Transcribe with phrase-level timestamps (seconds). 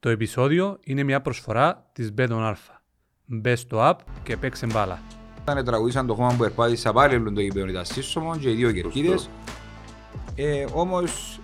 [0.00, 2.74] Το επεισόδιο είναι μια προσφορά της Beton Alpha.
[3.26, 4.98] Μπες στο app και παίξε μπάλα.
[5.40, 8.72] Όταν τραγουδήσαν το χώμα που περπάτησα πάλι όλο το γήπεδο ήταν σύσσωμο και οι δύο
[8.72, 9.30] κερκίδες.
[10.34, 11.40] Ε, όμως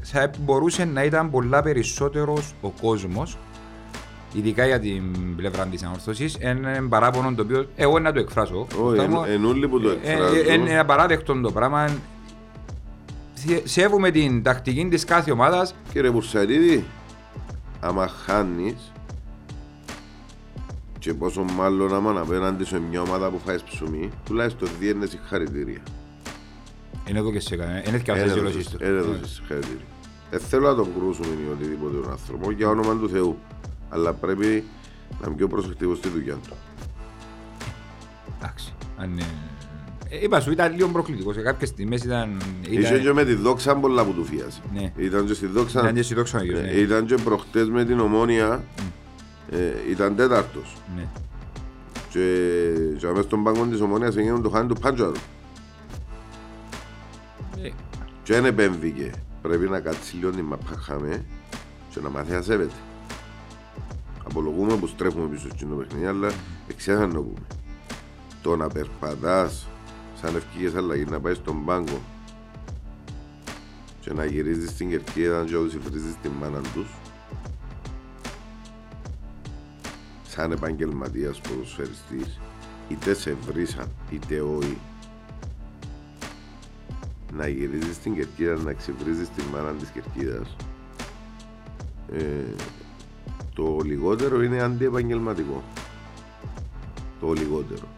[0.00, 3.36] θα μπορούσε να ήταν πολλά περισσότερος ο κόσμος
[4.34, 8.66] ειδικά για την πλευρά της ανόρθωσης είναι ένα παράπονο το οποίο εγώ να το εκφράσω
[8.82, 9.00] Όχι,
[9.32, 10.52] εν όλοι που το Ε, εκφράζουν.
[10.60, 11.88] είναι ένα παράδεκτο το πράγμα
[13.34, 16.84] Θε- σέβομαι την τακτική της κάθε ομάδας Κύριε Μπουρσαρίδη,
[17.86, 18.92] άμα χάνεις
[20.98, 25.80] και πόσο μάλλον άμα απέναντι σε μια ομάδα που φάεις ψωμί, τουλάχιστον διένε συγχαρητήρια.
[27.08, 28.80] είναι εδώ και σε κανένα, είναι και Ένα αυτές οι έδωσες- λόγες τους.
[28.80, 29.84] ένα έδωσες συγχαρητήρια.
[30.30, 33.38] Δεν θέλω να τον κρούσουμε ή οτιδήποτε τον άνθρωπο, για όνομα του Θεού.
[33.88, 34.64] Αλλά πρέπει
[35.20, 36.54] να είναι πιο προσεκτικός στη δουλειά του.
[38.38, 39.55] Εντάξει, αν είναι- Ε,
[40.22, 41.34] Είπα σου, ήταν λίγο προκλητικός.
[41.34, 42.40] Σε κάποιες στιγμές ήταν...
[42.68, 44.60] Είχε και ήταν- με τη δόξα πολλά που του φίασε.
[44.74, 44.92] Ναι.
[44.96, 45.80] Ήταν και στη δόξα.
[45.80, 46.72] Ήταν και στη δόξα ο ίδιος, Ναι, ναι.
[46.72, 48.64] Ήταν και προχτές με την ομόνια.
[49.50, 49.56] ε,
[49.90, 50.76] ήταν τέταρτος.
[50.96, 51.06] Ναι.
[52.10, 52.58] Και,
[52.98, 55.12] και μέσα στον πάγκο της ομόνιας έγινε το χάνι του Πάντζαρου.
[57.62, 57.68] Ε,
[58.22, 59.10] Και δεν επέμβηκε.
[59.42, 61.24] Πρέπει να κάτσει λίγο την μαπαχάμε
[61.90, 62.72] και να μάθει να σέβεται.
[64.28, 66.28] Απολογούμε που στρέφουμε πίσω στην παιχνίδι, αλλά
[66.68, 67.46] εξέχαν να το πούμε.
[68.42, 69.66] Το να περπατάς
[70.20, 72.00] σαν ευκήγες αλλαγή να πάεις στον πάγκο
[74.00, 76.88] και να γυρίζεις στην κερκίδα και όλους υβρίζεις την μάνα τους.
[80.28, 82.38] Σαν επαγγελματίας ποδοσφαιριστής
[82.88, 84.78] είτε σε βρίσαν είτε όχι
[87.32, 90.56] να γυρίζεις στην κερκίδα να ξεβρίζεις την μάνα της κερκίδας.
[92.12, 92.54] Ε,
[93.54, 95.62] το λιγότερο είναι αντιεπαγγελματικό.
[97.20, 97.95] Το λιγότερο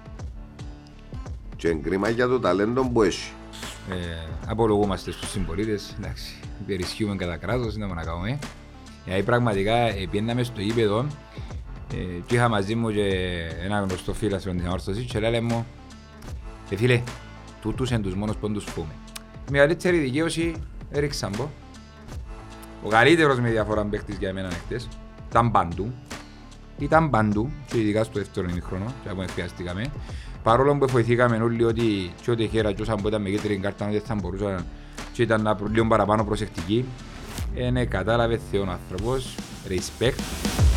[1.59, 3.33] και εγκρίμα για το ταλέντο που έχει
[3.91, 3.95] ε,
[4.47, 8.39] απολογούμαστε στους συμπολίτες, εντάξει, υπερισχύουμε κατά κράτος, δεν μπορούμε να κάνουμε.
[9.05, 11.07] Γιατί πραγματικά ε, πήγαμε στο γήπεδο
[11.93, 13.07] ε, και είχα μαζί μου και
[13.65, 15.67] ένα γνωστό φίλο της ανόρθωσης και λέει μου
[16.71, 17.03] «Ε φίλε,
[17.61, 18.93] τούτους είναι τους μόνος που τους φούμε».
[19.49, 20.55] Η μεγαλύτερη δικαίωση
[20.91, 21.51] έριξαν πω.
[22.83, 24.89] Ο καλύτερος με διαφορά παίκτης για μένα χτες
[25.31, 25.93] ήταν παντού.
[26.79, 29.91] Ήταν παντού και ειδικά στο δεύτερο ημίχρονο και από χρειαστήκαμε.
[30.43, 33.89] Παρόλο που βοηθήκαμε όλοι ότι και ό,τι χέρα και όσαν που ήταν με κίτρινη κάρτα
[33.91, 34.65] δεν θα μπορούσαν
[35.13, 36.85] και ήταν να προ- λίγο παραπάνω προσεκτικοί.
[37.55, 39.35] Ε, ναι, κατάλαβε θεόν άνθρωπος.
[39.69, 40.68] Respect.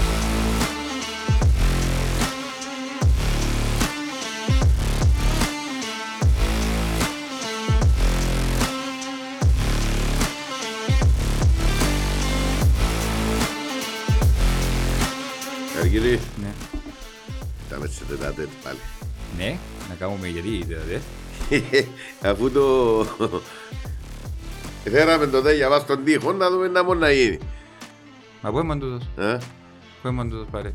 [18.13, 18.77] Ήταν έτσι τετάτε πάλι
[19.37, 19.57] Ναι,
[19.89, 21.01] να κάνουμε γιατί δηλαδή.
[22.29, 23.05] Αφού το...
[24.83, 27.37] Φέραμε το δε για μας τον τοίχο να δούμε να μπορεί να γίνει.
[28.41, 29.37] Μα πού ήμουν τούτος, Ε;
[30.01, 30.73] πού ήμουν τούτος πάλι.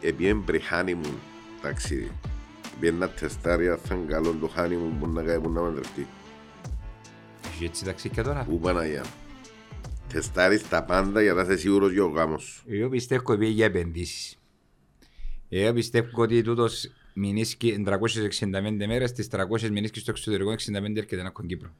[0.00, 1.14] Επιέν πριν honeymoon
[1.62, 2.10] ταξίδι.
[2.76, 6.06] Επιέν να τεστάρει αν θα είναι καλό το honeymoon που να κάνει που να μαντρευτεί.
[7.54, 9.00] Έχει έτσι ταξίκια τώρα; Πού Παναγιά.
[9.00, 9.10] μου.
[10.12, 12.62] Τεστάρεις τα πάντα για να είσαι σίγουρος για ο γάμος σου.
[12.68, 14.38] Εγώ πιστεύω ότι πήγε για επενδύσεις.
[15.56, 21.28] Εγώ πιστεύω ότι τούτος μηνίσκει 365 μέρες, τις 300 μηνίσκεις στο εξωτερικό, 65 έρχεται να
[21.28, 21.74] έχουν Κύπρο.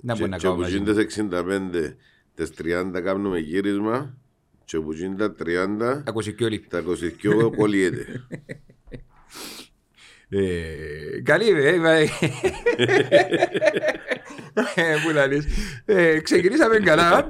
[0.00, 0.76] Να μπορεί Και- να Και κάνω που μαζί.
[0.76, 1.96] γίνονται 65,
[2.34, 4.16] τις 30 κάνουμε γύρισμα
[4.64, 6.60] και που γίνονται τα 30, Ακούσε και όλοι.
[6.68, 8.06] τα 22 κολλιέται.
[10.32, 12.02] Ε, Καλή ρε, ε,
[14.74, 15.44] ε, Πού να λες.
[15.84, 17.26] Ε, Ξεκινήσαμε καλά.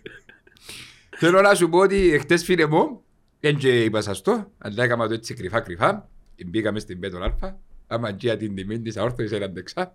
[1.20, 3.02] Θέλω να σου πω ότι χτες φίλε μου,
[3.40, 6.08] δεν και είπα σας το, αλλά έκανα το έτσι κρυφά κρυφά.
[6.46, 9.94] Μπήκαμε στην Πέτον Αλφα, άμα και την τιμή της αόρθωσης έναν δεξά.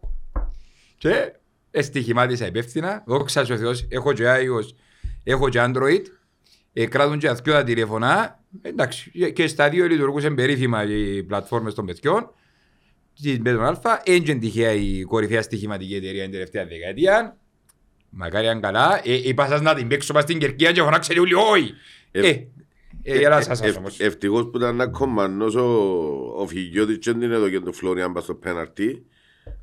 [0.97, 1.33] Και
[1.71, 4.75] εστιχημάτισα υπεύθυνα, δόξα ο Θεός, έχω και iOS,
[5.23, 6.01] έχω και Android,
[6.73, 8.39] ε, κράτουν και αθκιό τα τηλεφωνά.
[8.61, 12.33] Εντάξει, και στα δύο λειτουργούσαν περίφημα οι πλατφόρμες των παιδιών.
[13.13, 17.37] Στην Πέτρον Αλφα, έντια τυχαία η κορυφαία στοιχηματική εταιρεία την τελευταία δεκαετία.
[18.09, 19.01] Μακάρι αν καλά.
[19.03, 21.73] Ε, είπα σας να την παίξω πας στην Κερκία και φωνάξε όλοι όχι.
[22.11, 22.33] Ε,
[23.03, 23.99] Ε, ε, γελά σας Ευ- όμως.
[23.99, 25.63] Ευτυχώς που ήταν ένα κομμανός ο,
[26.37, 29.05] ο Φιγιώτης και δεν είναι εδώ και τον Φλόριαν πας στο πέναρτι.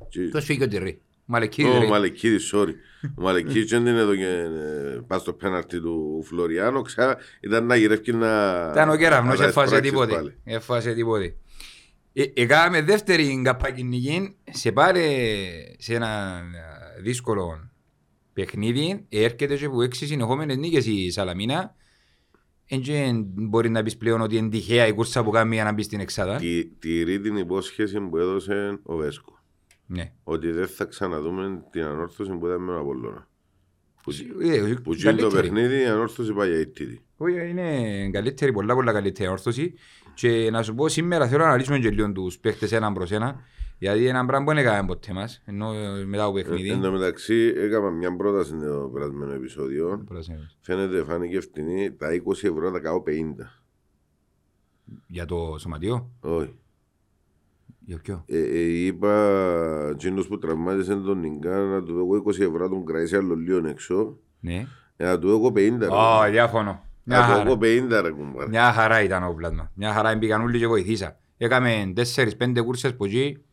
[0.09, 0.97] Και- Το σφίγγιο τη ρε.
[1.25, 1.87] Μαλεκίδη Ο ρε.
[1.87, 2.73] Μαλεκίδης, sorry.
[3.15, 6.81] Ο Μαλεκίδης δεν είναι εδώ και ε, πας στο πέναρτι του Φλωριάνο.
[6.81, 8.27] Ξα, ήταν να γυρεύει να...
[8.71, 10.13] Ήταν ο κεραυνός, να έφασε εισπράξεις τίποτε.
[10.13, 10.35] πάλι.
[10.43, 11.35] Έφασε τίποτε.
[12.13, 15.01] Ε, Έκαναμε δεύτερη καπακινική σε πάρε
[15.77, 16.41] σε ένα
[16.97, 17.69] ε, δύσκολο
[18.33, 19.05] παιχνίδι.
[19.09, 21.75] Έρχεται και από έξι συνεχόμενες νίκες η Σαλαμίνα.
[22.79, 25.83] Δεν μπορεί να πεις πλέον ότι είναι τυχαία η κούρσα που κάνει για να μπει
[25.83, 26.35] στην εξάδα.
[26.37, 29.39] Τι- Τηρεί την υπόσχεση που έδωσε ο Βέσκο.
[29.85, 30.11] Ναι.
[30.23, 33.27] Ότι δεν θα ξαναδούμε την ανόρθωση που ήταν με τον Απολλώνα.
[34.03, 35.31] Που, Ε, που γίνει το καλύτερη.
[35.41, 37.01] παιχνίδι η ανόρθωση πάει για ήττητη.
[37.17, 39.73] Όχι, είναι καλύτερη, πολλά πολλά καλύτερη όρθωση.
[40.13, 43.41] Και να σου πω σήμερα θέλω να αναλύσουμε και λίγο τους παίχτες έναν προς ένα.
[43.81, 46.79] Γιατί ένα πράγμα που δεν έκαναμε ποτέ μας, ενώ ε, μετά από Ε, Εν παιχνίδι.
[46.81, 50.03] τω μεταξύ έκανα μια πρόταση στο περασμένο επεισόδιο.
[50.07, 50.37] Πράσινο.
[50.61, 53.11] Φαίνεται φάνηκε φτηνή τα 20 ευρώ να τα κάνω 50.
[55.07, 56.55] Για το σωματιό, Όχι.
[57.79, 62.57] για ποιο; Ε, ε, είπα εκείνος που τραυμάτισε τον Νιγκά να του δω 20 ευρώ
[62.57, 64.17] να τον κρατήσει άλλο λίγο έξω.
[64.39, 64.67] Ναι.
[64.97, 65.87] Ε, να του δω 50 ρε.
[65.87, 66.83] Ω, διαφωνώ.
[67.03, 67.43] Μια Να του χαρά.
[67.43, 68.49] δω 50 ρε κουμπάρε.
[68.49, 69.71] Μια χαρά ήταν ο πλάσμα.
[69.75, 71.19] Μια χαρά μπήκαν όλοι και βοηθήσα.
[71.37, 73.43] Έκαμε τέσσερις πέντε κούρσες που εκεί.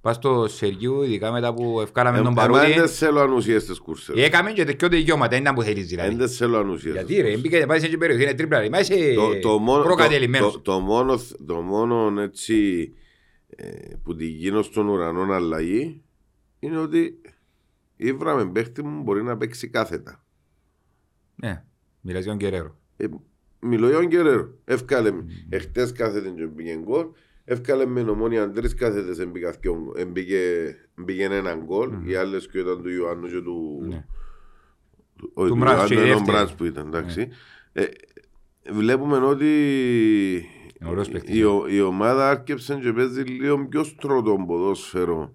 [0.00, 2.72] Πας στο Σεργίου, ειδικά μετά που ευκάλαμε τον Εμένα Παρούτη.
[2.78, 4.16] δεν θέλω ανουσίες στις κούρσες.
[4.24, 6.14] Έκαμε και τέτοιο δικαιώματα, ήταν που θέλεις δηλαδή.
[6.14, 6.94] Δεν θέλω ανουσίες.
[6.94, 8.68] Γιατί ρε, μπήκε πάει σε εκεί περιοχή, είναι τρίπλα ρε.
[8.68, 10.52] Μα είσαι Το- το μόνο- το- προκατελημένος.
[10.52, 12.92] το- Το μόνο, το μόνο έτσι
[13.48, 13.66] ε,
[14.02, 16.02] που τη γίνω στον ουρανό αλλαγή
[16.58, 17.20] είναι ότι
[17.96, 20.24] η με παίχτη μου μπορεί να παίξει κάθετα.
[21.34, 21.64] Ναι,
[22.00, 22.76] μιλάς για τον Κεραίρο.
[22.96, 23.06] Ε,
[23.60, 24.48] μιλώ για τον Κεραίρο.
[24.64, 25.24] Εύκαλε με.
[25.48, 27.06] Εχθές κάθεται και μπήκε γκολ.
[27.48, 31.90] Εύκαλε με νομόνια τρεις κάθετες εμπήκα δυο- εμπήκε- μπήκε έναν γκολ.
[32.04, 33.84] Οι άλλες και ήταν του Ιωάννου και του...
[33.88, 34.04] Ναι.
[35.18, 36.36] του- όχι, Του του Μπραντς και Ιωάννου, η έναν δεύτερη.
[36.36, 37.28] Μπραντς που ήταν, εντάξει.
[37.72, 37.84] Ε,
[38.72, 39.46] βλέπουμε ότι
[40.80, 41.36] Είναι ωραίος παίκτης.
[41.36, 45.30] η, ο- η ομάδα άρκεψε και παίζει λίγο πιο στρωτό ποδόσφαιρο παρά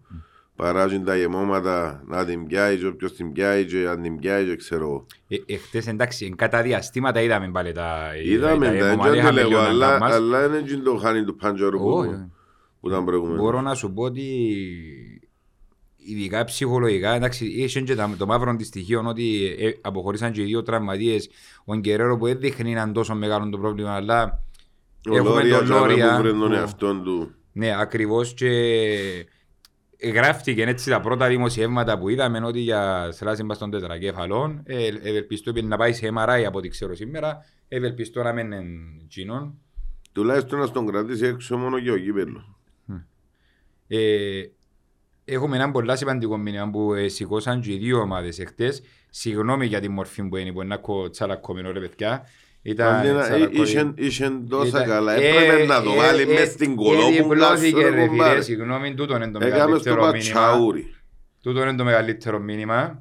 [0.89, 4.55] και τα γεμώματα να την πιάει και όποιος την πιάει και αν την πιάει και
[4.55, 5.05] ξέρω εγώ.
[5.27, 7.97] Ε, Εχθές εντάξει, εν κατά διαστήματα είδαμε πάλι τα...
[8.25, 10.13] Είδαμε τα, εμωμάτια, δεν είχαμε το λίγο λέω, να αλλά, κάνουμε.
[10.13, 12.09] αλλά είναι και το χάνει του Παντζαρού που, Όχι.
[12.79, 13.41] που ήταν προηγούμενο.
[13.41, 14.21] Μπορώ να σου πω ότι
[15.95, 20.45] ειδικά ψυχολογικά, εντάξει, είχε και τα- το μαύρο της στοιχείο ότι ε, αποχωρήσαν και οι
[20.45, 21.29] δύο τραυματίες.
[21.65, 24.43] Ο Γκερέρο που δεν δείχνει να είναι τόσο μεγάλο το πρόβλημα, αλλά
[25.09, 26.15] Ο έχουμε Λόρια τον τζάμε Λόρια.
[26.15, 27.31] που βρει τον που- εαυτόν του.
[27.53, 28.49] Ναι, ακριβώς και
[30.09, 35.51] γράφτηκε έτσι τα πρώτα δημοσιεύματα που είδαμε ότι για σλάση μπας των τετρακέφαλων ε, ευελπιστώ
[35.63, 37.45] να πάει σε MRI από ό,τι ξέρω σήμερα.
[37.67, 38.63] Ευελπιστώ να μην είναι
[39.07, 39.59] κοινών
[40.11, 42.49] Τουλάχιστον να τον κρατήσει έξω μόνο και ο κύπελος.
[43.87, 44.41] ε,
[45.25, 48.81] έχουμε ένα πολύ σημαντικό μήνυμα που ε, σηκώσαν και οι δύο ομάδες εχθές.
[49.09, 52.25] Συγγνώμη για τη μορφή που είναι που είναι ένα τσαλακκόμενο ρε παιδιά
[52.61, 55.13] ήταν Αντί να- τσαλακκό- Είχε είχε τόσα ήταν- καλά.
[55.13, 57.11] ε, Έπρεπε να το ε, βάλει ε, μες στην ε, κολόπουλα
[57.55, 58.41] διπλώθηκε, σου ρε ρε φίλε, κουμπάρε.
[58.41, 60.11] Συγγνώμη, τούτο είναι το Έκαμε στο μεγαλύτερο μήνυμα.
[60.11, 60.93] πατσαούρι.
[61.41, 62.99] Τούτο είναι το μεγαλύτερο μήνυμα.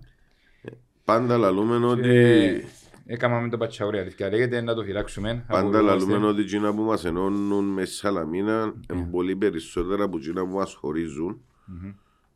[1.04, 2.08] Πάντα λαλούμε ότι...
[2.08, 2.60] Ε,
[3.06, 4.28] Έκαναμε το πατσαούρι, αλήθεια.
[4.28, 5.44] Λέγεται να το φυλάξουμε.
[5.48, 6.10] Πάντα Απολούμαστε.
[6.10, 10.74] λαλούμε ότι εκείνα που μας ενώνουν με Σαλαμίνα είναι πολύ περισσότερα από εκείνα που μας
[10.74, 11.40] χωρίζουν.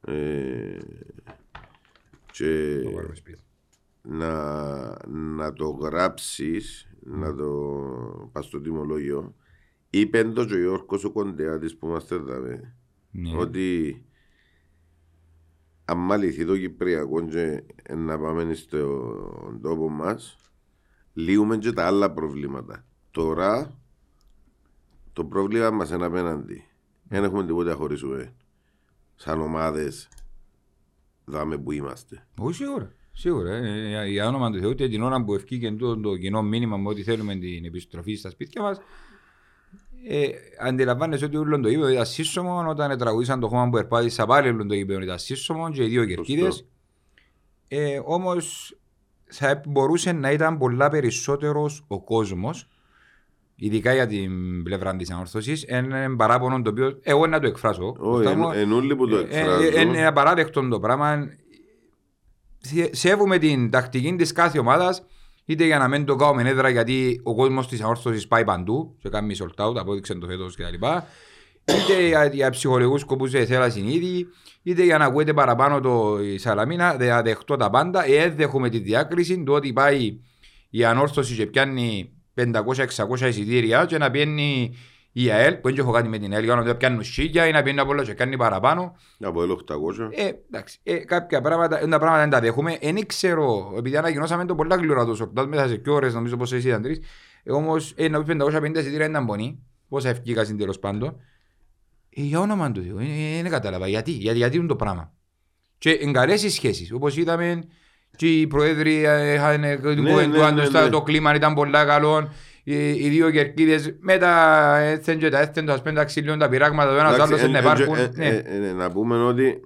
[0.06, 0.12] Ε,
[2.32, 3.38] και Το βάλουμε σπίτι.
[4.02, 4.32] να,
[5.36, 7.50] να το γράψεις, να το
[8.32, 9.34] πας στο τιμολόγιο.
[9.90, 12.40] Είπε το και ο Γιώργος ο Κοντεάτης που είμαστε εδώ,
[13.10, 13.36] Ναι.
[13.36, 14.04] ότι
[15.84, 17.64] αν μαληθεί το Κυπριακό και
[17.94, 20.38] να πάμε στον τόπο μας,
[21.12, 22.84] λύουμε και τα άλλα προβλήματα.
[23.10, 23.78] Τώρα
[25.12, 26.64] το πρόβλημα μας είναι απέναντι.
[27.08, 28.34] Δεν έχουμε τίποτα να χωρίσουμε.
[29.14, 30.08] Σαν ομάδες
[31.24, 32.26] δάμε που είμαστε.
[32.38, 32.92] Όχι σίγουρα.
[33.16, 33.54] Σίγουρα.
[33.54, 36.76] ε, για- Για όνομα του Θεού, και την ώρα που ευκήκε το, το κοινό μήνυμα
[36.76, 38.80] με ότι θέλουμε την επιστροφή στα σπίτια μας,
[40.08, 40.28] ε,
[40.60, 44.66] αντιλαμβάνεσαι ότι όλο το γήπεδο ήταν σύσσωμο όταν τραγουδήσαν το χώμα που ερπάτησα πάλι όλο
[44.66, 46.44] το γήπεδο ήταν σύσσωμο και οι δύο κερκίδες.
[46.44, 46.66] Σωστό.
[47.68, 48.76] Ε, Όμως
[49.24, 52.68] θα μπορούσε να ήταν πολλά περισσότερος ο κόσμος,
[53.56, 57.86] ειδικά για την πλευρά της ανόρθωσης, ένα παράπονο το οποίο εγώ να το εκφράσω.
[57.86, 58.50] Όχι, Κωστά μου.
[58.50, 59.74] εν- εν όλοι που το Ε, ε, εκφράζουν.
[59.76, 61.28] ε, Είναι απαράδεκτο το πράγμα.
[62.66, 65.02] Θε- Σέβουμε την τακτική της κάθε ομάδας,
[65.44, 69.08] είτε για να μην το κάνουμε έδρα γιατί ο κόσμος της αόρθωσης πάει παντού, σε
[69.08, 70.86] κάνει sold out, απόδειξε το φέτος κτλ.
[71.64, 74.26] Είτε για, για ψυχολογικούς σκοπούς σε θέλασαν ήδη,
[74.62, 78.06] είτε για να ακούετε παραπάνω το η Σαλαμίνα, δεν δεχτώ τα πάντα.
[78.06, 80.18] Ε, δεν δέχομαι τη διάκριση του ότι πάει
[80.70, 84.76] η ανόρθωση και πιάνει 500-600 εισιτήρια και να πιένει
[85.16, 87.62] η ΑΕΛ, που δεν έχω κάτι με την ΑΕΛ, για να πιάνουν σίγια ή να
[87.62, 88.96] πιένει από και κάνει παραπάνω.
[89.20, 90.08] Από el 800.
[90.10, 92.78] Ε, εντάξει, ε, κάποια πράγματα, τα πράγματα δεν τα δέχομαι.
[92.82, 96.52] Δεν ξέρω, επειδή ανακοινώσαμε το πολλά γλυόρα το σορτάζ μέσα σε δύο ώρες, νομίζω πως
[96.52, 97.00] εσύ ήταν τρεις.
[97.42, 99.62] Ε, όμως, ε, να πεις 550 εισιτήρια ήταν πονή.
[99.88, 101.16] Πόσα ευκήκασαν τέλος πάντων.
[102.10, 103.88] Ε, για όνομα του Θεού, ε, ε, δεν κατάλαβα.
[103.88, 105.12] Γιατί, γιατί, γιατί είναι το πράγμα.
[105.78, 107.62] Και εγκαρές οι σχέσεις, όπως είδαμε
[108.16, 110.88] και οι προέδροι ε, είχαν ε, του ναι, κουβεντουάν ναι, τους, ναι.
[110.88, 112.28] το κλίμα ήταν πολλά καλό.
[112.66, 116.90] Οι, οι δύο κερκίδες με τα έθεν και τα έθεν, τα σπέντα ξυλίων, τα πειράγματα,
[116.90, 117.94] το ένας Εντάξει, άλλος εν- να εν- υπάρχουν.
[117.96, 118.26] ε, Ναι.
[118.26, 119.60] ε, ε, Να πούμε ότι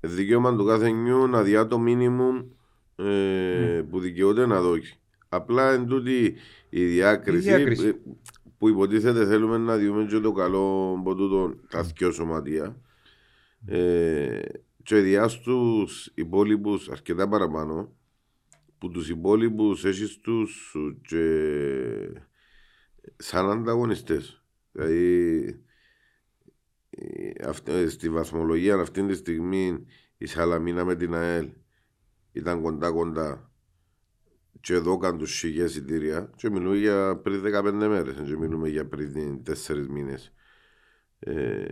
[0.00, 2.36] δικαίωμα του κάθε νιού να διά το μίνιμουμ
[2.96, 4.98] ε, που δικαιούται να δώσει.
[5.28, 6.34] Απλά εν τούτη
[6.68, 7.86] η διάκριση, Η διάκριση.
[7.86, 7.92] ε,
[8.58, 12.76] που υποτίθεται θέλουμε να διούμε και το καλό από τούτο τα δυο σωματεία
[13.66, 14.38] ε,
[14.82, 17.92] και διά στους υπόλοιπους αρκετά παραπάνω
[18.78, 20.76] που τους υπόλοιπους έχεις τους
[21.08, 21.24] και
[23.16, 24.44] σαν ανταγωνιστές.
[24.72, 25.44] Δηλαδή
[26.90, 31.50] ε, αυ- ε, στη βαθμολογία αυτή τη στιγμή η Σαλαμίνα με την ΑΕΛ
[32.32, 33.52] ήταν κοντά κοντά
[34.60, 38.88] και εδώ κάνουν τους σιγές εισιτήρια και μιλούμε για πριν 15 μέρες και μιλούμε για
[38.88, 40.32] πριν 4 μήνες.
[41.18, 41.64] Ε,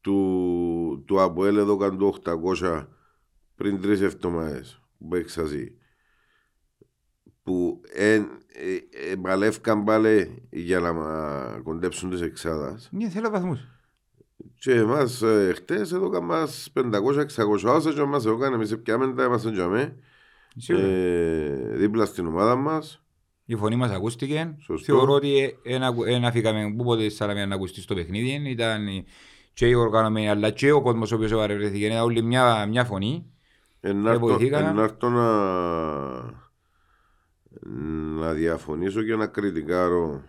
[0.00, 2.86] του, του Αποέλ εδώ κάνουν το 800
[3.54, 5.74] πριν τρεις εβδομάδες που έξαζε
[7.44, 8.22] που εν,
[8.52, 13.60] ε, ε, παλεύκαν πάλι για να μα- κοντέψουν τις εξάδας Ναι, θέλω βαθμούς.
[14.58, 19.50] και εμάς ε, χτες έδωκαν μας 500-600 όσα και μας έδωκαν εμείς πιάμε τα είμαστε
[19.50, 19.96] για με
[20.56, 20.86] Σίγουρα.
[20.86, 23.02] ε, δίπλα στην ομάδα μας
[23.44, 24.54] Η φωνή μας ακούστηκε.
[24.60, 24.92] Σωστό.
[24.94, 25.56] Θεωρώ ότι
[26.04, 28.50] δεν αφήκαμε που ποτέ στη Σαλαμίνα να ακουστεί στο παιχνίδι.
[28.50, 29.04] Ήταν η-
[29.52, 31.86] και οι οργανωμένοι αλλά και ο κόσμος ο οποίος παρευρέθηκε.
[31.86, 33.26] Ήταν όλοι μια, μια φωνή.
[33.80, 34.68] Ενάρτω βοηθήκαμε.
[34.68, 35.26] ενάρτω να,
[38.18, 40.22] να διαφωνήσω και να κριτικάρω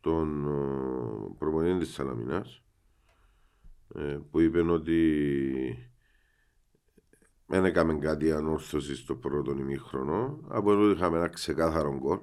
[0.00, 2.62] τον ε, προπονητή της Σαλαμινάς
[3.94, 4.98] ε, που είπε ότι
[7.46, 12.18] δεν έκαμε κάτι ανόρθωση στο πρώτο ημίχρονο από ότι είχαμε ένα ξεκάθαρο γκολ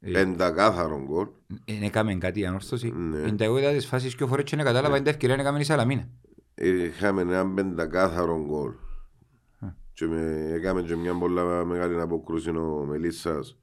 [0.00, 1.28] Ε, πεντακάθαρο γκολ
[1.64, 2.90] Δεν έκαμε κάτι ανόρθωση.
[2.90, 3.18] Ναι.
[3.18, 5.36] Είναι τα εγώ είδα τις φάσεις και ο φορές και δεν κατάλαβα είναι τα ευκαιρία
[5.36, 6.08] να έκαμε η Σαλαμίνα.
[6.54, 8.72] είχαμε ένα πεντακάθαρο γκολ
[9.92, 13.58] και με, έκαμε και μια πολλά μεγάλη αποκρούση ο Μελισσάς.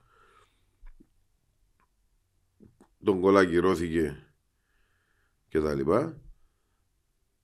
[3.03, 4.27] Τον γκολ ακυρώθηκε
[5.47, 6.21] και τα λοιπά.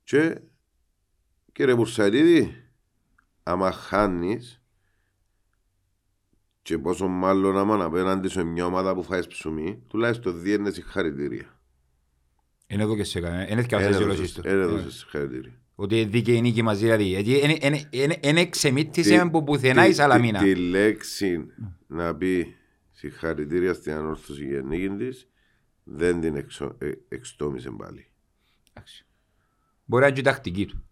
[0.04, 0.42] Και
[1.52, 2.64] κύριε Μπουρσαρίδη
[3.44, 4.62] άμα χάνεις
[6.62, 11.63] και πόσο μάλλον άμα απέναντι σε μια ομάδα που φάεις ψωμί τουλάχιστον διένε συγχαρητήρια
[12.68, 13.48] Είναι εδώ και σε έκαμε.
[13.50, 14.42] Είναι και αυτές οι δηλώσεις του.
[14.46, 17.04] Ένα έδωσε συγχαρητήρια Ότι δίκαιη νίκη μαζί δηλαδή.
[17.04, 17.42] Γιατί
[18.22, 20.40] δεν εξεμίτησε από πουθενά η τη- Σαλαμίνα.
[20.40, 21.46] Τη, τη λέξη
[21.88, 22.56] να πει
[22.92, 25.28] συγχαρητήρια στην ανόρθωση για νίκη της
[25.84, 28.08] δεν την εξο, ε, εξτόμησε πάλι.
[28.74, 29.06] Εντάξει.
[29.86, 30.84] Μπορεί να είναι και η τακτική του.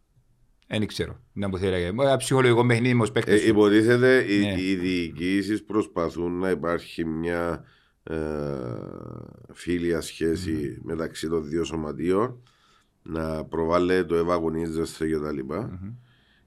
[0.68, 1.20] Δεν ξέρω.
[1.34, 1.84] Δεν που θέλει.
[1.92, 3.50] Μπορεί να είναι ψυχολογικό παιχνίδι με τους παίκτες Ε, του.
[3.50, 4.62] υποτίθεται οι, Ναι.
[4.62, 7.62] οι διοικήσεις προσπαθούν να υπάρχει μια ε,
[9.54, 12.42] φίλια σχέση μεταξύ των δύο σωματείων
[13.04, 15.80] να προβάλλεται το ευαγωνίζεσαι και τα λοιπα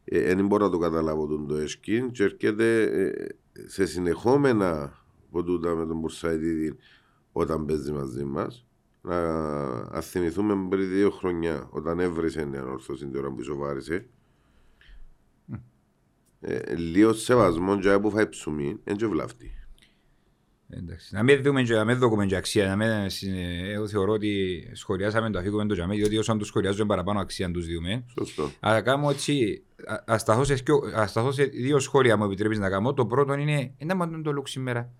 [0.04, 3.26] Ε, δεν μπορώ να το καταλάβω τον το εσκίν και έρχεται ε,
[3.66, 6.76] σε συνεχόμενα από τούτα με τον Μπουρσαϊδίδη
[7.32, 8.66] όταν παίζει μαζί μας.
[9.00, 9.16] Να
[9.80, 14.06] ας θυμηθούμε πριν δύο χρονιά όταν έβρισε η ανόρθωση την ώρα που σοβάρισε.
[16.40, 19.63] Ε, λίγο σεβασμό για που φάει ψωμί, δεν και βλάφτει.
[20.70, 21.14] Εντάξει.
[21.14, 22.66] Να μην δούμε και να μην δούμε και αξία.
[22.66, 23.28] Να μην, συ-
[23.74, 27.66] εγώ θεωρώ ότι σχολιάσαμε το αφήκουμε το τζαμί, διότι όσον τους σχολιάζουμε παραπάνω αξία τους
[27.66, 28.04] διούμε.
[28.18, 28.50] Σωστό.
[28.60, 32.58] Αλλά κάνω έτσι, α- ας σταθώ σε, σκιο- ας σταθώ σε δύο σχόλια μου επιτρέπεις
[32.58, 32.94] να κάνω.
[32.94, 34.90] Το πρώτο είναι, ένα μόνο το λουκ σήμερα.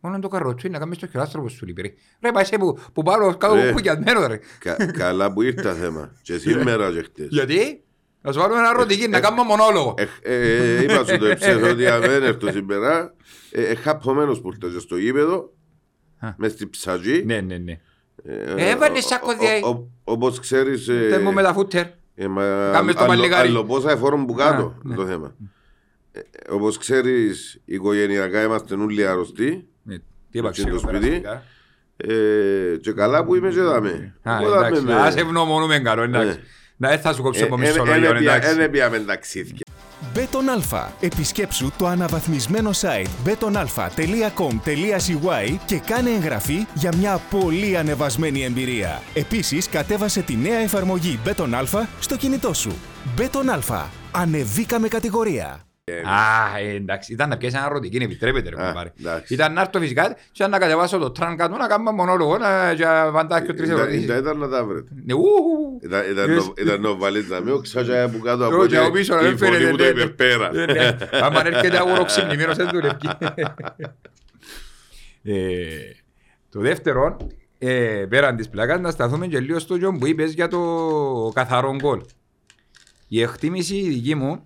[0.00, 1.82] Μόνο το καρότσου είναι να κάνεις το χειράστροπο σου λίπη.
[1.82, 1.92] ρε.
[2.20, 3.72] Ρε πάει σε που, που πάρω κάτω Ρε.
[3.72, 4.38] κουκιασμένο ρε.
[4.58, 6.12] Κα, καλά που ήρθα θέμα.
[6.22, 7.26] Και σήμερα και χτες.
[7.30, 7.82] Γιατί;
[8.20, 9.94] Να σου βάλουμε ένα ρωτική, να κάνουμε μονόλογο.
[9.98, 13.14] Ε, ε, ε, είπα σου το έψες ότι αν δεν έρθω σήμερα,
[13.56, 15.52] ε, ε, χαπωμένος που ήρθα και στο γήπεδο,
[16.18, 16.28] Α.
[16.36, 17.22] μες στη ψαγή.
[17.26, 17.80] Ναι, ναι, ναι.
[18.24, 19.60] Ε, Έβαλε ο- σάκο ο- διάει.
[19.62, 21.86] ο- ο- Όπως ξέρεις, ε, Τε μου με τα φούτερ.
[22.14, 23.48] ε, μα- Κάμε στο αλλο- παλιγάρι.
[23.48, 25.34] αλλοπόσα εφόρων που κάτω Α, είναι το θέμα.
[26.12, 30.96] Ε, ε, Όπως ξέρεις, οικογενειακά είμαστε όλοι αρρωστοί Ναι, Τι είπα Έτσι είναι το ξέρω,
[30.96, 31.20] σπίτι.
[31.20, 31.42] περαστικά.
[31.96, 34.14] ε, και καλά που είμαι και δάμε.
[34.22, 36.40] Α, Εγώ δάμε εντάξει, με- ας ευγνωμονούμε καλό, εντάξει.
[36.76, 38.50] Να, δεν θα σου κόψω Ε, από εν- μισό εν λόγιο, έπια- εντάξει.
[38.54, 39.63] εν έπιαμε ταξίδια.
[40.12, 40.92] Μπέτον Αλφα.
[41.00, 49.02] Επισκέψου το αναβαθμισμένο site betonalpha.com.cy και κάνε εγγραφή για μια πολύ ανεβασμένη εμπειρία.
[49.14, 52.72] Επίσης, κατέβασε τη νέα εφαρμογή Μπέτον Αλφα στο κινητό σου.
[53.16, 53.90] Μπέτον Αλφα.
[54.10, 55.64] Ανεβήκαμε κατηγορία.
[55.92, 58.92] Α, ε, εντάξει, ήταν να πιέσεις ένα ρωτική, επιτρέπεται ρε Α, πάρε.
[59.00, 59.34] εντάξει.
[59.34, 62.84] Ήταν να έρθω φυσικά και να κατεβάσω το τραν κάτω να κάνουμε μονόλογο να και
[63.10, 64.04] βαντάχει και τρεις Ήταν- ερωτήσεις.
[64.04, 64.90] ήταν- Ήταν να τα βρείτε.
[65.04, 65.22] Ναι, ου,
[65.82, 66.36] Ήταν- ήταν Yes.
[66.44, 69.20] νο- Ήταν να βάλεις να μην ξάγια από κάτω από Εγώ και από πίσω να
[69.20, 70.10] η μην φωνή φαίνεται, μου το ναι, είπε ναι.
[70.10, 70.50] πέρα.
[70.54, 70.96] Ε, ναι.
[71.20, 72.96] Άμα έρχεται αγοροξυμνημένος δεν δουλεύει.
[75.26, 75.66] Ε,
[76.50, 77.16] Το δεύτερο,
[77.58, 81.74] ε, πέραν της πλάκας, να σταθούμε και λίγο στο Τζον που είπες για το καθαρό
[81.74, 82.00] γκολ.
[83.08, 84.44] Η εκτίμηση η δική μου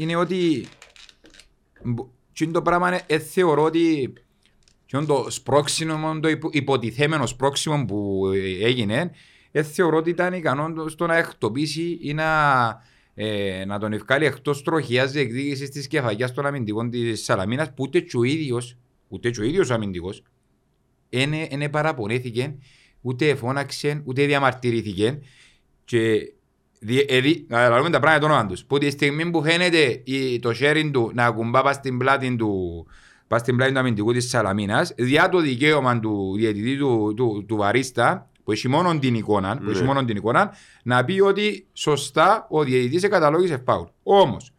[0.00, 0.66] είναι ότι
[1.84, 4.12] μπο- τι είναι το πράγμα είναι, ε, θεωρώ ότι
[4.86, 9.10] τι είναι το σπρώξιμο, το υπο- υποτιθέμενος σπρώξιμο που ε, έγινε,
[9.50, 12.26] ε, θεωρώ ότι ήταν ικανό στο να εκτοπίσει ή να,
[13.14, 18.00] ε, να τον ευκάλει εκτός τροχιάς διεκδίκησης της κεφαλιά των αμυντικών της Σαλαμίνας που ούτε
[18.00, 18.76] και ο ίδιος,
[19.08, 20.22] ούτε και ο ίδιος αμυντικός,
[21.10, 22.54] δεν παραπονέθηκε,
[23.00, 25.18] ούτε φώναξε, ούτε διαμαρτυρήθηκε.
[25.84, 26.37] Και Δι- ε, δι-
[27.48, 28.64] Να καταλάβουμε τα πράγματα το όνομα τους.
[28.64, 32.86] Που τη στιγμή που φαίνεται η- το sharing του να κουμπά πας στην πλάτη του
[33.28, 37.56] πας στην πλάτη του αμυντικού της Σαλαμίνας διά το δικαίωμα του διαιτητή του, του, του
[37.56, 39.86] βαρίστα που έχει μόνο την εικόνα, που έχει Ναι.
[39.86, 43.86] μόνο την εικόνα να πει ότι σωστά ο διαιτητής εκαταλόγησε φάουλ.
[44.02, 44.52] Όμως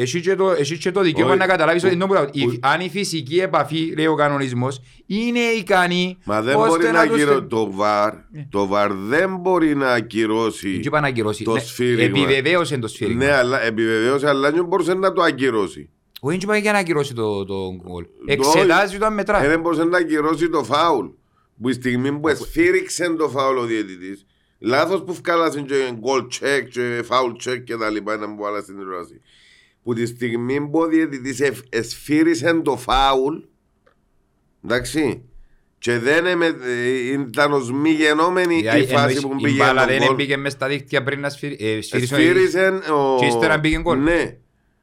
[0.00, 1.38] έχει και το, έχει και το δικαίωμα Όχι.
[1.38, 2.30] να καταλάβεις ότι Που- είναι πράγμα.
[2.32, 6.82] Η- που- αν η φυσική επαφή, λέει ο κανονισμός, είναι ικανή Μα δεν ώστε μπορεί
[6.84, 8.12] να τους ακυρώσει θε- το βαρ.
[8.30, 8.46] Ναι.
[8.50, 10.70] Το βαρ δεν μπορεί να ακυρώσει.
[10.70, 11.44] Δεν είπα να ακυρώσει.
[11.44, 12.02] Το Ναι, σφύριγμα.
[12.20, 13.24] Επιβεβαίωσε το σφύριγμα.
[13.24, 15.90] Ναι, αλλά επιβεβαίωσε, αλλά δεν μπορούσε να το ακυρώσει.
[16.20, 17.54] Όχι, δεν είπα για να ακυρώσει το, το
[17.86, 18.04] γκολ.
[18.04, 19.44] Το- Εξετάζει το αν μετρά.
[19.44, 21.06] Ε, δεν μπορούσε να ακυρώσει το φάουλ.
[21.60, 24.26] Που η στιγμή που εσφύριξε το φάουλ ο διαιτητής,
[24.58, 28.60] λάθος που βγάλασαν και goal check και foul check και τα λοιπά, να μου βάλα
[28.60, 29.20] στην τηλεόραση.
[29.82, 33.36] Που τη στιγμή που ο διαιτητής εφ- εσφύρισε το φάουλ,
[34.64, 35.22] εντάξει,
[35.78, 39.58] και δεν εμε, ε, ήταν ως μη γενόμενη η Δηλαδή, φάση εννοείς, που η πήγε
[39.58, 40.14] μπάλα το δεν γκολ.
[40.14, 42.54] μπήκε μες στα δίκτυα πριν να σφύρι- ε, σφύρισε ο διαιτητής.
[42.54, 43.16] Εσφύρισε ο...
[43.18, 43.98] Και ύστερα μπήκε γκολ.
[44.02, 44.36] Ναι.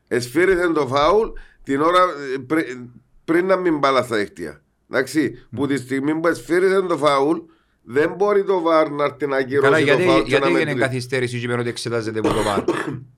[0.08, 1.28] Εσφύρισε το φάουλ
[1.64, 2.00] την ώρα
[2.36, 2.78] ε, πρι-
[3.26, 4.62] πριν να μην μπάλα στα δίκτυα.
[4.92, 7.38] Εντάξει, που τη στιγμή που εσφύρισε το φάουλ
[7.84, 10.48] δεν μπορεί το βάρ να έρθει να Καλά, ακυρώσει το γιατί, φάουλ και γιατί να
[10.50, 10.88] έγινε μετρήσει.
[10.88, 12.64] καθυστέρηση και είπαν ότι εξετάζεται από το βάρ.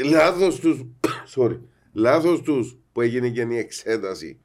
[0.00, 0.80] Ε, Λάθος τους,
[1.34, 1.58] sorry,
[1.92, 4.38] λάθος τους που έγινε και η εξέταση.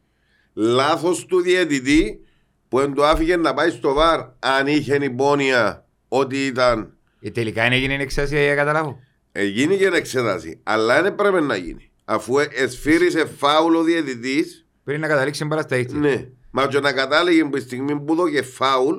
[0.53, 2.21] Λάθος του διαιτητή
[2.67, 7.65] που εν το άφηγε να πάει στο βάρ αν είχε υπόνοια ότι ήταν Ε, τελικά
[7.65, 8.99] είναι έγινε η εξέταση για να καταλάβω.
[9.31, 11.91] Έγινε και να εξετάσει, αλλά δεν έπρεπε να γίνει.
[12.05, 14.45] Αφού ε- εσφύρισε φάουλ ο διαιτητή,
[14.83, 15.99] Πριν να καταλήξει μπάλα στα δίκτυα.
[15.99, 16.27] ναι.
[16.51, 18.95] Μα και να κατάληγε που τη στιγμή που δώκε φάουλ,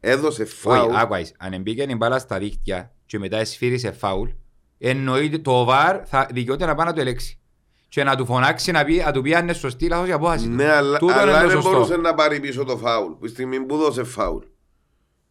[0.00, 0.90] έδωσε φάουλ.
[0.90, 4.28] Όχι, άκουα, αν μπήκε η μπάλα στα δίκτυα και μετά εσφύρισε φάουλ,
[4.88, 7.36] εννοείται το βάρ θα δικαιούται να πάει να το ελέξει.
[7.88, 10.12] Και να του φωνάξει να, πει, να του πει αν είναι σωστή ή λάθος η
[10.12, 10.44] απόφαση.
[10.48, 10.54] του.
[10.54, 11.70] Ναι, αλλά, Τούτο είναι αλλά το δεν σωστό.
[11.70, 13.12] μπορούσε να πάρει πίσω το φάουλ.
[13.12, 14.42] Που τη στιγμή που δώσε φάουλ.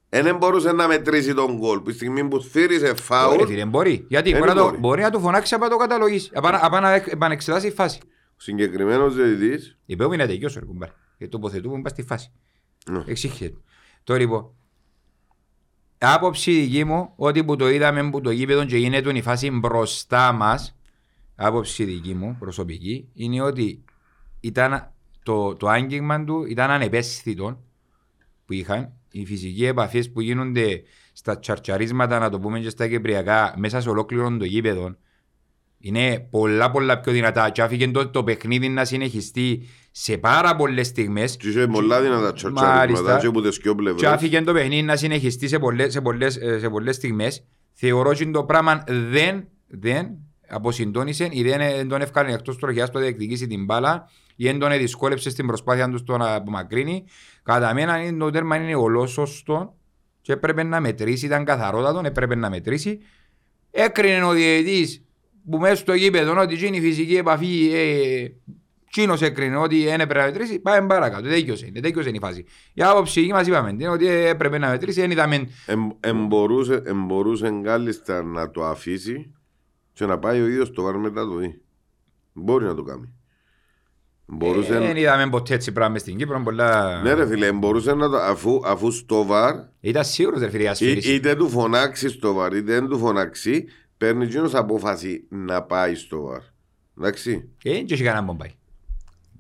[0.09, 1.79] Ε, Δεν μπορούσε να μετρήσει τον γκολ.
[1.79, 4.05] Που τη στιγμή που σφύρισε Ωραία, φάουλ, φίλε, μπορεί.
[4.09, 4.77] Γιατί Δεν μπορεί, να το, μπορεί.
[4.77, 6.29] μπορεί να του φωνάξει από το καταλογίσει.
[6.33, 7.99] Απά, απά να επανεξετάσει η φάση.
[8.29, 9.75] ο συγκεκριμένος διαιτητή.
[9.85, 10.89] Είπε μου είναι τελειώσει ρε κουμπάρ.
[11.17, 12.31] Γιατί τοποθετούμε πας στη φάση.
[12.91, 13.03] Ναι.
[13.05, 13.53] Εξήχε.
[14.03, 14.51] Τώρα λοιπόν,
[16.01, 20.31] άποψη δική μου, ότι που το είδαμε που το γήπεδο και γίνεται η φάση μπροστά
[20.31, 20.77] μας,
[21.35, 23.83] άποψη δική μου προσωπική, είναι ότι
[24.39, 24.91] ήταν,
[25.23, 27.63] το, το άγγιγμα του ήταν ανεπαίσθητο
[28.45, 30.81] που είχαν, οι φυσικοί επαφές που γίνονται
[31.13, 34.95] στα τσαρτσαρίσματα, να το πούμε και στα κυπριακά, μέσα σε ολόκληρο το γήπεδο,
[35.79, 37.49] είναι πολλά πολλά πιο δυνατά.
[37.49, 42.33] Και άφηκε το, το παιχνίδι να συνεχιστεί σε πάρα πολλές στιγμές Και είχε πολλά δυνατά
[42.33, 43.17] τσαρτσαρίσματα Μάλιστα.
[43.17, 44.11] και από τις δυο και πλευρές.
[44.11, 48.31] άφηκε το παιχνίδι να συνεχιστεί σε πολλές, σε πολλές, ε, σε πολλές στιγμές θεωρώ ότι
[48.31, 50.07] το πράγμα δεν, δεν
[50.47, 54.59] αποσυντώνησε ή δεν, ε, τον έφκανε εκτός τροχιάς στο να διεκδικήσει την μπάλα ή δεν
[54.59, 57.03] τον δυσκόλεψε στην προσπάθεια του στο να απομακρύνει
[57.43, 59.75] κατά μένα είναι, το τέρμα είναι ολόσωστο
[60.21, 62.99] και έπρεπε να μετρήσει, ήταν καθαρότατο, έπρεπε να μετρήσει
[63.71, 65.03] έκρινε ο διαιτητής
[65.49, 68.27] που μέσα στο γήπεδο ότι γίνει η φυσική επαφή ε,
[68.91, 71.27] Κίνος έκρινε ότι δεν έπρεπε να μετρήσει, πάμε παρακάτω.
[71.29, 72.45] Τέτοιος είναι, τέτοιος είναι η φάση.
[72.73, 75.47] Η άποψη μας είπαμε είναι ότι έπρεπε να μετρήσει, δεν είδαμε.
[75.65, 79.33] Εμ- Εμπορούσε, εμπορούσε κάλλιστα να το αφήσει
[79.93, 81.61] και να πάει ο ίδιος στο βάρ μετά το δει.
[82.33, 83.13] Μπορεί να το κάνει.
[84.25, 84.75] Μπορούσε...
[84.75, 86.41] Ε, Δεν είδαμε ποτέ έτσι πράγμα στην Κύπρο.
[86.43, 87.01] Πολλά...
[87.01, 88.17] Ναι ρε φίλε, μπορούσε να το...
[88.17, 91.13] Αφού, αφού στο βάρ, Ήταν σίγουρος ρε φίλε η ή, ασφύριση.
[91.13, 93.65] είτε του φωνάξει στο βάρ, είτε δεν του φωνάξει,
[93.97, 96.41] παίρνει εκείνος απόφαση να πάει στο βάρ.
[96.97, 97.49] Εντάξει.
[97.63, 98.49] Ε, δεν είχε κανένα μπομπάι.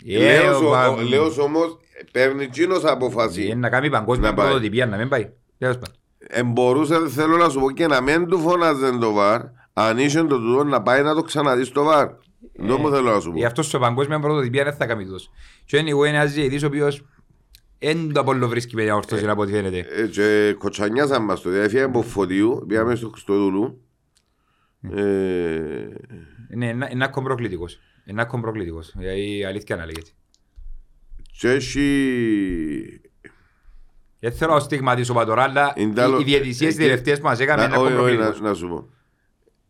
[0.05, 1.77] Λέω, Ε, σο- ο- ο- λέω όμως,
[2.11, 3.53] παίρνει εκείνος Ε, απόφαση.
[3.55, 4.45] Να κάνει παγκόσμια Να πάει.
[4.45, 5.29] πρωτοτυπία, να μην πάει.
[5.57, 5.95] Τέλος πάντων.
[6.27, 9.41] Εμπορούσε, θέλω να σου πω και να μην του φωνάζε το βάρ,
[9.73, 12.07] αν είσαι το τούτο να πάει να το ξαναδείς στο βάρ.
[12.55, 13.37] Δεν μου θέλω να σου πω.
[13.37, 15.29] Γι' αυτό στο παγκόσμια πρωτοτυπία δεν θα κάνει τόσο.
[15.65, 17.05] Και είναι εγώ ένας διαιτητής ο οποίος
[17.79, 19.85] δεν το απολοβρίσκει με ορθώσει από ό,τι φαίνεται.
[19.95, 23.81] Ε, και κοτσανιάσαν μας το διέφυγε από φωτιού, πήγαμε στο Χριστοδούλου.
[24.95, 25.01] Ε,
[26.53, 27.79] Είναι ένα- είναι ακόμα προκλητικός.
[28.05, 28.93] Είναι ακόμα προκλητικός.
[28.97, 30.09] Δηλαδή, η αλήθεια να λέγεται.
[31.39, 33.01] και έχει...
[34.19, 37.39] Δεν θέλω να στιγματίσω πατωρά, αλλά Είναι οι- άλλο- οι διαιτησίες ε, τελευταίες που μας
[37.39, 38.41] έκαμε είναι Να- ακόμα όχι, όχι, προκλητικός.
[38.41, 38.89] να, να σου πω.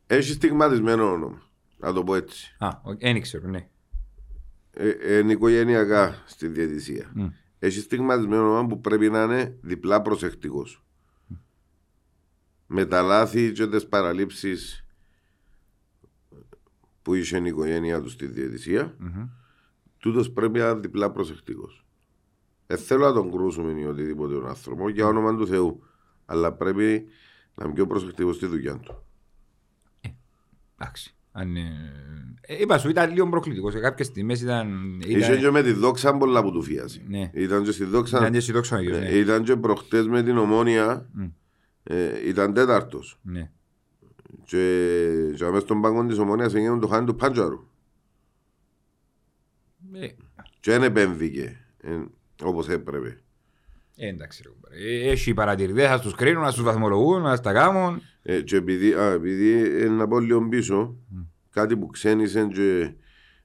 [0.08, 1.41] Έχει στιγματισμένο όνομα.
[1.78, 2.56] Να το πω έτσι.
[2.60, 3.67] Α, οκ, δεν ξέρω, ναι.
[4.74, 7.12] Ε, ε, είναι οικογενειακά στη διαιτησία.
[7.13, 7.28] Μμ.
[7.60, 10.84] Έχει στιγματισμένο όνομα που πρέπει να είναι διπλά προσεκτικός.
[12.67, 14.81] Με τα λάθη και τις παραλήψεις
[17.12, 19.28] που είχε η οικογένειά του στη διαιτησία, Μμμ.
[19.97, 21.86] τούτος πρέπει να είναι διπλά προσεκτικός.
[22.67, 25.84] Δεν θέλω να τον κρούσουμε ή οτιδήποτε τον άνθρωπο για όνομα του Θεού.
[26.26, 27.06] Αλλά πρέπει
[27.56, 29.04] να είναι πιο προσεκτικός στη δουλειά του.
[30.78, 31.15] Εντάξει.
[31.32, 31.62] Αν, ε,
[32.41, 33.74] ε, είπα σου, ήταν λίγο προκλητικός.
[33.74, 35.00] Σε κάποιες στιγμές ήταν...
[35.06, 37.02] Είχε ήταν και με τη δόξα πολλά που του φίασε.
[37.08, 37.32] Ναι.
[37.34, 38.17] Ήταν και στη δόξα.
[38.17, 39.15] ήταν και αισιοδόξο ο ίδιος, Ναι, ναι.
[39.15, 41.10] Ήταν και προχτές με την ομόνια.
[41.13, 41.26] Μμ.
[41.84, 43.19] Ε, ήταν τέταρτος.
[43.21, 43.52] Ναι.
[44.43, 47.60] Και, και μέσα στον πάγκο της ομόνιας έγινε το χάνι του Πάντζαρου.
[49.93, 50.08] Ε,
[50.60, 51.97] Και δεν επέμβηκε ε,
[52.43, 53.21] όπως έπρεπε.
[53.95, 54.75] ε, εντάξει ρε κουμπάρε.
[54.75, 58.01] Ε, Έχει παρατηρητές, θα τους κρίνουν, να τους βαθμολογούν, να τα κάνουν.
[58.21, 59.51] Ε, και επειδή, α, επειδή
[59.82, 60.95] ε, να πω λίγο πίσω,
[61.49, 62.93] κάτι που ξένησε και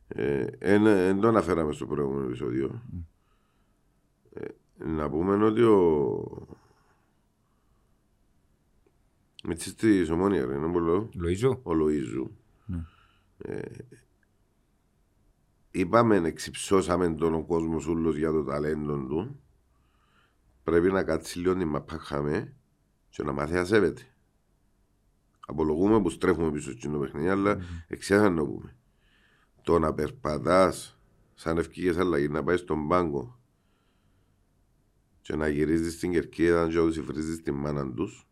[0.09, 2.83] ε, εν, εν το αναφέραμε στο προηγούμενο επεισόδιο.
[4.33, 4.45] Ε,
[4.85, 6.56] να πούμε ότι ο
[9.47, 11.59] Μητσής της Ομόνια, ρε, είναι πολύ Λοΐζο.
[11.63, 12.31] ο Λοΐζου.
[13.39, 13.61] Ε,
[15.71, 19.41] είπαμε, εξυψώσαμε τον κόσμος ούλος για το ταλέντο του.
[20.63, 22.55] Πρέπει να κάτσει λίγο την μαπάχαμε
[23.09, 24.03] και να μάθει να σέβεται.
[25.47, 28.77] Απολογούμε που στρέφουμε πίσω στην το παιχνίδι, αλλά εξέχαν να πούμε.
[29.63, 30.99] Το να περπατάς
[31.35, 33.39] σαν ευκήγες αλλαγή να πάεις στον πάγκο
[35.21, 38.27] και να γυρίζεις στην κερκίδα και να τους υφρίζεις τη μάνα τους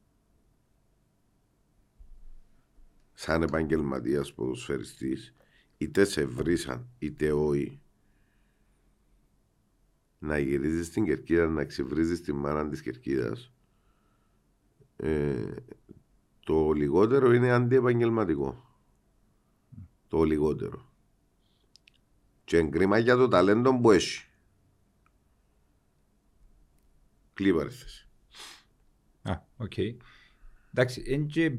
[3.24, 5.34] σαν επαγγελματίας ποδοσφαιριστής
[5.76, 7.80] είτε σε βρήσαν είτε όχι.
[10.18, 13.52] Να γυρίζεις στην κερκίδα να ξεβρίζεις τη μάνα της κερκίδας.
[14.96, 15.54] Ε,
[16.40, 18.78] το λιγότερο είναι αντιεπαγγελματικό.
[20.08, 20.92] Το λιγότερο.
[22.44, 24.26] Και εν κρίμα για το ταλέντο που έχει.
[27.34, 28.08] Κλείπαρθες
[29.22, 29.74] Α, οκ.
[30.70, 31.58] Εντάξει, είναι και...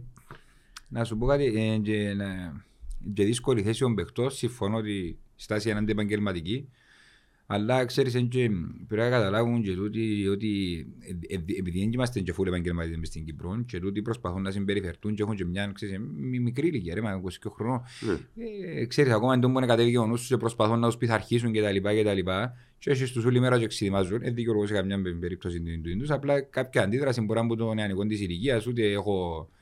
[0.87, 2.65] Να σου πω κάτι, είναι και, να-
[3.13, 4.29] και δύσκολη θέση των παιχτών.
[4.29, 6.69] Συμφωνώ ότι η στάση είναι αντιεπαγγελματική.
[7.47, 8.49] Αλλά ξέρεις, είναι και,
[8.87, 13.07] πρέπει να καταλάβουν και τούτοι ότι ε, ε, επειδή δεν είμαστε και φουλ επαγγελματίες μες
[13.07, 16.93] στην Κύπρο και τούτοι προσπαθούν να συμπεριφερθούν και έχουν και μια ξέρεις, μι- μικρή ηλικία,
[16.95, 17.81] ρε, μα 20 χρονών.
[18.75, 21.51] Ε, ξέρεις, ακόμα εντός που είναι κατέβηκε ο νους τους και προσπαθούν να τους πειθαρχήσουν
[21.51, 24.65] και τα λοιπά και τα λοιπά και έχεις τους όλη μέρα και εξειδημάζουν, δεν δικαιολογώ
[24.67, 28.05] σε καμιά περίπτωση του του τους, απλά κάποια αντίδραση μπορεί να είναι από τον νεανικό
[28.05, 29.54] της ηλικίας, ούτε έχω ε,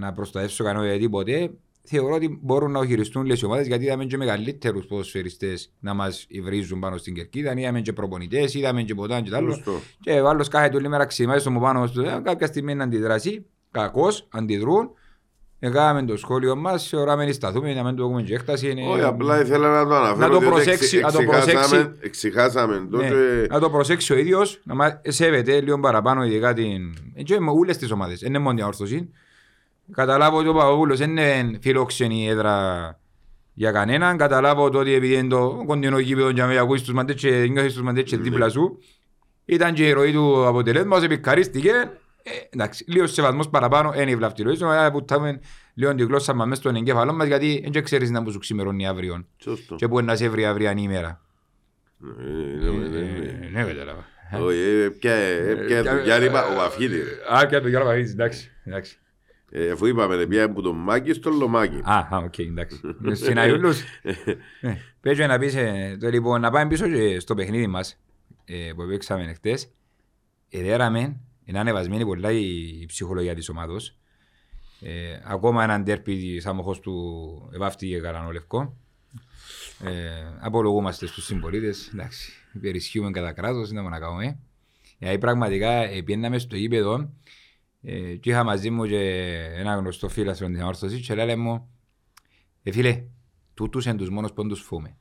[0.00, 1.50] να προστατεύσω κανένα τίποτε.
[1.84, 6.24] Θεωρώ ότι μπορούν να οχυριστούν λες οι ομάδες γιατί είδαμε και μεγαλύτερους ποδοσφαιριστές να μας
[6.28, 9.52] υβρίζουν πάνω στην κερκίδα, είδαμε και προπονητές, είδαμε και ποτά και τα άλλο.
[9.52, 9.72] Σωστό.
[10.00, 12.82] Και ο άλλος κάθεται όλη μέρα ξημάζει στο μου πάνω στο ε, κάποια στιγμή είναι
[12.82, 14.90] αντιδράσει, κακώς, αντιδρούν.
[15.64, 18.70] Έκαναμε το σχόλιο μας, θεωράμε να σταθούμε, να μην το έχουμε και έκταση.
[18.70, 20.16] είναι- Όχι, απλά ήθελα να το αναφέρω.
[20.18, 21.50] Να το διότι προσέξει- εξη- να το προσέξει.
[21.56, 26.24] εξηχάσαμε- Εξηχάσαμε το Ναι, και Να το προσέξει ο ίδιος, να μα σέβεται λίγο παραπάνω
[26.24, 26.94] ειδικά την...
[27.14, 29.10] Ε, Και με όλες τις ομάδες, δεν είναι μόνο την αόρθωση.
[29.92, 32.98] Καταλάβω ότι ο Παπαγούλος δεν είναι φιλόξενη έδρα
[33.54, 34.16] για κανέναν.
[34.16, 37.72] Καταλάβω το ότι επειδή είναι το κοντινό γήπεδο για να ακούεις τους μαντές και νιώθεις
[37.72, 38.78] τους μαντές και δίπλα σου.
[39.44, 41.70] Ήταν και η ροή του αποτελέσματος, επικαρίστηκε.
[42.22, 44.58] Ε, εντάξει, λίγο σεβασμός παραπάνω, είναι η βλαφτή ροή.
[44.60, 45.40] Αλλά που τάμε
[45.74, 48.86] λίγο την γλώσσα μας μέσα στον εγκέφαλό μας, γιατί δεν ξέρεις να μου σου ξημερώνει
[48.86, 49.26] αύριο.
[49.36, 49.74] Σωστό.
[49.74, 51.20] Και που είναι να σε βρει αυριανή ημέρα.
[52.18, 54.04] Ε, είναι- είναι- είναι- Ε, Ναι, κατάλαβα.
[54.44, 57.34] Όχι, ε, πια- ε, πια το Γιάννη Πα- ο Βαφίδη, ρε.
[57.36, 58.50] Α, και το Γιώργο Παπαδίδης, εντάξει.
[59.52, 59.68] Εντάξει.
[59.68, 61.80] Ε, Αφού είπαμε, ρε, πια από τον Μάκης στο Λομάκη.
[61.84, 62.80] Α, α, οκ, εντάξει.
[63.12, 63.82] Στην Αϊούλους.
[64.60, 68.00] Ε, Πες να πεις, ε, το λοιπόν, να πάμε πίσω και στο παιχνίδι μας
[68.44, 69.72] ε, που παίξαμε χτες.
[70.48, 72.44] Εδέραμε, είναι ανεβασμένη πολλά η,
[72.80, 73.96] η ψυχολογία της ομάδος.
[74.80, 78.76] Ε, ακόμα έναν τέρπι της άμοχος του ευάφτηκε καρανό λευκό.
[79.84, 79.90] Ε,
[80.40, 84.38] απολογούμαστε στους συμπολίτες, εντάξει, υπερισχύουμε κατά κράτος, δεν μπορούμε να κάνουμε.
[84.98, 87.08] Γιατί πραγματικά ε, πιέναμε στο γήπεδο ε,
[88.20, 88.98] και είχα μαζί μου και
[89.56, 91.68] ένα γνωστό φίλο στην όρθωση και λέει μου
[92.62, 93.04] «Ε φίλε,
[93.54, 94.96] τούτους είναι τους μόνος πόντους φούμε».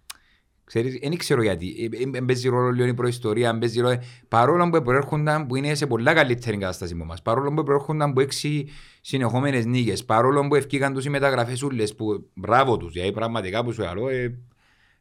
[0.63, 1.89] Ξέρεις, δεν ξέρω γιατί.
[1.91, 4.01] Ε, ε, ε, παίζει ρόλο λίγο η προϊστορία, παίζει ρόλο...
[4.27, 8.19] Παρόλο που προέρχονταν που είναι σε πολλά καλύτερη κατάσταση με μας, παρόλο που προέρχονταν που
[8.19, 8.67] έξι
[9.01, 13.71] συνεχόμενες νίκες, παρόλο που ευκήκαν τους οι μεταγραφές ούλες, που μπράβο τους, γιατί πραγματικά που
[13.71, 14.39] σου λέω, ε,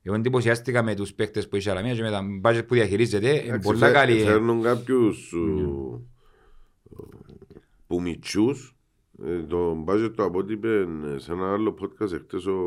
[0.02, 3.38] εγώ εντυπωσιάστηκα με τους παίκτες που είχε Αλαμία και με τα μπάτζετ που διαχειρίζεται, είναι
[3.38, 4.20] Εντάξει, πολλά φε- καλή.
[4.20, 4.24] ε.
[4.24, 6.08] Φέρνουν κάποιους ου,
[7.90, 8.76] που μητσούς.
[9.24, 12.58] Ε, Το μπάζετ το απότυπε σε ένα άλλο podcast εχθές ο,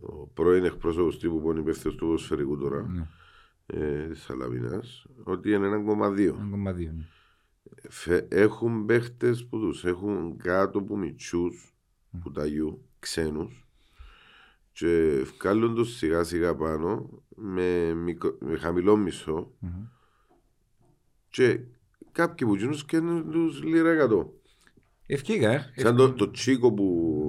[0.00, 3.06] ο πρώην εκπρόσωπος τύπου που είναι υπεύθυνος του ποδοσφαιρικού τώρα Ναι.
[3.66, 6.18] ε, της Σαλαμίνας ότι είναι 1,2.
[6.38, 7.04] Ένα κομμάτι, ναι.
[7.88, 11.74] Φε- έχουν παίχτες που τους έχουν κάτω από μητσούς
[12.22, 13.66] που τα γιου, ξένους
[14.72, 19.86] και βγάλουν τους σιγά σιγά πάνω με, μικρο- με χαμηλό μισθό Μμμ.
[21.28, 21.60] και
[22.16, 24.32] κάποιοι που γίνουν σκένουν τους λίρα εκατό.
[25.06, 25.72] Ευκήκα, ε.
[25.76, 26.84] Σαν το, το τσίκο που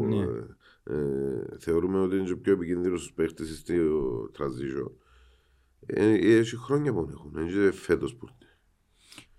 [0.10, 0.16] Ναι.
[0.16, 3.74] ε, ε, θεωρούμε ότι είναι ο πιο επικίνδυνος στους παίχτες στο
[4.38, 4.92] transition.
[5.86, 8.28] Ε, έχει χρόνια που έχουν, είναι φέτος που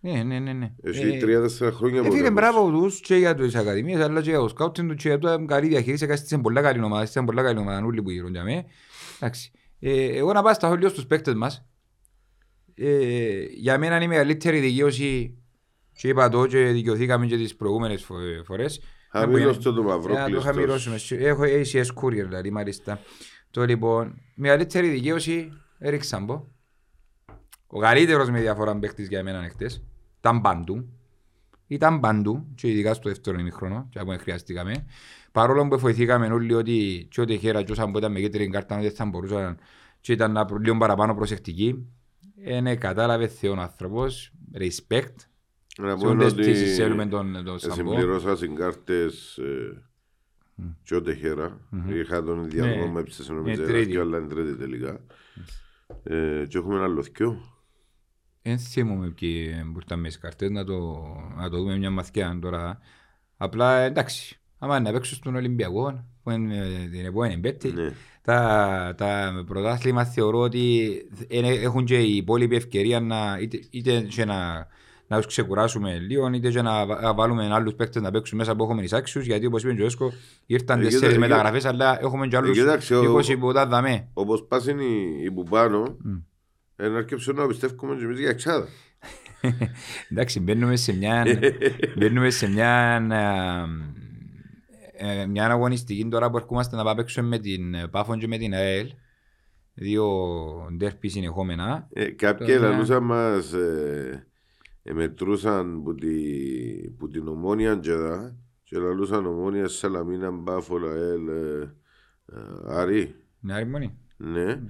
[0.00, 0.52] Ναι, ναι, ναι.
[0.52, 0.72] ναι.
[0.82, 2.32] Έχει Ε, τρία-τέσσερα χρόνια Ε, που φίλε, έχουν.
[2.34, 5.44] μπράβο τους και για τις ακαδημίες, αλλά και για το σκάουτινγκ του και για το
[5.44, 6.04] καλή διαχείριση.
[6.04, 8.64] Έκαστησαν πολλά καλή ομάδα, ήταν πολλά καλή ομάδα, όλοι που γύρουν για μέ.
[9.16, 9.50] Εντάξει.
[9.80, 11.68] Ε, εγώ να πάω στα σχόλια στους παίκτες μας.
[12.80, 15.38] Ε, για μένα είναι η μεγαλύτερη δικαίωση
[15.92, 20.44] και είπα το και δικαιωθήκαμε και τις προηγούμενες φο- φορές Χαμηλώστε το Να το Μαυρόκλειστος.
[20.44, 20.96] χαμηλώσουμε.
[21.10, 23.00] Έχω ACS Courier δηλαδή μάλιστα.
[23.50, 25.52] Το λοιπόν, μεγαλύτερη δικαίωση
[25.84, 26.40] Eric Sambo.
[27.66, 29.82] Ο καλύτερος με διαφορά παίκτης για μένα χτες.
[30.18, 30.88] Ήταν παντού.
[31.66, 34.86] Ήταν παντού και ειδικά στο δεύτερο ημίχρονο και από χρειαστήκαμε.
[35.32, 38.78] Παρόλο που βοηθήκαμε όλοι ότι και ό,τι χέρα και όσα που ήταν με κίτρινη κάρτα
[38.80, 39.58] δεν θα μπορούσαν
[40.00, 41.86] και ήταν να προ- λίγο παραπάνω προσεκτικοί.
[42.44, 44.32] Είναι κατάλαβες θεόν άνθρωπος.
[44.54, 45.14] Respect.
[45.78, 47.74] Να Σε πω όλες ότι τις σέλουμε τον, τον Σαμπό.
[47.74, 49.82] συμπληρώσα συγκάρτες ε,
[50.82, 51.60] και ο Τεχέρα.
[51.88, 52.92] Είχα τον διάλογο Ναι.
[52.92, 53.90] με έψησε Ναι, νομίζω τρίτη.
[53.90, 55.00] και αλλά είναι τρίτη τελικά.
[56.02, 57.40] Ε, Και έχουμε ένα άλλο δυο.
[58.42, 61.04] Δεν θυμούμαι ποιοι που ήταν μέσα στις καρτές, να το,
[61.36, 62.78] να το δούμε μια μαθηκιά τώρα.
[63.36, 67.92] Απλά εντάξει, άμα είναι να παίξω στον Ολυμπιακό, που είναι ε, την επόμενη πέμπτη, Ναι.
[68.32, 70.88] Τα, τα πρωτάθλημα θεωρώ ότι
[71.28, 74.66] είναι- έχουν και οι υπόλοιποι ευκαιρία να, είτε, είτε και να,
[75.06, 78.56] να τους ξεκουράσουμε λίγο, είτε και να βα- να βάλουμε άλλους παίκτες να παίξουν μέσα
[78.56, 80.12] που έχουμε εισάξιους, γιατί όπως είπε ο Τζοέσκο,
[80.46, 83.66] ήρθαν Ε, τέσσερις κοίτα, ε, μεταγραφές, αλλά έχουμε και άλλους κοίταξε, ο- 20 που τα
[83.66, 84.08] δαμέ.
[84.12, 86.16] Όπως πάσουν οι, οι που πάνω, Μμ.
[86.76, 88.68] ε, να αρκέψουν να πιστεύουμε και εμείς για εξάδα.
[90.10, 91.24] Εντάξει, μπαίνουμε σε μια,
[91.96, 93.00] μπαίνουμε σε μια,
[94.98, 98.26] ε, ε, μια αγωνιστική τώρα που ερχόμαστε να πάμε παίξουμε με την ε, Πάφον και
[98.26, 98.90] με την ΑΕΛ.
[99.74, 100.06] Δύο
[100.76, 101.88] ντέρπις συνεχόμενα.
[101.92, 104.26] Ε, Κάποιοι Τώρα- λαλούσαν μας, ε,
[104.82, 106.08] ε, μετρούσαν που, τη,
[106.98, 111.74] που την ομόνια τζεδά και λαλούσαν ομόνια Σαλαμίνα, Μπάφολα, Ελ, ε,
[112.26, 113.14] ε, Άρη.
[113.40, 113.98] Ναι, άρη μόνη.
[114.16, 114.60] Ναι.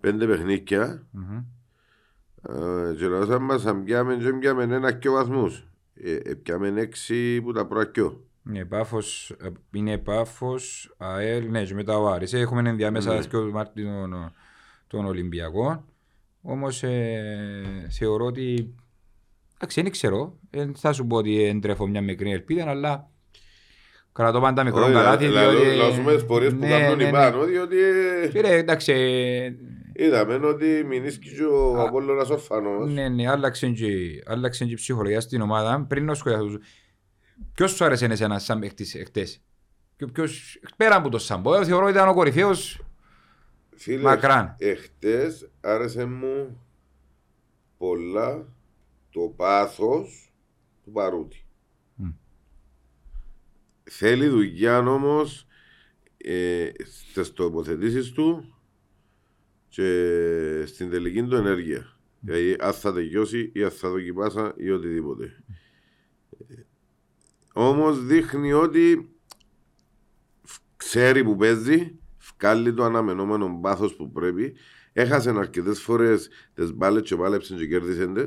[0.00, 1.06] Πέντε παιχνίκια.
[1.10, 1.36] Μμμ.
[2.48, 5.66] Ε, Και λαλούσαν μας αν πιάμε και πιάμε ένα και βαθμούς.
[5.94, 8.24] Ε, ε, πιάμε έξι που τα προακιώ.
[8.50, 12.32] Ναι, Πάφος, ε, είναι Πάφος, ΑΕΛ, ναι, και μετά ο Άρης.
[12.32, 13.24] Έχουμε ενδιάμεσα Ναι.
[13.24, 14.32] και ο Μάρτιν τον,
[14.86, 15.84] τον Ολυμπιακό.
[16.42, 18.74] Όμως ε, θεωρώ ότι,
[19.54, 23.10] εντάξει, δεν ξέρω, δεν θα σου πω ότι εντρέφω μια μικρή ελπίδα, αλλά
[24.12, 25.76] κρατώ πάντα μικρό Όχι, καλάθι, λα- λα- διότι...
[25.76, 27.12] Λάζουμε τις πορείες που Ναι, κάνουν ναι, οι ναι.
[27.12, 27.76] πάνω, διότι
[28.22, 29.52] ε, Κύριε, εντάξει, ε,
[30.04, 32.92] είδαμε ότι μηνίσκει και ο Α, Απόλλωνας ορφανός.
[32.92, 33.86] ναι, ναι, άλλαξε και,
[34.26, 35.84] άλλαξε και η ψυχολογία στην ομάδα.
[35.88, 36.58] Πριν να σχολιάσω,
[37.54, 39.42] ποιος σου άρεσε εσένα σαν παίκτης εχθές;
[39.96, 42.80] Και ποιος, πέρα από το Σαμπό, εγώ θεωρώ ότι ήταν ο κορυφαίος
[43.80, 44.54] Φίλες, Μακράν.
[44.58, 46.60] Εχθές άρεσε μου
[47.78, 48.46] πολλά
[49.10, 50.32] το πάθος
[50.84, 51.44] του Παρούτη.
[51.94, 52.08] Μμ.
[53.82, 55.46] Θέλει δουλειά όμως
[56.16, 58.54] ε, στις τοποθετήσεις του
[59.68, 61.96] και στην τελική του ενέργεια.
[62.20, 65.44] Δηλαδή αν θα τελειώσει ή αν θα δοκιμάσα ή οτιδήποτε.
[67.62, 69.10] Όμως δείχνει ότι
[70.76, 71.98] ξέρει που παίζει,
[72.38, 74.54] βγάλει το αναμενόμενο πάθος που πρέπει.
[74.92, 78.24] Έχασε αρκετές φορές τις μπάλες και πάλεψε και κέρδισε τι.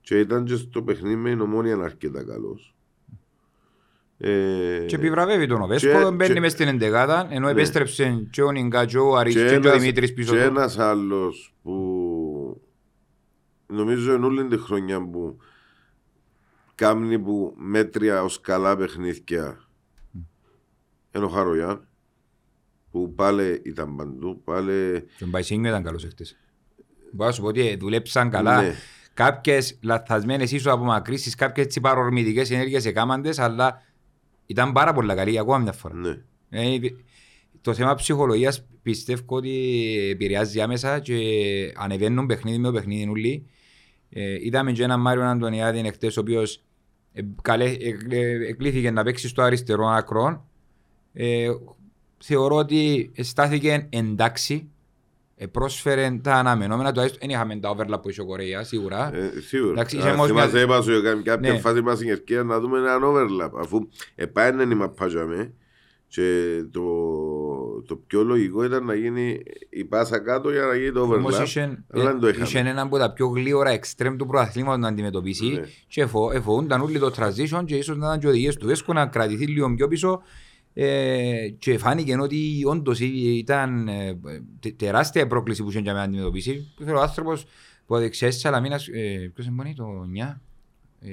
[0.00, 2.74] Και ήταν και στο παιχνίδι με η ομόνια αρκετά καλός.
[4.18, 7.50] Ε, και επιβραβεύει τον και- Οβέσκο, μπαίνει και- μες στην εντεγάδα, ενώ Ναι.
[7.52, 10.44] επέστρεψε και ο Νιγκά και ο Αρής και και ο ένας- Δημήτρης πίσω και του.
[10.44, 12.60] ένας άλλος που
[13.66, 15.36] νομίζω είναι όλη τη χρονιά που
[16.82, 19.68] κάμνει που μέτρια ως καλά παιχνίδια
[21.14, 21.86] είναι ο Χαρογιάν
[22.90, 26.36] που πάλι ήταν παντού, πάλι Και ο Μπαϊσίνιο ήταν καλός εχθές.
[27.12, 28.62] Μπορώ να σου πω ότι δουλέψαν καλά.
[28.62, 28.74] Ναι.
[29.14, 33.82] Κάποιες λαθασμένες ίσως απομακρύσεις, κάποιες έτσι παρορμητικές ενέργειες εκάμαντες, αλλά
[34.46, 35.94] ήταν πάρα πολλά καλή ακόμα μια φορά.
[35.94, 36.18] ναι.
[36.50, 36.78] Ε,
[37.60, 41.18] το θέμα ψυχολογίας πιστεύω ότι επηρεάζει άμεσα και
[41.76, 43.46] ανεβαίνουν παιχνίδι με το παιχνίδι ούλοι.
[44.08, 46.71] Ε, είδαμε και έναν Μάριο Αντωνιάδη εχθές ο οποίος ε, καλέ, ε, ε,
[48.48, 50.48] εκλήθηκε να παίξει στο αριστερό άκρο.
[51.12, 51.48] Ε,
[52.18, 54.66] θεωρώ ότι στάθηκε εντάξει.
[55.36, 59.14] Ε, πρόσφερε τα αναμενόμενα, τουλάχιστον δεν είχαμε τα overlap που είχε ο Κορέα, σίγουρα.
[59.14, 59.72] Ε, σίγουρα.
[59.72, 61.58] Εντάξει, Α, είσαι όμως θυμάσαι, μια- είπα σου, για κάποια Ναι.
[61.58, 65.52] φάση μας στην ευκαιρία να δούμε έναν overlap αφού επάνε η μαπάζαμε
[66.08, 66.22] και
[66.70, 66.82] το,
[67.86, 71.44] το πιο λογικό ήταν να γίνει η πάσα κάτω για να γίνει το Όμως overlap
[71.44, 72.70] είχε, αλλά δεν το είχε είχαμε.
[72.70, 75.62] έναν από τα πιο γλύωρα εξτρέμ του προαθλήματος να αντιμετωπίσει Ναι.
[75.88, 79.06] και εφο, εφοούνταν όλοι το transition και ίσως να ήταν και οδηγίες του Βέσκο να
[79.06, 80.22] κρατηθεί λίγο πιο πίσω
[80.74, 84.18] ε, και φάνηκε ότι όντως ήταν ε,
[84.60, 86.72] τε- τεράστια η πρόκληση που είχε για να αντιμετωπίσει.
[86.84, 87.44] Θέλω ο άνθρωπος
[87.86, 90.40] που δεξιές της Σαλαμίνας, ε, ποιος είναι το 9,
[91.00, 91.10] ε,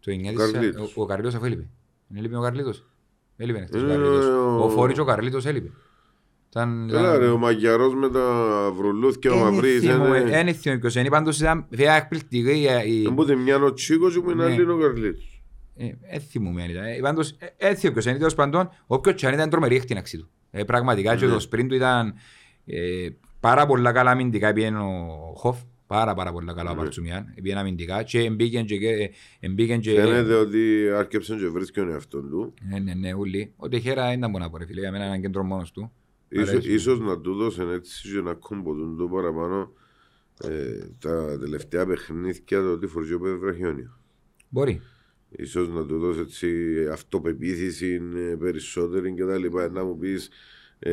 [0.00, 0.96] το 9 της Καρλίτος.
[0.96, 1.68] ο, ο Καρλίτος αφού έλειπε.
[2.08, 2.84] Δεν έλειπε ο Καρλίτος.
[3.36, 4.24] Έλειπε χτες ο Ε, Καρλίτος.
[4.26, 5.70] ο- Ο Φόρης ο Καρλίτος έλειπε.
[6.50, 8.22] Ήταν, Καλά ήταν- ρε, ο Μαγιαρός με τα
[8.76, 9.92] βρουλούθια ο Μαυρής είναι...
[9.92, 14.20] δεν θυμούμαι ποιος είναι, πάντως ήταν βέβαια εκπληκτική η- η- Εμπούτε μια ο Τσίκος και
[14.20, 14.52] που είναι Ναι.
[14.52, 15.42] άλλη είναι ο Καρλίτος.
[15.76, 16.84] ε, δεν θυμούμαι αν ήταν.
[16.84, 19.76] Ε, Πάντως ε, δεν θυμούμαι ποιος είναι, τέλος πάντων, όποιος και αν ήταν τρομερή η
[19.76, 20.28] εκτείναξη του.
[20.50, 21.32] Ε, Πραγματικά και Ναι.
[21.32, 22.14] το sprint του ήταν
[22.66, 23.08] ε,
[23.40, 26.80] πάρα πολλά καλά αμυντικά πήγαινε ο Χοφ, Πάρα πάρα πολύ καλά ο Ναι.
[26.80, 27.34] Παρτσουμιάν.
[27.34, 29.10] Πήγαινε αμυντικά και εμπήκεν και...
[29.40, 29.94] εμπήκεν και...
[29.94, 32.54] Φαίνεται ότι άρκεψε και βρίσκει τον εαυτόν του.
[32.68, 33.52] Ναι, ναι, ναι, ούλοι.
[33.56, 35.92] Ο Τεχέρα δεν ήταν μόνο από ρε φίλε, για μένα είναι ένα κέντρο μόνος του.
[36.28, 36.72] Ίσως, Αρέσει.
[36.72, 39.72] ίσως να του δώσουν έτσι και να κομποτούν το παραπάνω
[40.42, 43.98] ε, τα τελευταία παιχνίδια το ότι φορτζεί ο Πεδραχιόνιο.
[44.48, 44.80] Μπορεί.
[45.30, 46.48] Ίσως να του δώσει έτσι
[46.92, 49.68] αυτοπεποίθηση ε, περισσότερη και τα λοιπά.
[49.68, 50.28] Να μου πεις
[50.78, 50.92] ε,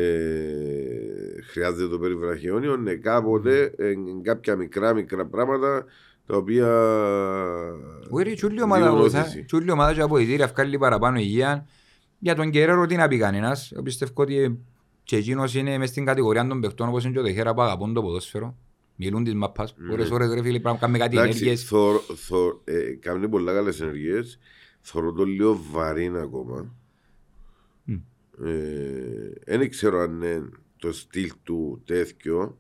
[1.52, 2.78] χρειάζεται το περιβραχιόνιο.
[2.78, 3.94] Ναι, κάποτε ε,
[4.24, 5.86] κάποια μικρά μικρά πράγματα
[6.26, 6.68] τα οποία
[8.10, 9.22] Όχι, τσούλη ομάδα δίνουν βοηθά.
[9.22, 9.44] όθηση.
[9.44, 11.66] Τσούλη ομάδα και από ητήρια βγάλει παραπάνω υγεία.
[12.20, 13.72] Για τον Κεραίρο τι να πει κανένας.
[13.72, 14.60] Εγώ Πιστεύω ότι
[15.04, 17.94] και εκείνος είναι μες στην κατηγορία των παιχτών όπως είναι και ο Τεχέρα που αγαπούν
[17.94, 18.56] το ποδόσφαιρο.
[18.96, 19.76] Μιλούν της μαπάς.
[19.92, 21.22] Ώρες ώρες ρε φίλε πρέπει να κάνουμε κάτι Ναι.
[21.22, 21.68] Εντάξει, ενέργειες.
[21.68, 24.40] θωρ, θωρ, ε, κάνει πολλά καλές ενεργείες.
[24.82, 26.74] Θωρώ το λίγο βαρύ ακόμα.
[28.38, 28.46] Μμ.
[29.46, 32.58] Δεν ξέρω αν είναι το στυλ του τέτοιο.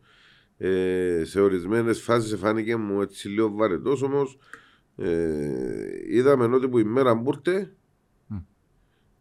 [0.57, 4.37] Ε, σε ορισμένες φάσεις φάνηκε μου έτσι λίγο βαρετός όμως
[4.95, 5.07] ε,
[6.09, 7.73] είδαμε ότι που η μέρα μπουρτε
[8.27, 8.37] Μμ.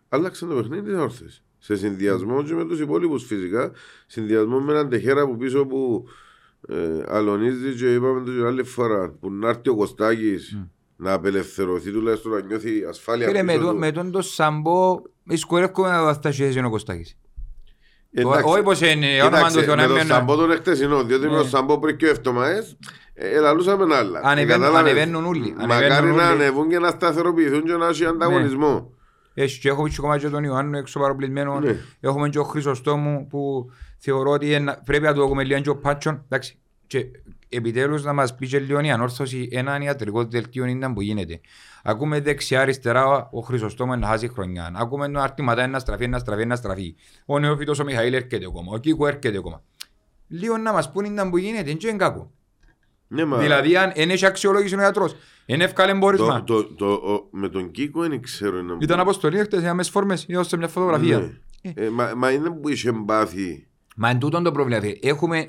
[0.09, 1.45] άλλαξε το παιχνίδι της όρθες.
[1.59, 3.73] Σε συνδυασμό και με τους υπόλοιπους φυσικά.
[4.07, 6.05] Συνδυασμό με έναν τεχέρα που πίσω που
[6.69, 10.65] ε, αλωνίζει και είπαμε το και άλλη φορά που να έρθει ο Κωστάκης Μμ.
[10.97, 13.79] να απελευθερωθεί τουλάχιστον να νιώθει ασφάλεια Φίλε, με, πίσω το, του.
[13.79, 17.17] με τον το Σαμπό δυσκολεύομαι να φτάσει έτσι είναι ο Κωστάκης.
[18.15, 21.05] Εντάξει, Όχι πως είναι όνομα Κοίταξε, του Θεού να με τον μην- Σαμπό τον εχτεσινό,
[21.05, 21.37] διότι με Ναι.
[21.37, 22.77] τον Σαμπό πριν και ο Ευτομαές
[23.15, 24.21] ε, ελαλούσαμε άλλα.
[24.25, 24.93] Ανεβαίνουν- Κατάλαβες.
[24.93, 26.43] ανεβαίνουν όλοι, Μακάρι ανεβαίνουν να όλοι.
[26.43, 28.91] ανεβούν και να σταθεροποιηθούν και να έχει ανταγωνισμό.
[29.35, 31.61] Έχει και έχουμε και κομμάτι και τον Ιωάννου έξω παροπλισμένο.
[31.61, 31.77] Ναι.
[32.01, 35.77] Έχουμε και ο Χρυσοστόμου που θεωρώ ότι είναι- πρέπει να του έχουμε λίγο και ο
[35.77, 36.23] Πάτσον.
[36.25, 36.59] Εντάξει.
[36.87, 37.07] Και
[37.49, 41.41] επιτέλους να μας πει και λίγο η ανόρθωση έναν ιατρικό δελτίο είναι που γίνεται.
[41.83, 44.73] Ακούμε δεξιά αριστερά ο Χρυσοστόμου να χάσει χρονιά.
[44.75, 46.95] Ακούμε τον Αρτηματά να στραφεί, να στραφεί, να στραφεί.
[47.27, 48.73] Ο Νεόφυτος ο Μιχαήλ έρχεται ακόμα.
[48.73, 49.63] Ο Κίκο έρχεται ακόμα.
[50.29, 52.31] Λίγο να μας πούν είναι που γίνεται, είναι και κακό.
[53.09, 55.17] Ναι, μα Δηλαδή αν δεν έχει αξιολόγηση ο ιατρός,
[55.47, 56.45] δεν εύκαλε το, μπόρισμα.
[56.45, 58.59] το, το, ο- με τον Κίκο δεν ξέρω.
[58.59, 61.19] είναι Ήταν που- αποστολή χτες, είδαμε τις φόρμες, είδα σε μια φωτογραφία.
[61.19, 61.73] Ναι.
[61.75, 63.67] Ε, μα, μα είναι που είχε μπάθει.
[63.97, 64.81] Μα εν τούτον το πρόβλημα.
[64.81, 64.99] φίλε.
[65.03, 65.49] Έχουμε.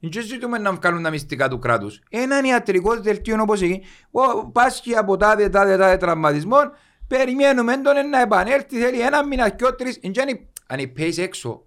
[0.00, 2.00] Δεν ζητούμε να βγάλουν τα μυστικά του κράτους.
[2.10, 3.82] Έναν ιατρικό δελτίο όπως εκεί.
[4.10, 6.72] Ο, πάσχει από τάδε τάδε τάδε τραυματισμών.
[7.08, 8.78] Περιμένουμε τον να επανέλθει.
[8.78, 9.94] Θέλει ένα μήνα και ο τρει.
[10.66, 11.62] Αν υπέεις έξω.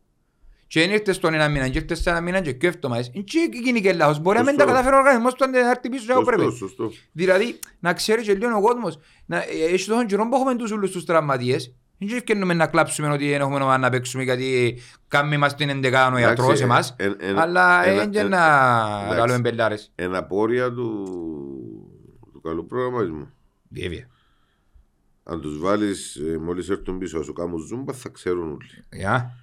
[0.67, 2.95] Και αν ήρθες στον ένα μήνα και ήρθες σε ένα μήνα και κέφτομα.
[2.95, 3.23] Δεν
[3.63, 4.19] γίνει και λάθος.
[4.19, 4.75] Μπορεί να μην τα Σωστό.
[4.75, 6.41] καταφέρει ο οργανισμός του να έρθει πίσω όπως πρέπει.
[6.41, 6.91] Σωστό, σωστό.
[7.11, 10.71] Δηλαδή, να ξέρει και λίγο ο κόσμος, να, ε, έχει τόσο καιρό που έχουμε τους
[10.71, 11.75] όλους τους τραυματίες,
[12.07, 16.15] δεν ευκαιρνούμε να κλάψουμε ότι δεν έχουμε ομάδα να παίξουμε γιατί κάνουμε μας την εντεκάνο
[16.15, 18.45] ο Εντάξει, ιατρός εμάς, εν- εν- αλλά ένα- δεν και εν- να
[19.01, 19.17] εντάξει.
[19.17, 19.91] λαλούμε μπελάρες.
[19.95, 21.03] Εν απόρρια του,
[22.33, 23.29] του καλού προγραμματισμού.
[23.69, 24.07] Βέβαια.
[25.23, 28.83] Αν τους βάλεις ε, μόλις έρθουν πίσω να σου κάνουν ζούμπα θα ξέρουν όλοι.
[28.91, 29.35] Για.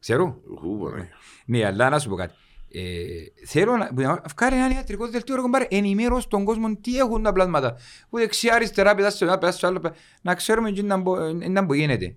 [0.00, 0.40] Ξέρω.
[0.58, 1.08] Χου, Παναγία.
[1.44, 2.34] Ναι, αλλά να σου πω κάτι.
[2.72, 7.22] Ε, θέλω να να βγάλει ένα ιατρικό δελτίο ρε κομπάρε, ενημέρωση των κόσμων τι έχουν
[7.22, 7.76] τα πλάσματα.
[8.08, 11.24] Που δεξιά αριστερά πετάς σε ένα, πετάς σε άλλο, πε- να ξέρουμε τι να μπο-
[11.24, 12.16] ε, να που γίνεται.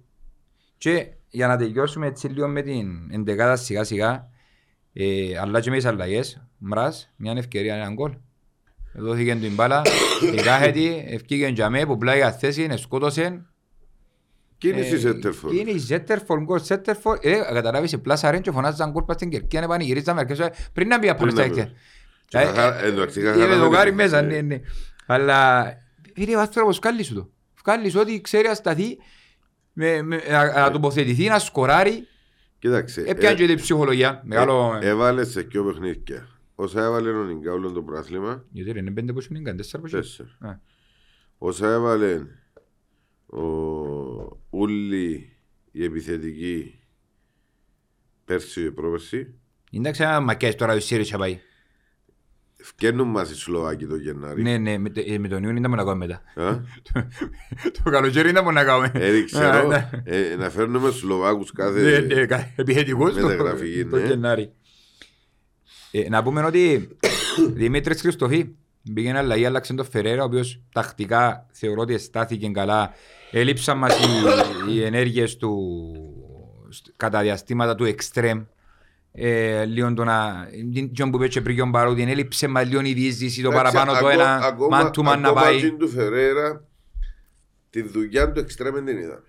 [0.77, 4.29] Και για να τελειώσουμε έτσι λίγο με την εντεκάδα σιγά σιγά,
[4.93, 8.13] ε, αλλά και με τις αλλαγές, μρας, μια ευκαιρία έναν γκολ.
[8.93, 9.81] Δόθηκε την μπάλα,
[10.35, 13.45] η κάχετη, ευκήγε για μέ, που πλάγια θέση, σκότωσε.
[14.61, 15.51] Κίνηση Ε, Σέτερφορ.
[15.51, 17.17] Κίνηση Ζέτερφορ, γκολ Ζέτερφορ.
[17.21, 21.09] Ε, καταλάβεις, πλάσαρεν και φωνάζαν γκολ πας στην Κερκία, πανηγυρίζαμε αρκετές ώρες, πριν να μπει
[21.09, 21.59] από Πριν στα να μπει.
[21.59, 21.75] έκτια.
[22.27, 24.59] Και Ε, καθα- εντάξει, Είναι καθαρά δοκάρι με- μέσα, ε, ναι, ναι.
[25.05, 25.65] Αλλά
[26.13, 27.29] είναι ο άνθρωπος βγάλει σου το.
[27.65, 28.97] Βγάλει σου ότι ξέρει να σταθεί,
[29.73, 32.07] με- με- να να τοποθετηθεί, να σκοράρει.
[32.59, 33.01] Κοίταξε.
[33.07, 34.21] Έπιανε ε, και την ψυχολογία.
[34.25, 34.79] Μεγάλο...
[34.81, 36.27] ε, Έβαλες σε ποιο παιχνίδια.
[36.55, 40.05] Όσα έβαλε ο Νιγκάουλον το πράθλημα, Γιατί ρε, είναι πέντε πόσο είναι, τέσσερα πόσο είναι.
[40.05, 40.29] τέσσερα.
[40.39, 40.59] Α.
[41.37, 42.21] Όσα έβαλε
[43.31, 45.29] ο Ούλη
[45.71, 46.79] η επιθετική
[48.25, 49.33] πέρσι και πρόπερσι,
[49.73, 51.39] Εντάξει, άμα μακιάς τώρα ο Σύρης θα πάει.
[52.63, 54.41] φκένουν μας οι Σλοβάκοι το Γενάρη.
[54.41, 56.21] Ναι, ναι, με το- ε, με τον Ιούνιο ήταν να κάνουμε μετά.
[56.49, 56.59] Α,
[57.83, 58.91] Το καλοκαίρι ήταν να κάνουμε.
[58.93, 59.89] ε, δεν Α, ξέρω, ναι.
[60.03, 61.99] ε, να φέρνουμε Σλοβάκους Ναι, κάθε...
[61.99, 64.05] ναι, κα- επιθετικός το- Μεταγραφική, το ναι.
[64.07, 64.51] Γενάρη.
[65.91, 66.89] Ε, Να πούμε ότι
[67.53, 68.55] Δημήτρης Χριστοφή
[68.93, 72.93] πήγαινε αλλαγή, άλλαξε τον Φερέρα, ο οποίος τακτικά θεωρώ ότι στάθηκε καλά.
[73.31, 75.71] Έλειψαν μας οι, οι ενέργειες του
[76.69, 78.43] σ- κατά διαστήματα του εξτρέμ.
[79.13, 80.47] Ε, λίγο το να...
[80.93, 83.99] Τι που είπε και πριν τον Παρότι, έλειψε μας λίγο η διείσδυση, το Εντάξει, παραπάνω
[83.99, 85.55] το ακό- ένα ακόμα- man to man να ακόμα πάει.
[85.55, 86.67] εκείνη του Φερέρα,
[87.69, 89.23] τη δουλειά του εξτρέμεν την είδαμε.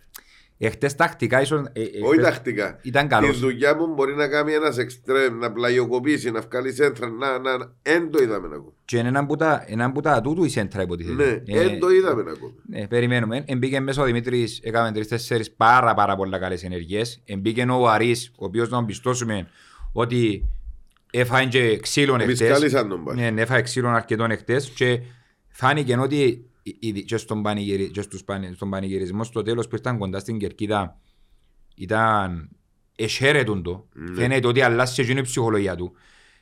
[0.64, 1.60] Εχθές τακτικά ίσως...
[1.72, 2.78] ε, ε, Όχι χτες τακτικά.
[2.82, 3.38] Ήταν Τη καλός.
[3.38, 7.72] δουλειά μου μπορεί να κάνει ένας εξτρέμ, να πλαγιοκοπήσει, να βγάλει σέντρα, να, να, να,
[7.82, 8.72] εν το είδαμε ακόμα.
[8.84, 11.42] Και είναι έναν που τα, έναν που τα τούτου η σέντρα υποτίθεται.
[11.46, 12.52] Ναι, Ε, εν το είδαμε ακόμα.
[12.68, 13.44] Ναι, περιμένουμε.
[13.46, 17.20] Εμπήκε μέσα ο Δημήτρης, έκαμε τρεις-τέσσερις πάρα πάρα πολλά καλές ενεργειές.
[17.24, 19.48] Εμπήκε ο Αρής, ο οποίος να πιστώσουμε
[19.92, 20.44] ότι
[21.10, 22.58] έφαγε και ξύλων Εμείς εχθές.
[22.58, 23.30] κάλυσαν τον πάλι.
[23.30, 25.00] Ναι, έφαγε ξύλων αρκετών εχθές και
[25.48, 26.50] φάνηκε ότι ήδη
[27.04, 27.90] και στον, πανηγυρι...
[27.90, 31.00] και στους πανε- στον πανηγυρισμό στο τέλος που ήταν κοντά στην Κερκίδα
[31.74, 32.48] ήταν
[32.96, 33.86] εσχέρετον το.
[33.92, 34.14] Ναι.
[34.14, 35.92] Φαίνεται ότι αλλάζει εκείνη η ψυχολογία του.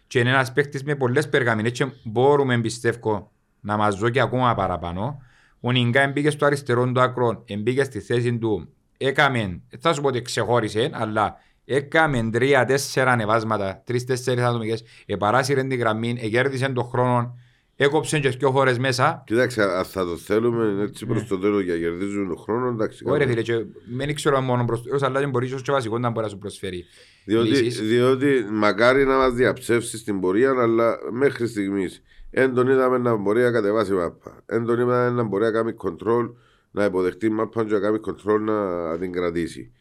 [0.07, 4.55] Και είναι ένας παίκτης με πολλές περγαμινές και μπορούμε πιστεύω να μας δω και ακόμα
[4.55, 5.23] παραπάνω.
[5.61, 10.01] Ο Νιγκά μπήκε στο αριστερό του άκρο, μπήκε στη θέση του, έκαμε, δεν θα σου
[10.01, 17.39] πω ότι ξεχώρισε, αλλά έκαμε τρία-τέσσερα ανεβάσματα, τρεις-τέσσερις ατομικές, επαράσυρε την γραμμή, εκέρδισε τον χρόνο,
[17.85, 19.23] έκοψε και δυο φορές μέσα.
[19.27, 23.05] Κοίταξε, αν θα το θέλουμε έτσι προς το τέλος για να κερδίζουν τον χρόνο, εντάξει.
[23.05, 23.11] Ναι.
[23.11, 23.43] Ωραία κάνουμε.
[23.43, 23.67] φίλε, και
[23.97, 26.39] δεν ξέρω μόνο προς το αλλά δεν μπορείς ίσως και βασικό να μπορεί να σου
[26.39, 26.85] προσφέρει.
[27.25, 27.81] Διότι, λύσεις.
[27.81, 33.43] διότι μακάρι να μας διαψεύσει στην πορεία, αλλά μέχρι στιγμής δεν τον είδαμε να μπορεί
[33.43, 34.43] να κατεβάσει μάπα.
[34.47, 36.33] Δεν τον είδαμε να μπορεί να κάνει control,
[36.71, 39.73] να υποδεχτεί μάπα και να κάνει control να την κρατήσει.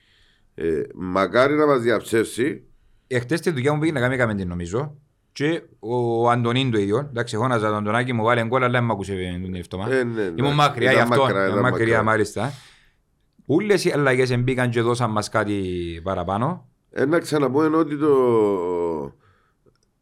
[0.55, 2.63] Ε, μακάρι να μας διαψεύσει,
[3.11, 4.97] Εχθές τη δουλειά μου πήγε να κάνει έκαμε την νομίζω
[5.43, 6.97] και ο Αντωνίν το ίδιο.
[7.09, 9.91] Εντάξει, χώναζα τον Αντωνάκη μου βάλει γκολ, αλλά δεν μ' ακούσε τον εύτομα.
[9.91, 10.53] Ε, ναι, Ήμουν ναι.
[10.53, 11.21] μακριά γι' Ήταν αυτό.
[11.23, 12.03] μακριά, Ήμουν ήταν μακριά μακριά.
[12.03, 12.51] μάλιστα.
[13.45, 15.63] Ούλες οι αλλαγές μπήκαν και δώσαν μας κάτι
[16.03, 16.67] παραπάνω.
[16.91, 18.13] ένα ξαναπούμε ότι το...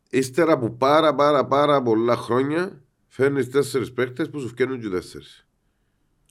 [0.10, 5.48] ύστερα από πάρα πάρα πάρα πολλά χρόνια φέρνεις τέσσερις παίκτες που σου φτιάχνουν και τέσσερις.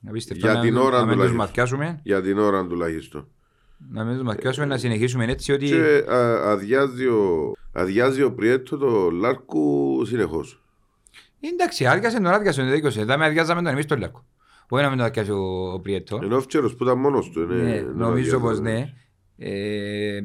[0.07, 1.37] Απίστευτο, Για να την μην- ώρα να μην τους τουλάχιστον.
[1.37, 3.27] μαθιάσουμε, Για την ώρα τουλάχιστον.
[3.91, 7.51] να μην τους μαθιάσουμε, να συνεχίσουμε έτσι ότι Και α, αδειάζει ο,
[7.81, 10.61] αδειάζει ο Πριέτο το Λάρκου συνεχώς.
[11.53, 14.25] εντάξει, άδειασε τον άδειασε τον δίκιο Δεν με αδειάζαμε τον εμείς τον Λάρκο.
[14.69, 16.19] Όχι να μην τον αδειάσει ο, ο Πριέτο.
[16.23, 17.39] Ενώ ο Φτσέρος που ήταν μόνος του.
[17.39, 18.93] Ναι, Ναι, νομίζω πως ναι.
[19.37, 20.19] Ε,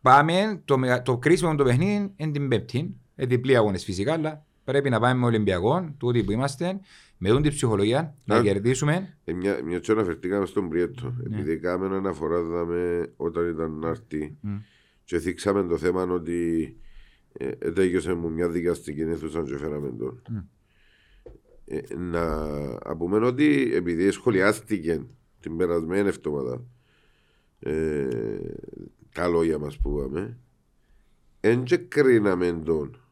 [0.00, 2.94] πάμε, το, μεγα- το κρίσιμο του παιχνίδι είναι την Πέμπτη.
[3.16, 6.80] Ε, διπλή αγώνες φυσικά, αλλά πρέπει να πάμε με Ολυμπιακό, τούτοι που είμαστε,
[7.18, 8.42] με τον την ψυχολογία, να Α.
[8.42, 9.16] κερδίσουμε.
[9.24, 11.14] Ε, μια, μια και αναφερθήκαμε στον Πριέτο.
[11.16, 11.36] Ναι.
[11.36, 14.56] Επειδή κάμενο αναφορά δαμε, όταν ήταν να έρθει Μμ.
[15.04, 16.76] και θίξαμε το θέμα ότι
[17.32, 20.22] ε, ε, τέγιωσε μου μια δικαστική αίθουσα και φέραμε τον.
[20.28, 20.36] Μμ.
[21.64, 25.06] Ε, να πούμε ότι επειδή σχολιάστηκε
[25.40, 26.64] την περασμένη εβδομάδα
[27.58, 28.08] ε,
[29.14, 30.38] τα λόγια μας που είπαμε
[31.40, 33.04] εν και κρίναμε τον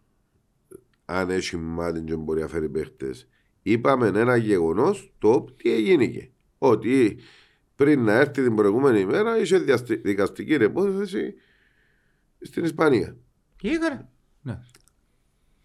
[1.04, 3.28] αν έχει μάτι και μπορεί να φέρει παίχτες
[3.62, 7.18] είπαμε ένα γεγονός το τι έγινε ότι
[7.74, 11.34] πριν να έρθει την προηγούμενη ημέρα είχε διαστη- δικαστική υπόθεση
[12.40, 13.16] στην Ισπανία
[13.58, 14.08] Και έκανε.
[14.42, 14.58] Ναι.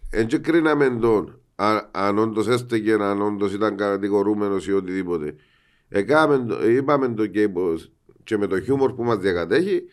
[0.10, 5.36] Εν και κρίναμε τον αν, αν όντως έστεκε, αν όντως ήταν κατηγορούμενος ή οτιδήποτε.
[5.90, 7.92] Εκάμε, το- είπαμε το και, πως-
[8.24, 9.84] και με το χιούμορ που μας διακατέχει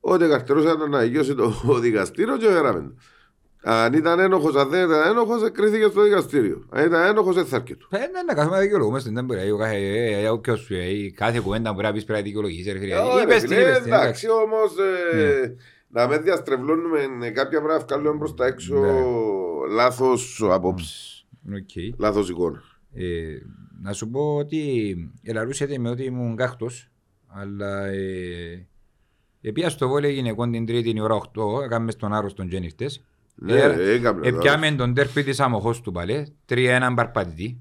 [0.00, 2.94] ότι καρτερούσαν να αγιώσει το δικαστήριο και γράμμε το.
[3.66, 6.66] Αν ήταν ένοχος, αν δεν ήταν ένοχος, κρίθηκε στο δικαστήριο.
[6.70, 7.84] Αν ήταν ένοχος, δεν θα έρχεται.
[7.90, 9.50] Ε, ναι, να καθόμαστε να δικαιολογούμαστε, δεν μπορεί.
[9.50, 12.72] ο κάθε- ε, ε, όποιος σου, ε, Κάθε κουβέντα μπορεί να πεις πρέπει να δικαιολογήσεις,
[12.72, 12.98] ρε φίλε.
[12.98, 14.26] Ωραία, Είπες την, φίλε, είπες την, εντάξει.
[14.26, 14.72] Εντάξει, όμως
[15.12, 15.54] ε,
[15.94, 18.92] να με διαστρεβλώνουμε ε, κάποια πράγματα να βγάλουμε προς τα έξω Ναι.
[19.74, 21.98] λάθος απόψεις, Οκ.
[21.98, 22.62] λάθος εικόνα.
[22.94, 23.04] Ε,
[23.82, 26.88] να σου πω ότι ελαρούσετε με ότι ήμουν κάχτος,
[27.26, 28.66] αλλά ε,
[29.40, 33.04] επία στο βόλιο γυναικών την τρίτη η ώρα 8, έκαμε στον άρρωστον και νύχτες.
[33.34, 34.26] Ναι, Ε, έκαμε.
[34.28, 37.60] Επιάμε τον τέρπι της αμοχώς του παλέ, 3-1 παρπατητή.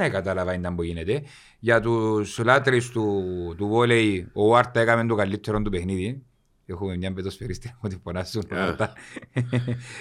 [0.00, 1.22] Δεν κατάλαβα ήταν που γίνεται.
[1.58, 3.22] Για τους λάτρεις του,
[3.56, 6.22] του βόλεϊ, ο Άρτα έκαμε το καλύτερο του παιχνίδι.
[6.70, 8.62] Έχουμε μια πετοσφαιρίστη που την φωνάζουν Α.
[8.64, 8.92] Άρτα.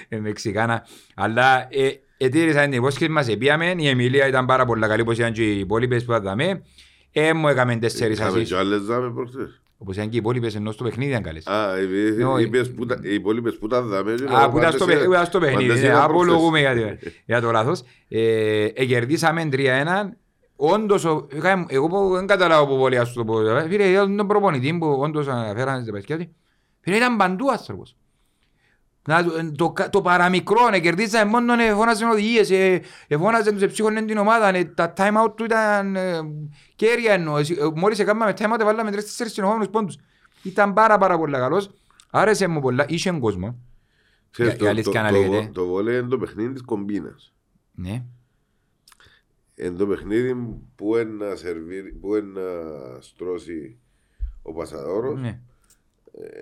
[0.09, 0.85] Ε, Μεξικάνα.
[1.15, 3.73] Αλλά ε, ετήρησαν την υπόσχεση μας, επίαμε.
[3.77, 6.61] Η Εμιλία ήταν πάρα πολύ καλή, όπως ήταν και οι υπόλοιπες που είδαμε.
[7.11, 8.49] Ε, μου έκαμε τέσσερις Είχαμε ασίς.
[8.49, 9.61] και άλλες δάμε προχτές.
[9.77, 11.47] Όπως ήταν και οι υπόλοιπες ενώ στο παιχνίδι ήταν καλές.
[11.47, 14.13] Α, είπε- Ναι, είπες που τα- οι υπόλοιπες που τα δάμε.
[14.15, 15.67] και Α, λέω, που ήταν στο, πάντες παι- που ήταν στο είδα- παιχνίδι.
[15.69, 16.99] πάντες Ναι, είδα απολογούμε για, προχτές.
[17.13, 17.83] το- για το λάθος.
[18.07, 20.17] Ε, ε, κερδίσαμε 3-1.
[20.55, 23.39] Όντως, ο- είχα- εγώ που δεν καταλάβω που πολύ ας το πω.
[23.41, 26.35] ε, Φίλε, είδα τον προπονητή που όντως αναφέρανε στην παιδιά του.
[26.87, 27.95] Φίλε, ήταν παντού άνθρωπος.
[29.07, 33.53] Να, το, το, κα- το παραμικρό, ε, κερδίσαμε μόνο, ε, φώναζαν οδηγίες, ε, ε, φώναζαν
[33.53, 36.19] τους εψύχωνε την ομάδα, ε, τα time out του ήταν ε,
[36.75, 37.37] κέρια εννοώ.
[37.37, 39.97] Εσύ- ε, Μόλις έκαναμε time out, βάλαμε τρεις-τέσσερις συνεχόμενους πόντους.
[40.43, 41.69] Ήταν πάρα πάρα πολύ καλός.
[42.09, 43.59] Άρεσε μου πολλά, είχε κόσμο.
[44.31, 45.49] Ξέρεις, Η- η το- αλήθεια το- να το- λέγεται.
[45.53, 47.33] Το βόλεϊ είναι το παιχνίδι της κομπίνας.
[47.71, 48.03] Ναι.
[49.55, 50.35] Είναι το παιχνίδι
[50.75, 53.77] που είναι να σερβίρει, που είναι να στρώσει
[54.41, 55.39] ο Πασαδόρος, Ναι.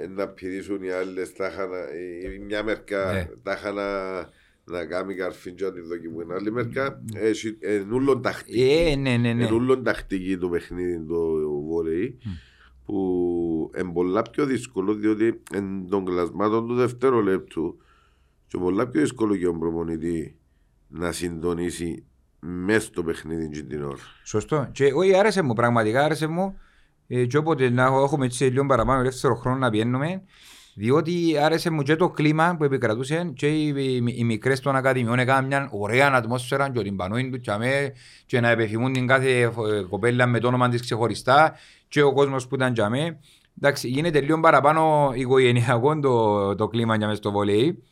[0.02, 3.30] Ε, να πηδήσουν οι άλλες, τα είχα να- η- η μια μερικά Ναι.
[3.44, 4.16] τα είχα να,
[4.64, 6.32] να κάνει καρφίν και να τη δοκιμούν.
[6.32, 8.62] Άλλη μερικά, έχει- είναι ούλον τακτική.
[8.92, 9.44] Ε, ναι, ναι, ναι.
[9.44, 11.16] Είναι ούλον τακτική το παιχνίδι το
[11.62, 12.18] βόλεϊ
[12.86, 17.78] που είναι πολλά πιο δύσκολο διότι εν των κλασμάτων του δευτερολέπτου
[18.48, 20.36] και πολλά πιο δύσκολο για τον προπονητή
[20.88, 22.04] να συντονίσει
[22.40, 23.98] μέσα στο παιχνίδι και την ώρα.
[24.24, 24.70] Σωστό.
[24.72, 26.60] Και όχι, άρεσε μου, πραγματικά άρεσε μου.
[27.08, 30.22] Ε, και όποτε να έχω- έχουμε έτσι λίγο παραπάνω ελεύθερο χρόνο να πιένουμε,
[30.78, 35.20] Διότι άρεσε μου και το κλίμα που επικρατούσε και οι, οι, οι μικρές των ακαδημιών
[35.20, 37.94] έκαναν μια ωραία ατμόσφαιρα και την πανούιν του τσαμέ
[38.26, 39.50] και να επιθυμούν την κάθε ε,
[39.90, 41.54] κοπέλα με το όνομα της ξεχωριστά
[41.88, 43.20] και ο κόσμος που ήταν τσαμέ.
[43.58, 47.84] Εντάξει, γίνεται λίγο παραπάνω οικογενειακό το, το κλίμα για μες στο βολέι.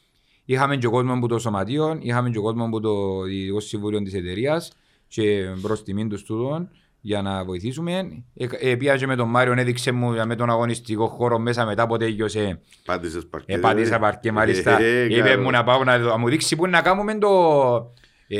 [0.45, 4.71] Είχαμε και κόσμο από το σωματείο, είχαμε και κόσμο από το Διοικητικό Συμβούλιο της εταιρείας
[5.07, 6.69] και προς τιμήν του στούδων
[7.05, 8.23] για να βοηθήσουμε.
[8.37, 11.83] Ε, ε, πήγα και με τον Μάριο, έδειξε μου με τον αγωνιστικό χώρο μέσα μετά
[11.83, 12.61] από τέλειωσε.
[12.85, 13.53] Πάτησες παρκέ.
[13.53, 14.81] Ε, πάτησα παρκέ μάλιστα.
[14.81, 15.41] Ε, ε, Είπε καλό.
[15.41, 17.29] μου να πάω να, να μου δείξει πού είναι να κάνουμε το...
[18.27, 18.39] Ε,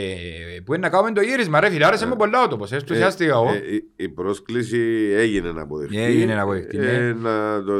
[0.65, 3.31] πού είναι να κάνουμε το γύρισμα ρε φίλε, άρεσε μου πολλά ο τόπος, Ε, ενθουσιάστηκα
[3.31, 3.49] εγώ.
[3.49, 6.01] ε, η- Η πρόσκληση έγινε να αποδεχτεί.
[6.01, 6.85] Έγινε να αποδεχτεί, ναι.
[6.85, 7.73] Ε, Να το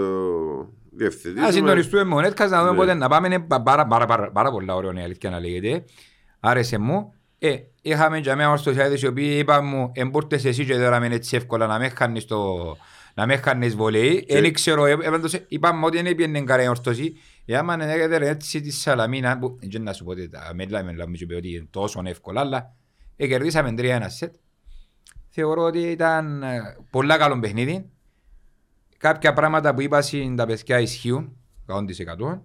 [0.92, 1.48] διευθετήσουμε.
[1.48, 2.78] Ας συντονιστούμε με ο Νέτκας να δούμε Ναι.
[2.78, 3.28] πότε να πάμε.
[3.28, 5.84] Είναι πα- πάρα, πάρα, πάρα, πάρα πολλά ωραίο η αλήθεια να λέγεται.
[6.40, 7.14] Άρεσε μου.
[7.46, 11.36] Ε, είχαμε και μια ορθοσιάδες οι οποίοι είπαν μου εμπούρτες εσύ και τώρα με έτσι
[11.36, 12.56] εύκολα να με χάνεις το...
[13.16, 14.26] Να με χάνεις βολέι.
[14.26, 17.14] Και- Δεν ξέρω, ε, έπαντος, είπαμε ότι δεν πήγαινε καλά η ορθωσή.
[17.46, 20.84] Ε, άμα δεν έκατε έτσι τη Σαλαμίνα, που δεν να σου πω ότι τα μέλα
[20.84, 22.74] με λάμει και πει ότι είναι τόσο εύκολα, αλλά
[23.16, 24.34] ε, κερδίσαμε 3-1 σετ.
[25.30, 27.90] Θεωρώ ότι ήταν ε, πολλά καλό παιχνίδι.
[28.98, 31.38] Κάποια πράγματα που είπα στην τα παιδιά ισχύουν
[31.68, 32.40] 100%.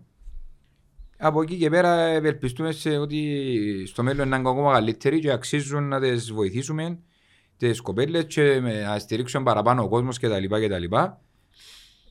[1.20, 6.00] Από εκεί και πέρα ευελπιστούμε σε ότι στο μέλλον είναι ακόμα καλύτεροι και αξίζουν να
[6.00, 6.98] τις βοηθήσουμε
[7.56, 10.44] τις κοπέλες και με- να στηρίξουν παραπάνω ο κόσμος κτλ.
[10.44, 10.94] κτλ.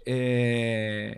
[0.04, 1.10] Ε,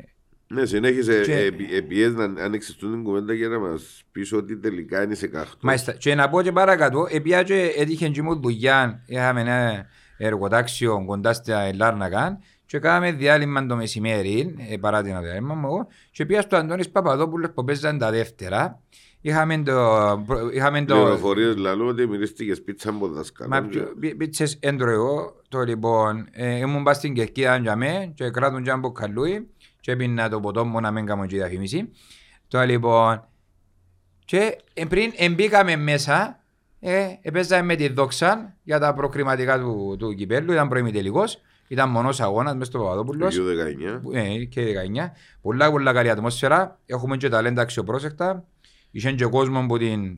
[0.47, 1.21] Ναι, συνέχισε.
[1.21, 5.03] Και- ε, επι- Επιές να ανοίξεις τούτη την κουβέντα για να μας πεις ότι τελικά
[5.03, 5.57] είναι σε κάχτο.
[5.61, 5.93] Μάλιστα.
[5.93, 9.85] Και να πω και παρακάτω, επειδή και έτυχε και μου δουλειά, είχαμε ένα
[10.17, 12.39] εργοτάξιο κοντά στα Λάρνακα
[12.69, 16.89] και κάναμε διάλειμμα το μεσημέρι, ε, παρά την διάλειμμα μου εγώ, και πήγα στο Αντώνης
[16.89, 18.81] Παπαδόπουλος που παίζαν τα δεύτερα.
[19.21, 19.73] Είχαμε το...
[20.53, 23.49] Είχαμε το Πληροφορίες λαλό ότι μυρίστηκες πίτσα από δασκάλο.
[23.49, 28.11] Μα ποιο- πι- πίτσες έντρο εγώ, το λοιπόν, ε, ήμουν πας στην Κερκίδα για με
[28.15, 29.47] και κράτουν και ένα μποκαλούι
[29.79, 31.89] και έπινα το ποτό μου να μην κάνω και διαφήμιση.
[32.47, 33.23] Το λοιπόν,
[34.25, 36.39] και ε, πριν εμπήκαμε μέσα,
[36.79, 41.41] ε, παίζαμε με τη δόξα για τα προκριματικά του, του κυπέλου, ήταν προημιτελικός,
[41.71, 43.35] ήταν μονός αγώνας μες στο Παπαδόπουλος.
[43.35, 44.01] Το 19.
[44.13, 45.11] Ε, και 19.
[45.41, 46.79] Πολλά πολλά καλή ατμόσφαιρα.
[46.85, 48.45] Έχουμε και ταλέντα αξιοπρόσεκτα.
[48.91, 50.17] Είχε και κόσμος που, την,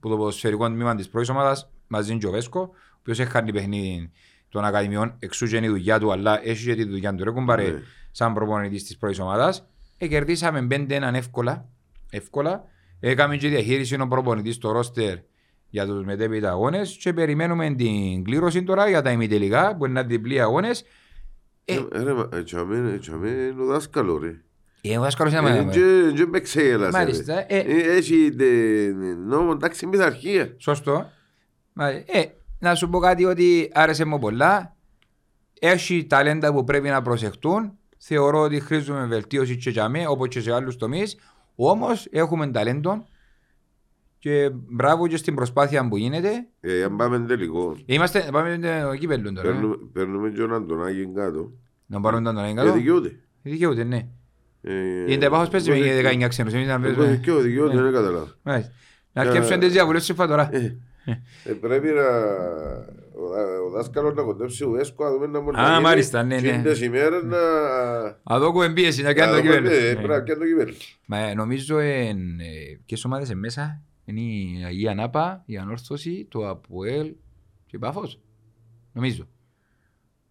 [0.00, 3.52] που το ποδοσφαιρικό τμήμα της πρώτης ομάδας μαζί με τον Βέσκο, ο οποίος έχει κάνει
[3.52, 4.10] παιχνίδι
[4.48, 7.24] των ακαδημιών, εξού και είναι η δουλειά του, αλλά έχει και τη δουλειά του.
[7.24, 7.82] Ρε κουμπάρε, Ναι.
[8.10, 9.66] σαν προπονητής της πρώτης ομάδας.
[9.98, 11.68] Ε, κερδίσαμε 5-1 εύκολα.
[12.10, 12.64] εύκολα.
[13.00, 15.18] Έκαμε και διαχείριση ο προπονητής στο ρόστερ
[15.70, 20.40] για τους μετέπειτα αγώνες και περιμένουμε την κλήρωση τώρα για τα ημιτελικά που είναι διπλή
[20.40, 20.84] αγώνες.
[21.64, 21.74] Ε.
[21.74, 24.40] Ε, Ρε, μα, έτσι αμέ- έτσι αμέ είναι ο δάσκαλος ρε.
[24.80, 27.04] Ε, ο δάσκαλος είναι Ε, μα- και- και με ξέγελασε, ρε.
[27.04, 27.58] Μάλιστα, ε.
[27.58, 28.94] Ε, Έχει τε-
[29.26, 30.54] νόμο, εντάξει, πειθαρχία.
[30.58, 31.10] Σωστό.
[31.72, 32.04] Μα, Ε,
[32.58, 34.76] να σου πω κάτι ότι άρεσε μου πολλά.
[35.60, 37.72] Έχει ταλέντα που πρέπει να προσεχτούν.
[37.98, 41.16] Θεωρώ ότι χρήζουμε βελτίωση και για μέ, όπως και σε άλλους τομείς.
[41.54, 43.06] Όμως έχουμε ταλέντο
[44.18, 46.30] και μπράβο και στην προσπάθεια που γίνεται.
[46.60, 49.48] Ε, Αν πάμε τελικό, Είμαστε, πάμε στο κύπελλο τώρα.
[49.48, 49.52] ε.
[49.52, 51.52] παίρνουμε- παίρνουμε και τον Αντωνάκη κάτω.
[51.86, 52.72] Να πάρουν τον Ε, εγκατό.
[52.72, 53.16] δικαιούται.
[53.42, 54.06] Δικαιούται, ναι.
[54.62, 54.72] Ε,
[55.12, 56.52] Είναι επάχος παίζεις με εγώ 19 ξένους.
[56.52, 57.06] Εμείς να Εγώ παίζουμε.
[57.06, 57.82] δικαιούται, δικαιούται, Ναι.
[57.82, 58.28] δεν καταλάβω.
[58.42, 58.72] Μάλιστα.
[59.12, 60.48] Να Ε, αρκέψουν τις διαβουλεύσεις τώρα.
[60.52, 60.76] Ε,
[61.44, 62.06] ε, Πρέπει να
[63.20, 65.82] ο δά- ο δάσκαλος να κοντέψει ο Βέσκο, να δούμε να μπορεί Α, να γίνει
[65.82, 66.40] μάλιστα, ναι, ναι.
[66.62, 67.38] και τις ημέρες να...
[68.22, 69.68] Να δω πίεση να να κάνει το δούμε, κύπελλο.
[69.74, 69.92] ναι, Ναι.
[69.92, 70.74] Πρέπει να κάνει το κυπέλλο.
[71.06, 76.26] Μα ε, νομίζω εν, ε, ποιες ομάδες είναι μέσα; Είναι η Αγία Νάπα, η Ανόρθωση,
[76.30, 77.06] το Αποέλ
[77.66, 78.18] και η Πάφος.
[78.92, 79.28] Νομίζω.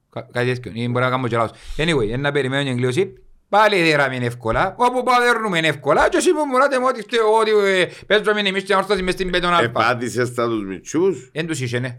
[0.10, 0.72] Κα- Κάτι τέτοιο.
[0.76, 1.58] Ή μπορεί να κάνω και λάθος.
[1.78, 3.14] Anyway, είναι να περιμένω την εγκλήρωση.
[3.50, 4.76] Πάλι η γραμμή είναι εύκολα.
[4.78, 6.10] Όπου παδέρνουμε είναι εύκολα.
[6.10, 9.32] Και εσύ μου μουράτε μου ότι φταίω ότι ε, παίζουμε εμείς την Ανόρθωση μες στην
[9.32, 9.64] Πέτον Αλφα.
[9.70, 11.98] Επάτησες τα τους μητσούς, Εν τους είχε, ναι.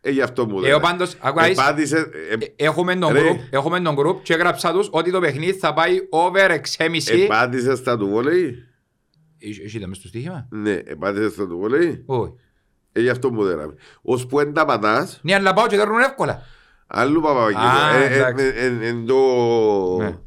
[0.00, 0.74] ε, γι' αυτό μου Ε, λένε.
[0.74, 2.08] ο πάντως, ακούεις, Επάτησες, ε,
[2.56, 3.20] ε, έχουμε τον Ρε.
[3.20, 7.22] group, έχουμε τον group και έγραψα τους ότι το παιχνίδι θα πάει over 6,5.
[7.24, 8.64] επάτησες τα του βόλεϊ.
[9.48, 12.02] Εσύ εσύ ήταν μες στο στοίχημα; Ναι, επάτησες τα του βόλεϊ.
[12.06, 12.32] Όχι.
[12.92, 13.74] Ε, γι' αυτό μου δέραμε.
[14.02, 16.42] Ως που εν τα πατάς, Ναι, αλλά πάω και δέρνουν εύκολα.
[16.86, 18.02] άλλου Α, Παπαγγέλου.
[18.02, 18.44] Ε, εντάξει.
[18.44, 19.16] ε, ε, Εν το...
[19.98, 20.18] Ναι.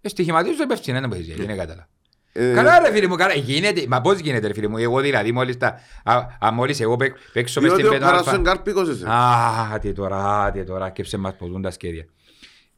[0.00, 1.88] Ε, στοιχηματίζω υπεύθυνο, δεν μπορείς, δεν κατάλαβα.
[2.32, 5.32] ε, Καλά ρε φίλε μου, καλά, γίνεται, μα πώς γίνεται ρε φίλε μου, εγώ δηλαδή
[5.32, 6.14] μόλις τα, α,
[6.46, 8.42] α, μόλις εγώ παί- παίξω μες Διότι στην ο πέτο Καράσον αλφα.
[8.50, 9.04] Κάρπικος εσύ.
[9.04, 12.04] Α, τι τώρα, τι τώρα, σκέψε μας ποτούν τα σχέδια.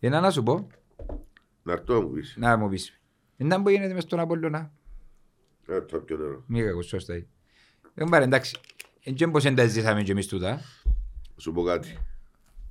[0.01, 0.67] Ένα να σου πω,
[1.63, 2.35] Να έρθω να μου πεις.
[2.39, 2.98] να μου πεις,
[3.47, 4.73] δεν που γίνεται μες στον Απόλλωνα,
[5.67, 6.43] Να έρθω πιο νερό.
[6.47, 7.15] μη κακός, σωστά.
[7.15, 7.27] είναι.
[7.95, 8.57] Δεν πάρε, εντάξει,
[9.17, 10.61] δεν πώς δεν τα ζήσαμε και εμείς τούτα.
[11.37, 11.99] Σου πω κάτι.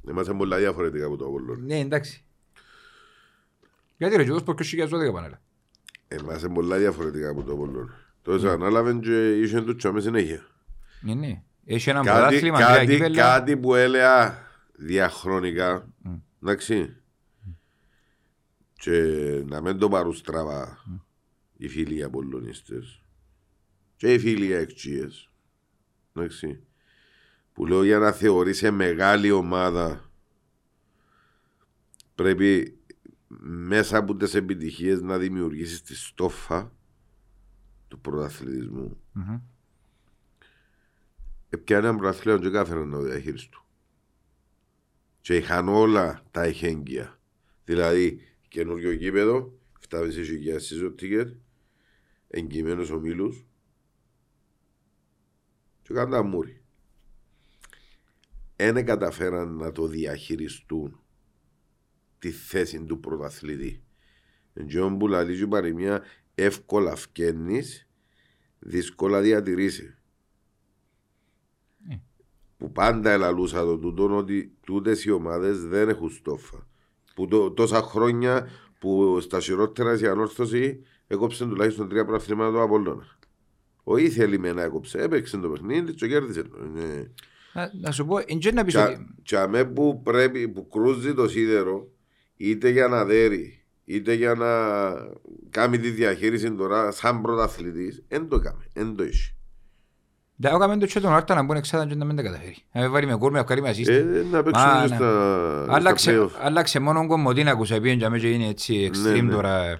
[0.09, 1.61] Είμαστε πολλά διαφορετικά από το Απόλλωνα.
[1.65, 2.24] Ναι, εντάξει.
[3.97, 5.41] Γιατί ρε, και πως και 2012 πανέλα.
[6.22, 7.93] Είμαστε πολλά διαφορετικά από το Απόλλωνα.
[8.22, 10.47] Τότε ανάλαβαν και είχαν το τσάμε συνέχεια.
[11.01, 11.41] Ναι, ναι.
[11.65, 13.22] Έχει ένα Κάτι, πρωτάθλημα, τρία κάτι, κύπελλα.
[13.24, 14.38] κάτι που έλεγα
[14.76, 15.88] διαχρονικά,
[16.43, 16.95] εντάξει,
[18.78, 19.01] και
[19.45, 20.84] να μην το πάρουν στραβά
[21.57, 23.01] οι φίλοι οι Απολλωνίστες
[23.95, 25.32] και οι φίλοι οι Εκτζίες.
[26.13, 26.61] Εντάξει.
[27.53, 30.11] Που λέω για να θεωρήσει μεγάλη ομάδα
[32.15, 32.80] πρέπει
[33.67, 36.71] μέσα από τις επιτυχίες να δημιουργήσεις τη στόφα
[37.88, 39.01] του πρωταθλητισμού.
[39.11, 39.39] Μμμ.
[41.49, 43.65] Επιάνε έναν πρωταθλήμα και κάθε να το διαχείριστο.
[45.21, 47.19] Και είχαν όλα τα εχέγγυα.
[47.65, 48.21] Δηλαδή,
[48.58, 50.10] καινούριο γήπεδο, 7.500
[50.55, 51.32] season ticket,
[52.28, 53.45] εγκυμένους ομίλους
[55.82, 56.62] και κάνουν τα μούρι.
[58.55, 60.99] Ένε καταφέραν να το διαχειριστούν
[62.20, 63.84] τη θέση του πρωταθλητή.
[64.53, 66.03] Εντζόν που λαλεί και η παροιμία
[66.36, 67.89] εύκολα φκένεις,
[68.60, 69.97] δύσκολα διατηρήσει.
[71.89, 71.97] Ε.
[72.58, 76.68] Που πάντα ελαλούσα το τούτο ότι τούτες οι ομάδες δεν έχουν στόφα.
[77.18, 78.49] Που το, τόσα χρόνια
[78.80, 83.18] που στα χειρότερα η ανόρθωση έκοψε τουλάχιστον τρία προαθλήματα του Απόλλωνα.
[83.84, 86.43] Ο ήθελε με να έκοψε, έπαιξε το παιχνίδι και κέρδισε.
[86.43, 86.57] το.
[86.65, 87.11] Είναι...
[87.53, 89.15] Να, να σου πω, εν να πεις Τσα- ότι...
[89.24, 91.88] Τσαμέ που πρέπει, που κρούζει το σίδερο,
[92.38, 94.51] είτε για να δέρει, είτε για να
[95.49, 99.36] κάνει τη διαχείριση τώρα σαν πρωταθλητής, δεν το έκαμε, δεν το έχει.
[100.39, 102.57] Δεν έκαμε το και τον Άρτα να μπουν εξάδα και να μην τα καταφέρει.
[102.71, 103.93] Να με βάλει με κούρ, με αυκάρει με ασίστη.
[103.93, 104.95] Ε, να παίξουν Μα, και ναι.
[104.95, 106.29] στα, στα Άλλαξε, play-off.
[106.41, 109.31] άλλαξε μόνο κομμωτίνα που σε πήγαινε και αμέσως είναι έτσι extreme ναι.
[109.31, 109.79] τώρα.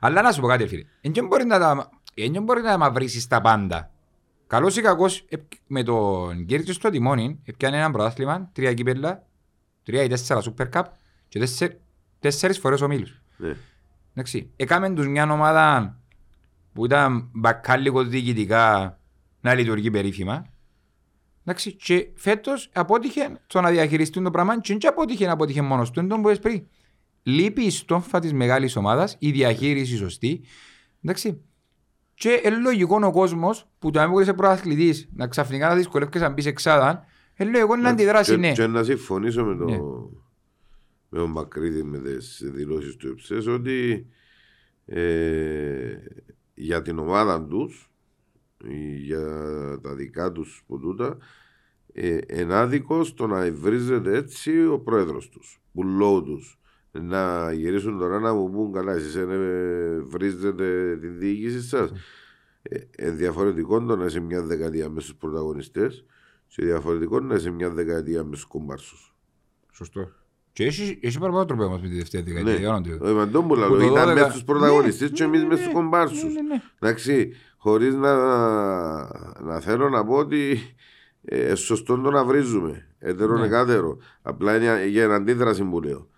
[0.00, 0.84] Αλλά να σου πω κάτι φίλε.
[1.00, 3.90] Εν και μπορεί να τα, εν και μπορεί να μαυρίσεις τα πάντα.
[4.46, 5.36] Καλός ή κακός ε,
[5.66, 9.22] με τον Κέρκη στο τιμόνι έπιανε ένα πρωτάθλημα, τρία κύπελα,
[9.82, 10.82] τρία ή τέσσερα Super Cup
[11.28, 11.70] και τέσσερ,
[12.20, 13.20] τέσσερις φορές ομίλους.
[13.36, 13.56] Ναι.
[14.12, 15.96] Εντάξει, έκαμε τους μια ομάδα
[16.72, 18.98] που ήταν μπακάλικο διοικητικά
[19.44, 20.46] να λειτουργεί περίφημα.
[21.44, 25.90] Εντάξει, και φέτος απότυχε το να διαχειριστούν το πράγμα και δεν απότυχε να αποτύχε μόνος
[25.90, 26.66] του, τον που είπες πριν.
[27.22, 30.44] Λείπει η στόφα της μεγάλης ομάδας, η διαχείριση σωστή.
[31.02, 31.40] Εντάξει,
[32.14, 36.28] και είναι λογικό ο κόσμος που το άμεγο είσαι προαθλητής να ξαφνικά να δυσκολεύκες να
[36.28, 37.04] μπεις εξάδα,
[37.36, 38.52] είναι λογικό να αντιδράσει και, ναι.
[38.52, 39.78] και να συμφωνήσω με, το, Ναι.
[41.08, 44.06] με τον Μακρύδη με τις δηλώσεις του Εψές ότι
[44.86, 45.94] ε,
[46.54, 47.93] για την ομάδα τους ή
[48.96, 49.26] για
[49.82, 51.16] τα δικά τους που τούτα
[51.92, 56.58] ε, ενάδικο στο να βρίζεται έτσι ο πρόεδρος τους, πουλό τους
[56.92, 61.92] να γυρίσουν τώρα να μου πούν καλά εσείς ε, βρίζετε τη διοίκηση σας
[62.62, 66.04] ε, ε, διαφορετικό το να είσαι μια δεκαετία μες στους πρωταγωνιστές
[66.46, 69.14] και διαφορετικό να είσαι μια δεκαετία μες στους κομπάρσους.
[69.72, 70.10] Σωστό.
[70.52, 72.68] Και έχει, έχει παραπάνω τρόπο όμως με τη δεύτερη Ναι, δεκαετία.
[72.68, 72.98] όνομα του.
[73.02, 75.72] ο Εμαντόμπουλα Που το ήταν 12 μες στους πρωταγωνιστές Ναι, και εμείς ναι, μες στους
[75.72, 76.22] ναι, κομπάρσους.
[76.22, 76.62] ναι, ναι, ναι.
[76.78, 77.32] Εντάξει,
[77.64, 78.14] χωρίς να,
[79.42, 80.58] να θέλω να πω ότι
[81.24, 82.86] ε, σωστό το να βρίζουμε.
[82.98, 83.46] Έτερο Ναι.
[83.46, 83.96] εκάτερο.
[84.22, 86.08] Απλά είναι για ένα αντίδραση που λέω.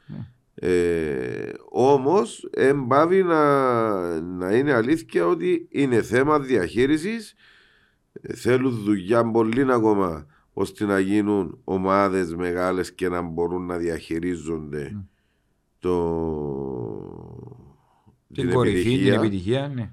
[0.55, 7.35] Ε, Όμως, εμπάβει να, να είναι αλήθεια ότι είναι θέμα διαχείρισης.
[8.35, 15.05] Θέλουν δουλειά πολύ ακόμα ώστε να γίνουν ομάδες μεγάλες και να μπορούν να διαχειρίζονται
[15.79, 15.97] το,
[18.35, 19.91] Την κορυφή, την επιτυχία, ναι.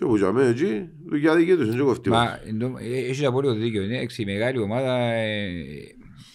[0.00, 2.26] Και όπου για μένα εκεί, δουλειά δική τους, είναι και κοφτή μας.
[2.26, 3.82] Μα εντό- ε, έχεις απόλυτο δίκιο.
[3.82, 5.48] Είναι έξι, η μεγάλη ομάδα, ε,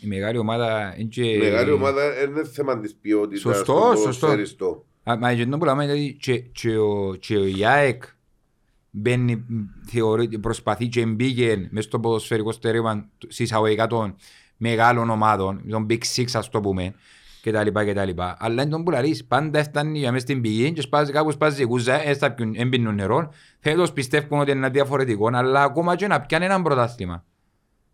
[0.01, 1.37] η μεγάλη ομάδα είναι και...
[1.39, 4.25] Μεγάλη ομάδα είναι θέμα της ποιότητας Σωστό, στο σωστό.
[4.25, 4.85] ποδοσφαιριστό.
[5.03, 8.03] Α, Μα για το που λέμε είναι ότι και, και, ο, και ο Ιάεκ
[8.89, 9.45] μπαίνει,
[9.85, 14.15] θεωρεί, προσπαθεί και μπήκε μες στο ποδοσφαιρικό στερέωμα συσσαγωγικά των
[14.57, 16.93] μεγάλων ομάδων, των Big Six ας το πούμε,
[17.45, 18.37] και τα λοιπά και τα λοιπά.
[18.39, 21.61] Αλλά είναι τον που λαρείς, πάντα έφτανε για μες στην πηγή και σπάζει, κάπου σπάζει
[21.61, 22.01] η κούζα,
[22.53, 27.25] έμπινουν νερό, φέτος πιστεύουν ότι είναι διαφορετικό, αλλά ακόμα και να πιάνει έναν πρωτάθλημα.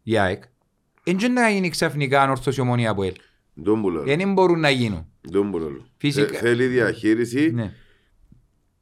[0.03, 0.43] Η ΑΕΚ.
[1.03, 3.13] Δεν να γίνει ξαφνικά ανόρθωση ομονία από ελ.
[3.63, 4.03] Τον που λέω.
[4.03, 5.05] Δεν μπορούν να γίνουν.
[5.31, 5.85] Τον που λέω.
[5.97, 6.35] Φυσικά.
[6.37, 7.73] Ε, Θέλει διαχείριση Ναι.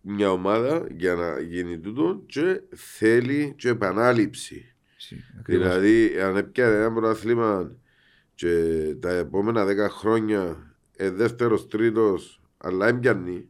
[0.02, 4.76] μια ομάδα για να γίνει τούτο και θέλει και επανάληψη.
[5.40, 5.68] Ακριβώς.
[5.68, 7.72] Δηλαδή, αν έπιανε ένα πρωτάθλημα
[8.40, 13.50] και τα επόμενα δέκα χρόνια ε, δεύτερος, τρίτος, αλλά έμπιανει.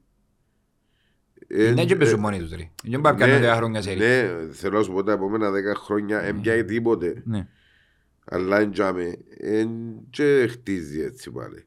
[1.48, 2.72] ε, Δεν και ε, παίζουν μόνοι τους ρε.
[2.84, 6.22] Δεν πάει κάνουν 10 χρόνια σε Ναι, θέλω να σου πω τα επόμενα δέκα χρόνια
[6.22, 7.22] έμπιανε τίποτε.
[7.26, 7.48] Ναι.
[8.26, 9.70] Αλλά εντιαμε, εν
[10.10, 11.64] και χτίζει έτσι πάλι.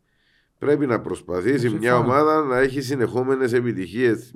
[0.58, 1.96] Πρέπει να προσπαθήσει μια συμφωνώ.
[1.96, 4.34] ομάδα να έχει συνεχόμενες επιτυχίες.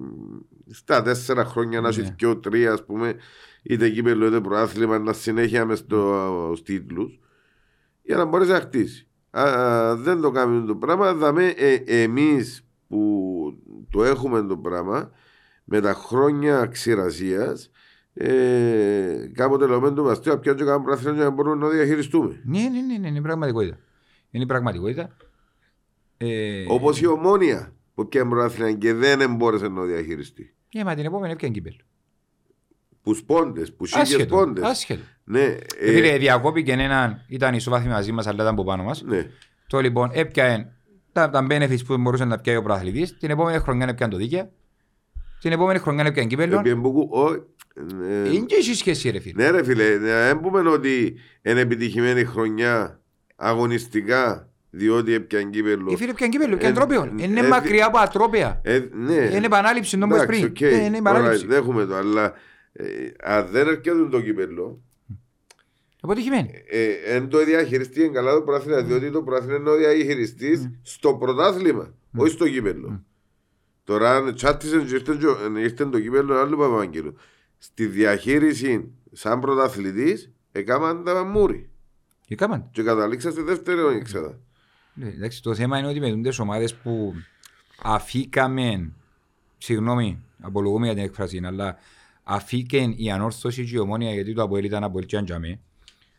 [0.70, 2.14] Στα τέσσερα χρόνια να έχει Ναι.
[2.16, 3.14] και τρία, ας πούμε,
[3.62, 7.18] είτε κύπελο είτε προάθλημα, να συνέχεια μες στους τίτλους,
[8.06, 9.06] για να μπορέσει να χτίσει.
[9.30, 11.14] Α, δεν το κάνουμε το πράγμα.
[11.14, 13.00] Δαμε ε, εμείς που
[13.90, 15.10] το έχουμε το πράγμα,
[15.64, 17.70] με τα χρόνια ξηρασίας,
[18.14, 22.40] ε, κάποτε λέμε το βαστείο, να πιάνουμε κάνουμε προάθλημα για να μπορούμε να διαχειριστούμε.
[22.44, 23.78] Ναι, ναι, ναι, ναι, είναι η πραγματικότητα.
[24.30, 25.16] Είναι η πραγματικότητα.
[26.16, 27.72] Ε, Όπως η ομόνια.
[27.94, 30.54] που πιάνε πρωτάθλημα και δεν μπόρεσε να το διαχειριστεί.
[30.74, 31.76] Ναι, μα την επόμενη έπιανε κύπελο.
[33.02, 34.64] Που σπόντες, που σίγες Άσχετο, πόντες.
[34.64, 35.02] άσχετο.
[35.28, 39.02] Ναι, Ε, ε, Φίλε, διακόπηκε έναν, ήταν ισοβάθμι μαζί μας, αλλά ήταν από πάνω μας.
[39.02, 39.26] ναι.
[39.68, 40.72] Το λοιπόν έπιανε
[41.12, 43.18] τα, τα benefits που μπορούσε να πιάει ο πρωταθλητής.
[43.18, 44.50] Την επόμενη χρονιά έπιανε το δίκαιο.
[45.40, 46.58] Την επόμενη χρονιά έπιανε κύπελο.
[46.58, 47.32] Επιέν που- ο-
[48.24, 49.42] ε, Είναι και εσύ σχέση ρε φίλε.
[49.44, 53.00] Ναι ρε φίλε, δεν πούμε ότι είναι επιτυχημένη χρονιά
[53.36, 55.92] αγωνιστικά διότι έπιαν κύπελο.
[55.92, 57.02] Ε, φίλε πιάνε κύπελο, πιάνε Ε, τρόπαιο.
[57.18, 58.60] ε, Είναι ε, μακριά από ατρόπαια.
[58.64, 59.14] Ε, ναι.
[59.14, 60.50] Είναι επανάληψη, τον είπες Εντάξει, πριν.
[60.50, 60.60] οκ.
[60.60, 61.44] Ε, Είναι επανάληψη.
[61.46, 62.32] Alright, δέχομαι το, αλλά
[62.72, 62.84] ε,
[63.22, 64.80] αν δεν έρχεται το κύπελο,
[66.06, 66.50] Αποτυχημένη.
[66.68, 71.94] ε, εν το διαχειριστεί καλά το πρωτάθλημα, διότι το πρωτάθλημα είναι ο διαχειριστής στο πρωτάθλημα,
[72.16, 73.04] όχι στο κύπελο.
[73.84, 77.14] Τώρα, αν τσάτισε και ήρθε, και- ήρθε το κύπελο άλλου Παπαγγέλου.
[77.58, 81.70] Στη διαχείριση, σαν πρωταθλητής, έκαναν τα μούρι.
[82.26, 82.68] Και κάμαν.
[82.72, 84.38] Και καταλήξα στη δεύτερη έξαδα.
[84.94, 87.14] Ναι, εντάξει, το θέμα είναι ότι με τις ομάδες που
[87.82, 88.92] αφήκαμε,
[89.58, 91.76] συγγνώμη, απολογούμε για την έκφραση, αλλά
[92.24, 95.60] αφήκαν η ανόρθωση και η ομόνια, γιατί το Αποέλ ήταν από Ελτζάντζαμε,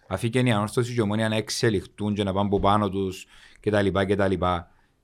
[0.08, 3.26] αφήκαν η ανόρθωση και η ομόνια να εξελιχτούν και να πάνε από πάνω τους
[3.60, 3.88] κτλ.
[3.92, 4.34] κτλ.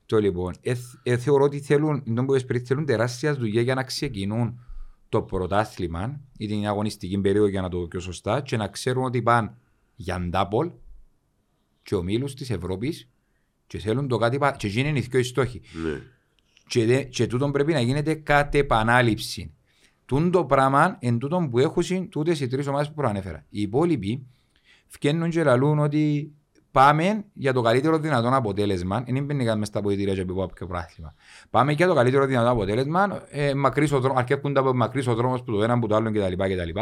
[0.06, 3.74] Το λοιπόν, ε, ε, θεωρώ ότι θέλουν, τον που είπες πριν, θέλουν τεράστια δουλειά για
[3.74, 4.60] να ξεκινούν
[5.08, 9.04] το πρωτάθλημα ή την αγωνιστική περίοδο για να το πω πιο σωστά και να ξέρουν
[9.04, 9.54] ότι πάνε
[9.94, 10.70] για ντάπολ
[11.82, 13.08] και ομίλους της Ευρώπης
[13.66, 15.60] και θέλουν το κάτι πα- και γίνουν οι δυο οι στόχοι.
[15.84, 16.00] Ναι.
[16.66, 19.54] Και, δε, και τούτον πρέπει να γίνεται κατ' επανάληψη.
[20.06, 23.46] Τούν το πράγμα εν τούτον που έχουν τούτες οι τρεις ομάδες που προανέφερα.
[23.48, 24.26] Οι υπόλοιποι
[24.88, 26.32] φκένουν και λαλούν ότι
[26.70, 29.04] πάμε για το καλύτερο δυνατόν αποτέλεσμα.
[29.08, 31.14] Δεν μπαίνει καν μες στα ποητήρια και από κάποιο πράθλημα.
[31.50, 33.22] Πάμε για το καλύτερο δυνατόν αποτέλεσμα.
[33.30, 35.94] Ε, μακρύς ο δρόμος, αρκεύκουν τα από μακρύς ο δρόμος που το ένα που το
[35.96, 36.32] άλλο κτλ.
[36.32, 36.80] κτλ.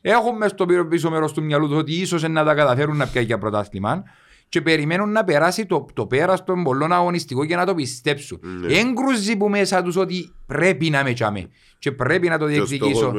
[0.00, 3.06] Έχουν μες στο πίσω- πίσω μέρος του μυαλού τους ότι ίσως να τα καταφέρουν να
[3.06, 4.02] πιάσει για πρωτάθλημα
[4.48, 8.40] και περιμένουν να περάσει το, το πέρας των πολλών αγωνιστικών για να το πιστέψουν.
[8.60, 8.74] Ναι.
[8.74, 12.66] Έγκρουζι που μέσα τους ότι πρέπει να με τσάμε και πρέπει να το Και ο
[12.66, 13.12] στόχος διεκδικήσω.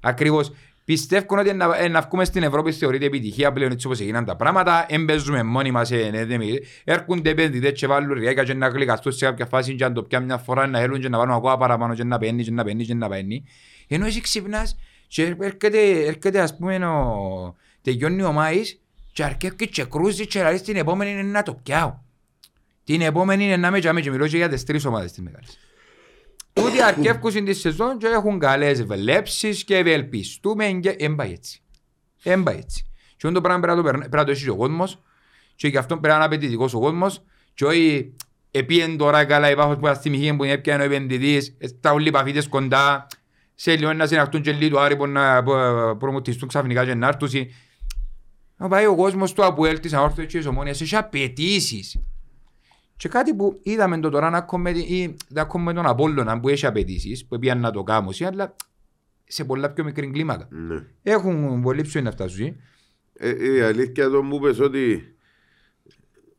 [0.00, 0.44] με
[0.86, 1.06] εκείνο.
[1.06, 1.06] Ακριβώς.
[1.06, 4.36] Πιστεύουν ότι να, ε, να βγούμε στην Ευρώπη θεωρείται επιτυχία πλέον έτσι όπως έγιναν τα
[4.36, 4.86] πράγματα.
[4.88, 5.90] Εμπέζουμε μόνοι μας.
[5.90, 9.74] Ε, ναι, δεν μι- έρχονται επενδυτές και βάλουν ριάκα και να γλυκαστούν σε κάποια φάση
[9.74, 12.18] και αν το πιάνουν μια φορά να θέλουν και να βάλουν ακόμα παραπάνω και να
[12.18, 13.44] παίρνει και να παίρνει και να παίρνει.
[13.88, 14.76] Ενώ εσύ ξυπνάς
[15.08, 18.80] και έρχεται, έρχεται ας πούμε ο, τελειώνει ο Μάης
[19.12, 21.94] και αρκεύει και κρούζει και λέει την επόμενη είναι να το πιάω.
[22.84, 25.58] Την επόμενη είναι να με τζάμε και μιλώ και για τις τρεις ομάδες της μεγάλης.
[26.56, 31.60] Τούτοι αρκεύκουν τη σεζόν και έχουν καλές βλέψεις και ευελπιστούμε και δεν πάει έτσι.
[32.22, 32.84] Δεν πάει έτσι.
[33.16, 35.02] Και αυτό το πράγμα πρέπει να το, περνά- πρέπει να το έχει ο κόσμος
[35.56, 37.22] και γι' αυτό πρέπει να είναι απαιτητικός ο κόσμος
[37.54, 38.12] και όχι
[38.50, 42.10] επίεν τώρα καλά υπάρχουν που θυμηχεί που είναι έπιανε ο επενδυτής, ε, τα όλοι οι
[42.10, 43.06] παφίτες κοντά,
[43.54, 47.30] σε λίγο να συναχτούν και λίγο άρη που να προ- προμοτιστούν ξαφνικά και να έρθουν.
[48.56, 51.96] Να πάει ο κόσμος του Αποέλ της Αόρθωσης και της Ομόνιας έχει απαιτήσεις.
[52.96, 56.66] Και κάτι που είδαμε το τώρα να έχουμε, ή, να έχουμε τον Απόλλωνα που έχει
[56.66, 58.56] απαιτήσεις, που πήγαν να το κάνουν, αλλά
[59.24, 60.48] σε πολλά πιο μικρή κλίμακα.
[60.50, 60.86] Ναι.
[61.02, 62.56] Έχουν πολύ ψωμί να φτάσουν.
[63.12, 65.14] Ε, η αλήθεια εδώ μου είπες ότι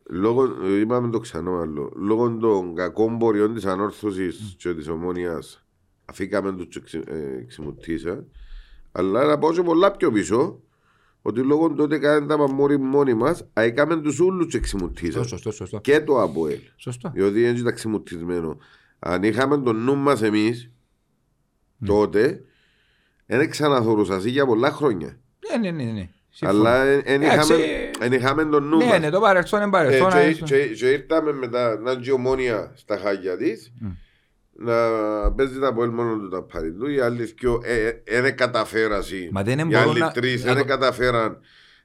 [0.09, 5.65] λόγω, ε, είπαμε το ξανά μάλλον, λόγω των κακών πορειών της ανόρθωσης και της ομόνιας
[6.05, 8.23] αφήκαμε τους και ξυ- ε, ξυμουτίσα
[8.91, 10.61] αλλά να πάω και πολλά πιο πίσω
[11.27, 15.51] ότι λόγω του ότι κάναμε τα μαμούρι μόνοι μας έκαμε τους ούλους και ξυμουτίσα Σωστό,
[15.51, 15.79] σωστό.
[15.79, 17.11] και το ΑΠΟΕΛ Σωστό.
[17.13, 18.57] διότι έτσι ήταν ξυμουτισμένο
[18.99, 20.71] αν είχαμε τον νου μας εμείς
[21.77, 21.87] Ναι.
[21.87, 22.41] τότε
[23.25, 25.19] δεν ξαναθωρούσα για πολλά χρόνια
[25.51, 25.91] Ναι, ναι, ναι.
[25.91, 26.09] ναι.
[26.29, 26.59] Συμφωνώ.
[26.59, 28.99] αλλά δεν Εντάξει, είχαμε, εν είχαμε τον νου Ναι, μας.
[28.99, 30.09] ναι, το παρελθόν είναι Ε, παρελθόν.
[30.09, 30.43] και, αρέσει.
[30.43, 33.73] και, και ήρθαμε μετά να είναι ομόνια στα χάγια της
[34.59, 34.73] να
[35.31, 37.61] παίζει τα πόλη μόνο του τα πάρει του οι άλλοι δυο
[38.21, 41.39] δεν καταφέρασαν Μα δεν οι μπορούν άλλοι να- τρεις να δεν το- καταφέραν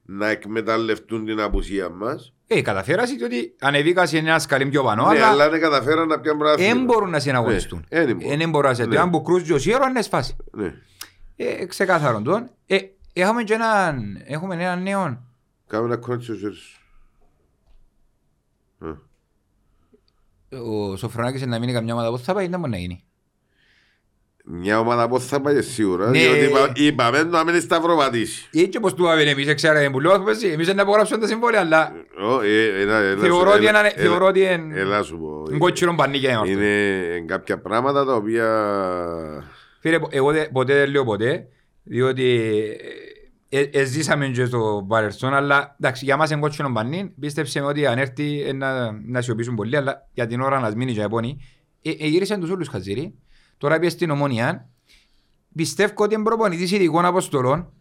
[0.05, 5.09] να εκμεταλλευτούν την απουσία μας Ε, καταφέρασαι διότι ανεβήκα σε ένας σκαλί πιο πάνω, ναι,
[5.19, 7.87] αλλά αλλά δεν καταφέραν να πιάνουν πράγμα δεν μπορούν να συναγωνιστούν.
[7.91, 8.39] Ναι, δεν μπορούν.
[8.39, 8.99] Δεν μπορούν να σε Ναι.
[8.99, 10.37] Αν που κρούζει ο Σιέρο, είναι σφάση.
[10.53, 10.75] ναι.
[11.37, 12.51] Ε, ξεκάθαρον τον.
[12.67, 12.79] Ε,
[13.13, 15.23] έχουμε και έναν, έχουμε έναν νέο.
[15.67, 16.81] Κάμε ένα κόντσι ο χέρι σου.
[18.85, 18.91] Ε.
[20.61, 23.05] Ο Σοφρονάκης να μείνει καμιά ομάδα που θα πάει, δεν μπορεί να γίνει.
[24.45, 26.19] Μια ομάδα πώς θα πάει σίγουρα Ναι.
[26.19, 30.13] διότι είπα- είπαμε να μην σταυροβατήσει Έτσι όπως του είπαμε εμείς, ξέραμε που λέω,
[30.53, 31.93] εμείς δεν υπογράψουμε τα συμβόλαια, αλλά
[32.31, 35.19] Ω, ε, έλα, έλα σου- θεωρώ ότι έλα- είναι- έλα- θεωρώ ότι είναι Έλα σου
[35.19, 35.45] πω.
[35.49, 36.51] είναι κότσινο πανίκι για αυτό.
[36.51, 38.49] Είναι κάποια πράγματα τα οποία.
[39.81, 41.47] Φίλε, εγώ δε- ποτέ δεν λέω ποτέ,
[41.83, 42.41] διότι
[43.55, 47.61] ε, ε, ε, ζήσαμε και στο παρελθόν, αλλά εντάξει, για μας είναι κότσινο πανί, πίστεψε
[47.61, 50.93] με ότι αν έρθει ε, να, να σιωπήσουν πολύ, αλλά για την ώρα να μείνει
[50.93, 51.39] και επώνει.
[51.83, 53.15] Ε, ε, γύρισαν τους όλους χαζίρι,
[53.59, 54.69] τώρα πήγε στην ομόνια,
[55.55, 57.73] πιστεύω ότι είναι προπονητής ειδικών αποστολών,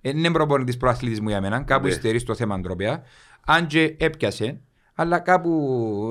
[0.00, 1.92] ε, είναι προπονητής προαθλητισμού για μένα, κάπου Ναι.
[1.92, 3.02] υστερείς στο θέμα αντρόπια,
[3.46, 4.60] αν και έπιασε,
[4.94, 5.50] αλλά κάπου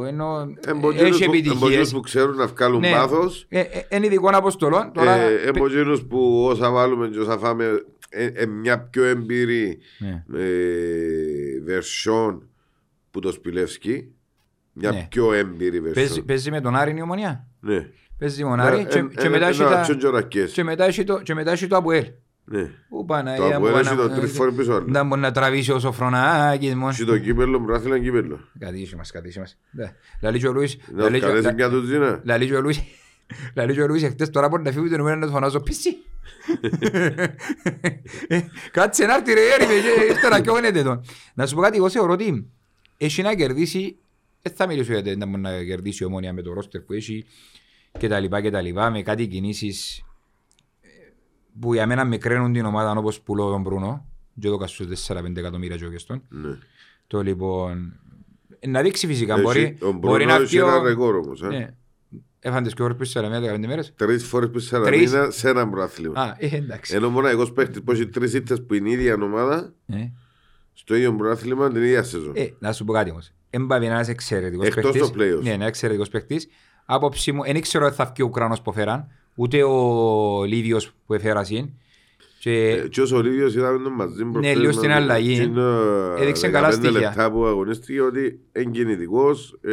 [0.07, 1.91] ενώ Εμποτζίνους έχει που- εμποτζίνους επιτυχίες.
[1.91, 2.91] που ξέρουν να βγάλουν Ναι.
[2.91, 3.45] πάθος.
[3.49, 4.91] Ε, ε, Είναι ειδικών αποστολών.
[4.93, 10.23] Τώρα, Ε, Εμποτζίνους που όσα βάλουμε και όσα φάμε ε, ε, μια πιο εμπειρή Ναι.
[10.39, 12.37] ε, version
[13.11, 14.11] που το Σπιλεύσκι.
[14.73, 15.07] Μια Ναι.
[15.09, 16.25] πιο εμπειρή Παίζει, version.
[16.25, 17.47] παίζει με τον Άρη η ομονία.
[17.59, 17.87] Ναι.
[18.17, 20.51] Παίζει με τον Άρη Ε, και, ε, και ε, μετά ε, έχει να τα- τσοντζορακές.
[20.51, 22.05] και μετά έχει το- και μετά έχει το Αποέλ.
[22.43, 22.61] Ναι.
[22.61, 24.85] Ου, Το Παναγία μου, Αποέλ έχει Πανα- το τρεις φορές πίσω άλλο.
[24.87, 26.93] Να μπορεί να τραβήσει ο Σοφρονάκης μόνο.
[26.93, 28.39] Και το κύπελλο, μπράθυλα κύπελλο.
[28.59, 29.57] Κατήσει μας, κατήσει μας.
[29.71, 29.95] Ναι.
[30.21, 30.47] Λαλεί και
[32.55, 32.61] ο
[33.31, 33.51] Λούις.
[33.55, 33.75] Να λαλεί και- καλέσει λα- μια τουζίνα.
[33.75, 34.03] Λαλεί και ο Λούις.
[34.03, 35.97] Λαλεί και ο Λούις εχθές τώρα μπορεί να φύγει το νούμερο να του φωνάζω πίσι.
[38.27, 41.01] Ε, Κάτσε να έρθει ρε έρημε και ήρθε να κιόνεται τον.
[41.33, 42.47] Να σου πω κάτι, εγώ θεωρώ ότι
[42.97, 43.97] έχει να κερδίσει,
[44.41, 47.25] δεν θα μιλήσω για να μπορεί να κερδίσει η ομόνια με το ρόστερ που έχει
[47.99, 50.03] και τα λοιπά και τα λοιπά, με κάτι κινήσεις
[50.81, 50.87] ε,
[51.59, 54.05] που για μένα με κραίνουν την ομάδα όπως που λέω τον Μπρούνο
[54.39, 56.21] και το κασούς 4-5 εκατομμύρια και στον.
[56.29, 56.57] Ναι.
[57.07, 57.93] Το λοιπόν,
[58.67, 60.83] να δείξει φυσικά, Έχει- μπορεί, Ο μπορεί Μπρουνό να έχει βγει ένα ο...
[60.83, 61.41] ρεκόρ όμως.
[61.41, 61.75] ε.
[62.43, 62.51] Ναι.
[62.51, 63.93] Έφαντες και ώρες πίσω σε 15 μέρες.
[63.95, 65.11] Τρεις φορές πίσω σε ένα Τρεις.
[65.11, 66.21] μήνα σε ένα μπράθλημα.
[66.21, 66.95] Α, ε, εντάξει.
[66.95, 69.95] Ενώ μοναδικός παίχτης που έχει τρεις ήττες που είναι η ίδια ομάδα Ε.
[70.73, 72.31] στο ίδιο μπράθλημα την ίδια σεζόν.
[72.35, 73.31] Ε, να σου πω κάτι όμως.
[73.49, 75.09] Εμπάβει ένας εξαιρετικός Εκτός παίκτης.
[75.11, 75.41] το playoffs.
[75.43, 76.47] Ναι, ένα εξαιρετικός παίκτης.
[76.85, 81.13] Άποψη μου, δεν ξέρω αν θα βγει ο Ουκρανός που φέραν, ούτε ο Λίβιος που
[81.13, 81.69] έφερα συν.
[82.39, 85.35] Και Ε, Και ως ο Λίβιος είδαμε τον μαζί προχθές λίγο με στην το- αλλαγή.
[85.35, 85.61] και είναι,
[86.19, 86.99] Έδειξε 15 καλά στοιχεία.
[86.99, 89.71] λεπτά που αγωνίστηκε ότι είναι κινητικός, ε,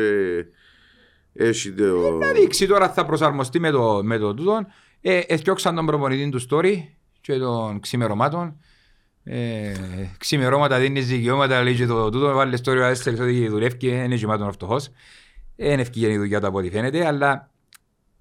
[1.38, 2.18] έχει το...
[2.20, 4.66] να δείξει τώρα θα προσαρμοστεί με το, με το τούτον.
[5.00, 6.76] Ε, εθιώξαν τον προπονητή του story
[7.20, 8.60] και των ξημερωμάτων.
[9.24, 9.74] Ε,
[10.18, 14.14] ξημερώματα δίνεις δικαιώματα, λέει και το τούτο, βάλε story ο Άστερς ότι δουλεύει και είναι
[14.14, 14.88] γεμάτον φτωχός.
[15.56, 17.50] Ε, Είναι ευκαιρία η δουλειά του από ό,τι φαίνεται, αλλά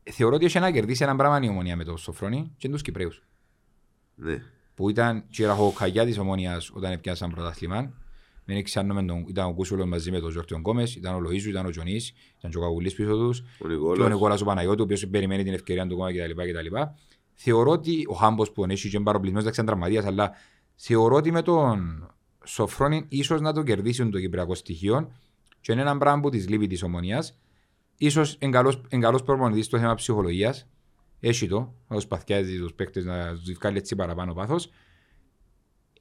[0.03, 3.23] θεωρώ ότι έχει να κερδίσει ένα πράγμα η ομονία με το Σοφρόνη και τους Κυπρέους.
[4.15, 4.41] Ναι.
[4.75, 7.93] Που ήταν και η ραχοκαγιά της ομονίας όταν έπιασαν πρωτάθλημα.
[8.49, 11.65] Δεν ξέρουμε τον, ήταν ο Κούσουλος μαζί με τον Ζόρτιον Κόμες, ήταν ο Λοΐζου, ήταν
[11.65, 14.09] ο Τζονής, ήταν και ο Καγουλής πίσω τους Ο και ο Νικόλας.
[14.09, 16.41] Νικόλας ο Παναγιώτου, ο οποίος περιμένει την ευκαιρία του ακόμα κτλ.
[16.41, 16.75] κτλ.
[17.33, 20.31] Θεωρώ ότι ο Χάμπος που έχει και παροπλισμένος δεν ξέρει τραυματίας, αλλά
[20.75, 22.09] θεωρώ ότι με τον
[22.45, 25.11] Σοφρόνη ίσως να το κερδίσουν το κυπριακό στοιχείο
[25.61, 27.37] και είναι ένα πράγμα που της λείπει της ομονίας.
[27.97, 30.67] Ίσως είναι καλός, είναι καλός προπονητής στο θέμα ψυχολογίας.
[31.19, 34.69] Έχει το, να τους παθιάζει τους παίκτες να τους βγάλει έτσι παραπάνω πάθος.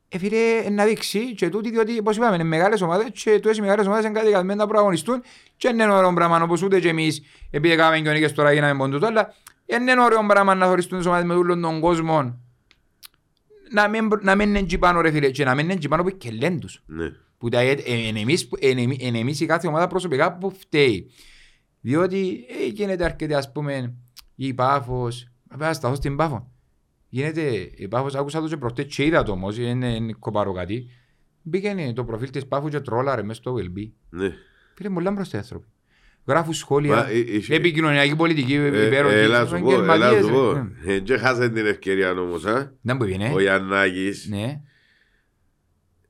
[0.09, 3.57] Ε, φίλε, ε, να δείξει και τούτοι, διότι όπως είπαμε, είναι μεγάλες ομάδες και τούτες
[3.57, 5.22] οι μεγάλες ομάδες είναι κάτι καλυμμένα να προαγωνιστούν
[5.57, 8.78] και είναι ωραίο πράγμα όπως ούτε και εμείς επειδή έκαναμε και ο νίκες τώρα γίναμε
[8.78, 9.34] ποντούτο, αλλά
[9.66, 12.38] είναι ωραίο πράγμα να χωριστούν τις ομάδες με όλων τον κόσμο
[13.72, 16.02] να μην, να μην είναι εκεί πάνω ρε φίλε και να μην είναι εκεί πάνω
[16.02, 17.12] που και λένε τους Ναι.
[17.38, 20.32] που τα, ε, ε, εν εμείς, που- εν εμεί- εν εμείς η κάθε ομάδα προσωπικά
[20.38, 21.11] που φταίει.
[21.80, 23.94] Διότι ε, γίνεται αρκετή ας πούμε
[24.34, 25.28] η Πάφος,
[25.59, 26.50] θα σταθώ στην Πάφο.
[27.17, 30.87] Γίνεται η Πάφος, άκουσα το και προχτές και είδα το όμως, είναι, είναι κοπάρω κάτι.
[31.43, 33.91] Μπήκαινε το προφίλ της Πάφου και τρόλαρε μέσα στο WLB.
[34.11, 34.33] Ναι.
[34.75, 35.67] Φίλε πολλά μπροστά οι άνθρωποι.
[36.27, 37.19] Γράφουν σχόλια, Μα, ε,
[37.51, 39.14] ε, επικοινωνιακή πολιτική, Ε, υπέροχη.
[39.14, 40.51] Έλα σου πω, έλα επαγγελματίες, σου πω.
[40.87, 40.95] ε.
[40.95, 42.73] Ε, Και χάσαν την ευκαιρία όμως, α.
[42.83, 43.43] Δεν μπορεί να Ο είναι.
[43.43, 44.27] Γιαννάκης.
[44.31, 44.61] Ναι.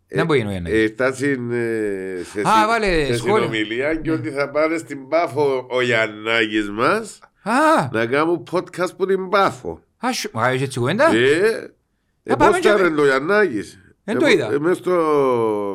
[0.09, 0.71] Ε, Δεν μπορεί να είναι.
[0.71, 3.37] ε, Φτάσει ε, σε, Α, συ- βάλε σε σχόλια.
[3.37, 9.07] συνομιλία και ότι θα πάνε στην Πάφο ο Γιαννάκης μας Α, να κάνουν podcast που
[9.07, 9.81] την Πάφο.
[10.07, 11.71] Α, σου- α, έχεις έτσι κουβέντα; Ε,
[12.23, 13.81] Να πάμε και- επόσταρε το Γιαννάκης.
[14.05, 14.53] Δεν το Ε, είδα.
[14.53, 14.93] ε, Μες στο,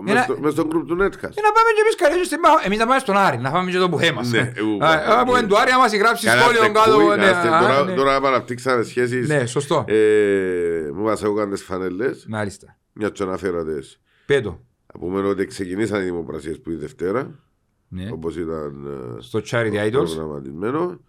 [0.04, 1.30] μες Ένα- στο, μες στο group του Netcast.
[1.36, 2.58] Και να πάμε και εμείς καλές στην Πάφο.
[2.66, 4.32] Εμείς να πάμε στον Άρη, να πάμε και το πουχέ μας.
[4.32, 6.96] Ναι, ου, Α, Από εν του Άρη, άμα γράψει Καλά, σχόλιο στε κάτω.
[6.96, 7.94] κούι, ναι, να στε- α, τώρα- ναι.
[7.94, 9.28] Τώρα παραπτύξαμε σχέσεις.
[9.28, 9.86] Ναι, σωστό.
[9.88, 12.78] Ε, Μου βάσα εγώ κάντε φανελές, Μάλιστα.
[12.94, 14.00] μια και αναφέρατες.
[14.26, 14.60] Πέτω.
[14.94, 17.40] Από μένα ότι ξεκινήσαν οι δημοπρασίες που η Δευτέρα,
[17.88, 18.10] Ναι.
[18.12, 18.86] όπως ήταν
[19.18, 21.00] ε, Στο Charity Idols προγραμματισμένο.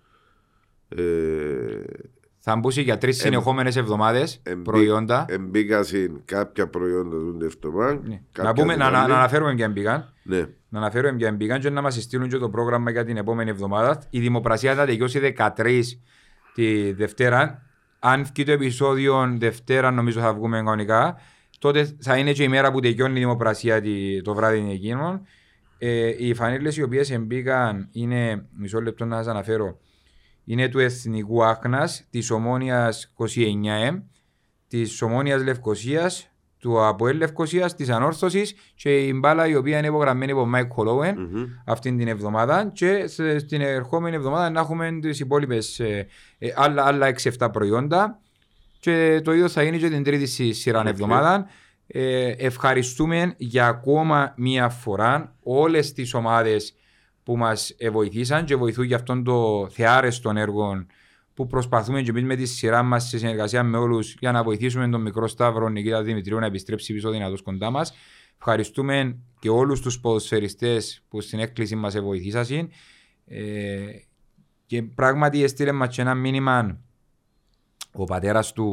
[0.89, 1.03] Ε,
[2.45, 5.25] θα μπούσει για τρεις συνεχόμενες εβδομάδες εμπί- προϊόντα.
[5.29, 8.01] Εμπήκα στην κάποια προϊόντα του Δευτομάν.
[8.05, 8.21] Ναι.
[8.43, 10.13] Να, πούμε, να, να, να αναφέρουμε ποια μπήκαν.
[10.23, 13.51] Ναι, Να αναφέρουμε ποια μπήκαν και να μας στείλουν και το πρόγραμμα για την επόμενη
[13.51, 14.03] εβδομάδα.
[14.11, 15.83] Η δημοπρασία θα τελειώσει 13
[16.55, 17.63] τη Δευτέρα.
[17.99, 21.17] Αν βγει το επεισόδιο Δευτέρα, νομίζω θα βγούμε κανονικά.
[21.59, 25.21] Τότε θα είναι και η μέρα που τελειώνει η δημοπρασία τη- το βράδυ εκείνων.
[25.79, 29.79] Ε, οι φανέλες οι οποίες εμπήκαν είναι, μισό λεπτό να σας αναφέρω,
[30.45, 34.03] είναι του Εθνικού Άκνας, της Ομόνιας 29M,
[34.69, 36.27] της Ομόνιας Λευκοσίας,
[36.59, 41.19] του Αποέλ Λευκοσίας, της Ανόρθωσης και η μπάλα η οποία είναι υπογραμμένη από Μάικ Χολόουεν
[41.21, 41.45] Μμμ.
[41.67, 46.07] αυτήν την εβδομάδα και σε- στην ερχόμενη εβδομάδα να έχουμε τις υπόλοιπες ε,
[46.39, 47.07] ε, άλλα, άλλα
[47.39, 48.19] 6-7 προϊόντα
[48.81, 50.87] και το ίδιο θα γίνει και την τρίτη στη σειρά Οκ.
[50.87, 51.47] εβδομάδα.
[51.87, 56.75] Ε, ευχαριστούμε για ακόμα μία φορά όλες τις ομάδες
[57.23, 60.87] που μας ε, βοηθήσαν και βοηθούν για αυτόν το θεάρεστο έργο
[61.35, 64.89] που προσπαθούμε και εμείς με τη σειρά μας σε συνεργασία με όλους για να βοηθήσουμε
[64.89, 67.93] τον μικρό Σταύρο Νικήτα Δημητρίου να επιστρέψει πίσω δυνατός κοντά μας.
[68.39, 72.71] Ευχαριστούμε και όλους τους ποδοσφαιριστές που στην έκκληση μας βοηθήσασαν.
[73.27, 73.43] Ε,
[74.67, 76.81] και πράγματι έστειλε μας και ένα μήνυμα
[77.95, 78.65] ο πατέρας του,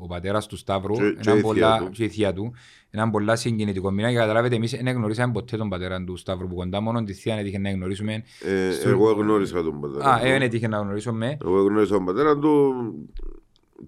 [0.00, 1.88] ο πατέρας του Σταύρου Και- και έναν η θεία πολλά, του.
[1.90, 2.52] και η θεία του
[2.90, 6.54] έναν πολλά συγκινητικό μήνα και καταλάβετε εμείς δεν γνωρίσαμε ποτέ τον πατέρα του Σταύρου που
[6.54, 8.12] κοντά μόνο τη θεία έτυχε να γνωρίσουμε
[8.44, 10.12] Ε, Στο- Εγώ γνώρισα τον πατέρα.
[10.14, 10.26] Α, του.
[10.26, 12.74] δεν έτυχε να γνωρίσουμε Εγώ γνώρισα τον πατέρα του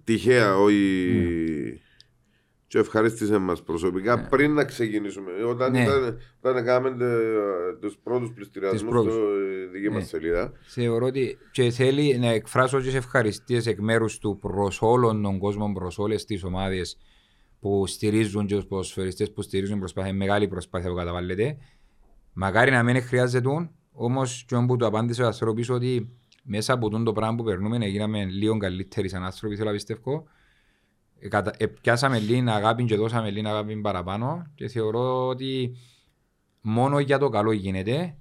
[0.05, 0.75] τυχαία, όχι.
[1.15, 1.81] Ναι.
[2.73, 5.31] Και ευχαρίστησε μας προσωπικά πριν να ξεκινήσουμε.
[5.49, 5.83] Όταν, Ναι.
[5.83, 9.13] ήταν, όταν κάναμε τε- τους πρώτους πληστηριασμούς πρώτους.
[9.13, 9.23] στο
[9.73, 10.05] δική μας Ναι.
[10.09, 10.53] σελίδα.
[10.61, 15.73] Θεωρώ ότι και θέλει να εκφράσω τις ευχαριστίες εκ μέρους του προς όλων των κόσμων,
[15.73, 16.97] προς όλες τις ομάδες
[17.61, 21.57] που στηρίζουν και τους ποδοσφαιριστές που στηρίζουν προσπάθεια, μεγάλη προσπάθεια που καταβάλλεται.
[22.33, 23.49] Μακάρι να μην χρειάζεται,
[23.93, 26.09] όμως και όπου το απάντησε ο άνθρωπος ότι
[26.45, 29.75] μέσα από τον το πράγμα που περνούμε να γίναμε λίγο καλύτεροι σαν άνθρωποι, θέλω να
[29.75, 30.27] πιστεύω.
[31.25, 35.77] Ε, κατα- ε, Πιάσαμε λίγη αγάπη και δώσαμε λίγη αγάπη παραπάνω και θεωρώ ότι
[36.61, 38.17] μόνο για το καλό γίνεται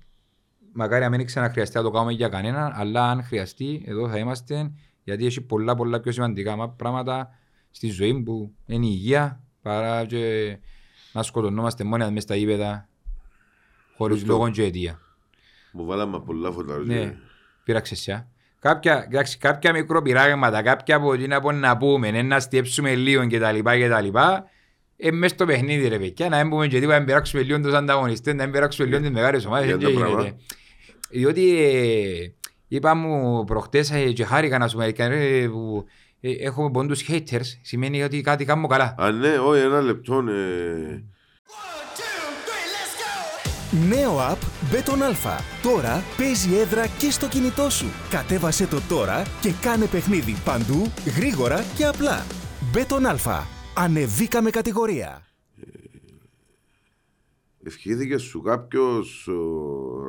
[0.74, 4.72] μακάρι να μην ξαναχρειαστεί να το κάνουμε για κανέναν, αλλά αν χρειαστεί, εδώ θα είμαστε,
[5.04, 7.30] γιατί έχει πολλά πολλά πιο σημαντικά μα- πράγματα
[7.72, 10.58] στη ζωή που είναι η υγεία, παρά και
[11.14, 12.90] να σκοτωνόμαστε μόνοι μας μες στα ύπεδα,
[13.98, 14.34] χωρίς Σωστό.
[14.34, 15.00] λόγο και αιτία.
[15.74, 16.96] Μου βάλαμε πολλά φωτάρια.
[16.96, 17.18] Ναι,
[17.64, 18.28] πήραξες εσιά.
[18.62, 23.26] Κάποια, εντάξει, κάποια μικροπειράγματα, κάποια από ό,τι να πω να πούμε, ε, να στέψουμε λίγο
[23.28, 24.50] και τα λοιπά και τα λοιπά,
[24.98, 27.60] ε, μες στο παιχνίδι ρε παιδιά, να μην πούμε και τίποτα, να μην πειράξουμε λίγο
[27.60, 30.12] τους ανταγωνιστές, να μην πειράξουμε λίγο τις μεγάλες ομάδες, Για δεν το γίνεται.
[30.12, 30.36] πράγμα.
[31.10, 32.32] Διότι ε,
[32.68, 35.86] είπα μου προχτές ε, και χάρηκα να σου πω, ε, ρε, που
[36.22, 38.96] ε, έχουμε πόντους haters, σημαίνει ότι κάτι κάνω καλά.
[38.98, 40.24] Α, ναι, όχι, ένα λεπτό.
[40.30, 41.04] Ε,
[43.72, 45.40] Νέο app Beton Alpha.
[45.64, 47.86] Τώρα παίζει έδρα και στο κινητό σου.
[48.10, 52.26] Κατέβασέ το τώρα και κάνε παιχνίδι παντού, γρήγορα και απλά.
[52.74, 53.40] Beton Alpha.
[53.76, 55.26] Ανεβήκαμε κατηγορία.
[57.64, 59.30] ευχήθηκε σου κάποιος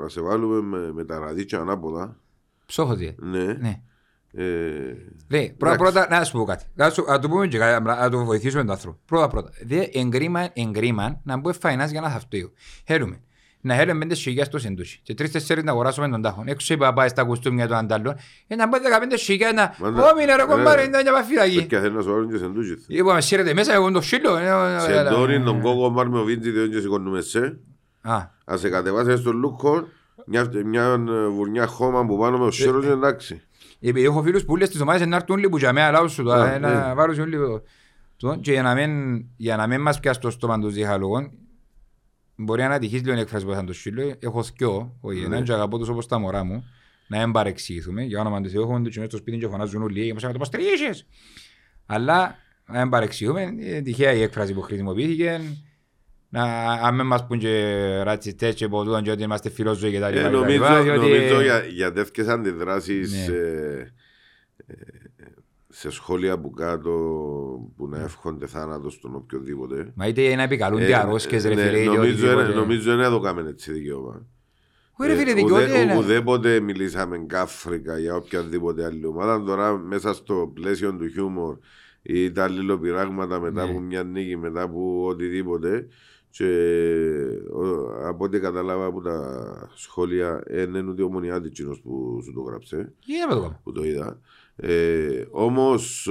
[0.03, 2.17] να σε βάλουμε με, με τα ραδίτσια ανάποδα;
[2.67, 3.15] Ψόχοτη.
[3.19, 3.45] Ναι.
[3.45, 3.83] Ναι.
[4.35, 4.45] Ε,
[5.29, 5.93] Λέει, πρώτα, Εντάξει.
[5.93, 6.65] πρώτα, να σου πω κάτι.
[6.75, 8.99] Να, σου, να του πούμε και κάτι, να το βοηθήσουμε τον άνθρωπο.
[9.05, 9.51] Πρώτα, πρώτα.
[9.65, 12.53] Δε εγκρίμα, εγκρίμα να μπω φαϊνάς για να θαυτείο.
[12.87, 13.21] Χαίρομαι.
[13.65, 15.01] Να χαίρομαι πέντε σιγιά στο σεντούσι.
[15.03, 16.49] Και τρεις τέσσερις να αγοράσουμε τον τάχον.
[16.49, 18.15] Έξω είπα πάει στα κουστούμια των αντάλλων.
[18.47, 19.75] Ε, να μπω δεκαπέντε σιγιά να...
[19.81, 21.57] Μάντα- Ω, μήνε ρε κομπάρε, Ε, είναι μια παφυλακή.
[21.57, 22.85] Παιδιά θέλει να σου βάλουν και σεντούκι.
[22.87, 24.37] Είπαμε, σύρετε μέσα, εγώ το σύλλο.
[24.37, 27.21] ε, ε, Σε ε, ντόρι ε, τον κόκο μάρ με ο Βίντζι διότι και σηκώνουμε
[27.21, 27.59] σε.
[28.01, 29.89] Α, Αν σε κατεβάσεις στο λούκο,
[30.27, 33.43] μια, μια ε, βουρνιά χώμα που πάνω με ο σέρος είναι εντάξει.
[33.81, 36.43] Επειδή έχω φίλους που λες τις ομάδες να έρθουν λίγο για μένα λάω σου τώρα,
[36.43, 36.95] Α, ε, να ναι.
[36.95, 37.63] βάλουν λίγο.
[38.17, 41.31] Το- Και για να μην, για να μην μας πιάσει το στόμα τους διχαλόγων,
[42.43, 45.24] μπορεί να τυχείς λίγο έκφραση που θα το στείλω, έχω θκιό, όχι Ναι.
[45.26, 46.64] έναν και αγαπώ τους όπως τα μωρά μου,
[47.07, 50.12] να μην παρεξηγηθούμε, για όνομα του Θεού έχουμε τους στο σπίτι και φωνάζουν όλοι, «Ε,
[50.12, 51.07] μας να το παστρίες.
[51.86, 52.36] Αλλά
[52.66, 55.40] να μην παρεξηγούμε, είναι τυχαία η έκφραση που χρησιμοποιήθηκε,
[56.28, 60.09] να, αν μην μας πούν και ρατσιστές και ποτούτον και ότι είμαστε φιλόζωοι και τα
[60.11, 60.20] λοιπά.
[60.20, 63.34] Ε, και τα νομίζω, λοιπά, διότι- νομίζω για, για τέτοιες αντιδράσεις Ναι.
[63.36, 63.93] ε,
[64.66, 64.74] ε,
[65.75, 66.91] σε σχόλια που κάτω
[67.77, 69.93] που να εύχονται θάνατο στον οποιοδήποτε.
[69.97, 72.55] Μα είτε να επικαλούνται Ε, αρρώσκες ρε ναι, φίλε, είτε νομίζω, οτιδήποτε.
[72.55, 74.27] νομίζω δεν εδώ κάμε έτσι δικαίωμα.
[74.97, 75.97] Όχι, ρε φίλε, Ε, δικαιώτη ουδέ- είναι.
[75.97, 79.43] Ουδέποτε μιλήσαμε κάφρικα για οποιαδήποτε άλλη ομάδα.
[79.45, 81.57] Τώρα μέσα στο πλαίσιο του χιούμορ
[82.03, 83.70] ή τα αλληλοπειράγματα μετά Ναι.
[83.70, 85.87] από μια νίκη, μετά από οτιδήποτε.
[86.31, 86.47] Και
[87.53, 92.41] ο- από ό,τι κατάλαβα από τα σχόλια, δεν είναι ούτε ο Μονιάτιτσινος που σου το
[92.41, 93.61] γράψε, Τι είναι με το κάνω.
[93.64, 94.20] που το είδα.
[94.57, 96.09] Ε, Όμως,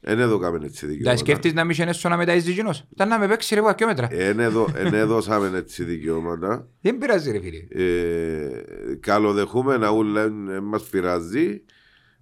[0.00, 1.16] δεν εδώ κάμε έτσι Τα δικαιώματα.
[1.18, 2.84] σκέφτεις να μην είσαι έσω να μεταείς δικινός.
[2.92, 4.08] Ήταν να με παίξει ρε βουακιό μέτρα.
[4.10, 6.68] Εν έδω- εν έδωσαμε έτσι δικαιώματα.
[6.80, 7.84] Δεν πειράζει ρε φίλε.
[7.84, 11.62] Ε, καλοδεχούμενα ούλα δεν μας πειράζει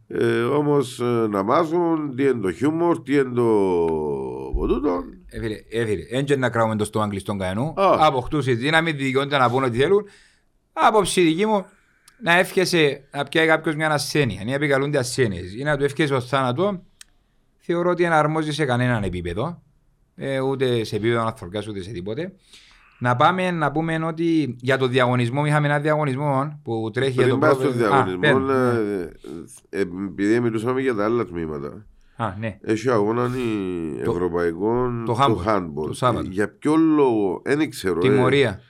[0.06, 3.42] ε, όμως ε, να μάθουν τι είναι το χιούμορ, τι είναι το
[4.54, 7.74] ποτούτο Ε, φίλε, ε, φίλε, δεν και να κράουμε το στόμα κλειστόν κανένου.
[7.76, 7.96] Α.
[8.06, 10.04] Αποκτούς η δύναμη, δικαιούνται να πούν ό,τι θέλουν.
[10.72, 11.66] Άποψη δική μου,
[12.24, 16.28] να εύχεσαι να πιάει κάποιος μια ασθένεια, να επικαλούνται ασθένειες ή να του εύχεσαι ως
[16.28, 16.82] θάνατο,
[17.58, 19.62] θεωρώ ότι δεν αρμόζει σε κανέναν επίπεδο,
[20.14, 22.32] ε, ούτε σε επίπεδο ανθρωπιάς ούτε σε τίποτε.
[22.98, 27.30] Να πάμε να πούμε ότι για το διαγωνισμό, είχαμε ένα διαγωνισμό που τρέχει για πριν
[27.30, 27.88] τον πάει στο πρόβλημα.
[28.22, 28.52] διαγωνισμό
[29.70, 32.58] ε, ε, επειδή μιλούσαμε για τα άλλα τμήματα Α, ναι.
[32.62, 33.30] έχει αγώνας
[34.04, 35.86] Το- ευρωπαϊκό το του handball, handball.
[35.86, 36.28] το Σάββατο.
[36.30, 38.60] για ποιο λόγο, δεν ξέρω ε, Τιμωρία.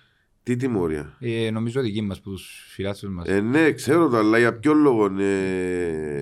[0.45, 3.27] Τι τιμωρία Ε, νομίζω δική μας που τους φιλάθλους μας.
[3.29, 6.19] ε, ναι ξέρω το αλλά για ποιο λόγο ε,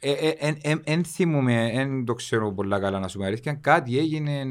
[0.00, 3.52] Ε, ε, εν- εν- Εν θυμούμαι, δεν το ξέρω πολλά καλά να σου πω αλήθεια.
[3.52, 4.44] Κάτι έγινε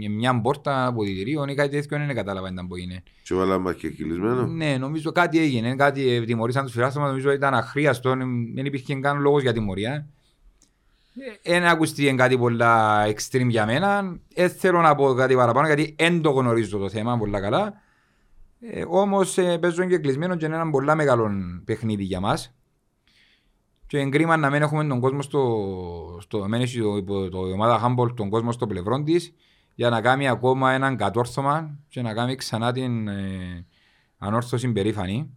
[0.00, 3.02] με μια πόρτα αποδητηρίων ή κάτι τέτοιο, δεν κατάλαβα ήταν που είναι.
[3.22, 5.74] και βάλαμε μας και κυλισμένος Ναι, νομίζω κάτι έγινε.
[5.76, 9.52] Κάτι ε, τιμωρήσαν τους φιλάθλους μας, νομίζω ήταν αχρίαστο, δεν δεν υπήρχε καν λόγος για
[9.52, 10.06] τιμωρία.
[11.42, 14.18] Δεν ακουστεί κάτι πολλά extreme για μένα.
[14.34, 17.74] Δεν θέλω να πω κάτι παραπάνω γιατί δεν το γνωρίζω το θέμα πολλά καλά.
[18.60, 21.30] Ε, Όμως ε, παίζω και κλεισμένο και είναι ένα πολλά μεγάλο
[21.64, 22.54] παιχνίδι για μας.
[23.86, 26.18] Και εγκρίμα να μην έχουμε τον κόσμο στο.
[26.20, 29.34] στο μένει το, το, η ομάδα Humboldt τον κόσμο στο πλευρό της
[29.74, 33.66] για να κάνει ακόμα έναν κατόρθωμα και να κάνει ξανά την ε,
[34.18, 35.30] ανόρθωση περήφανη.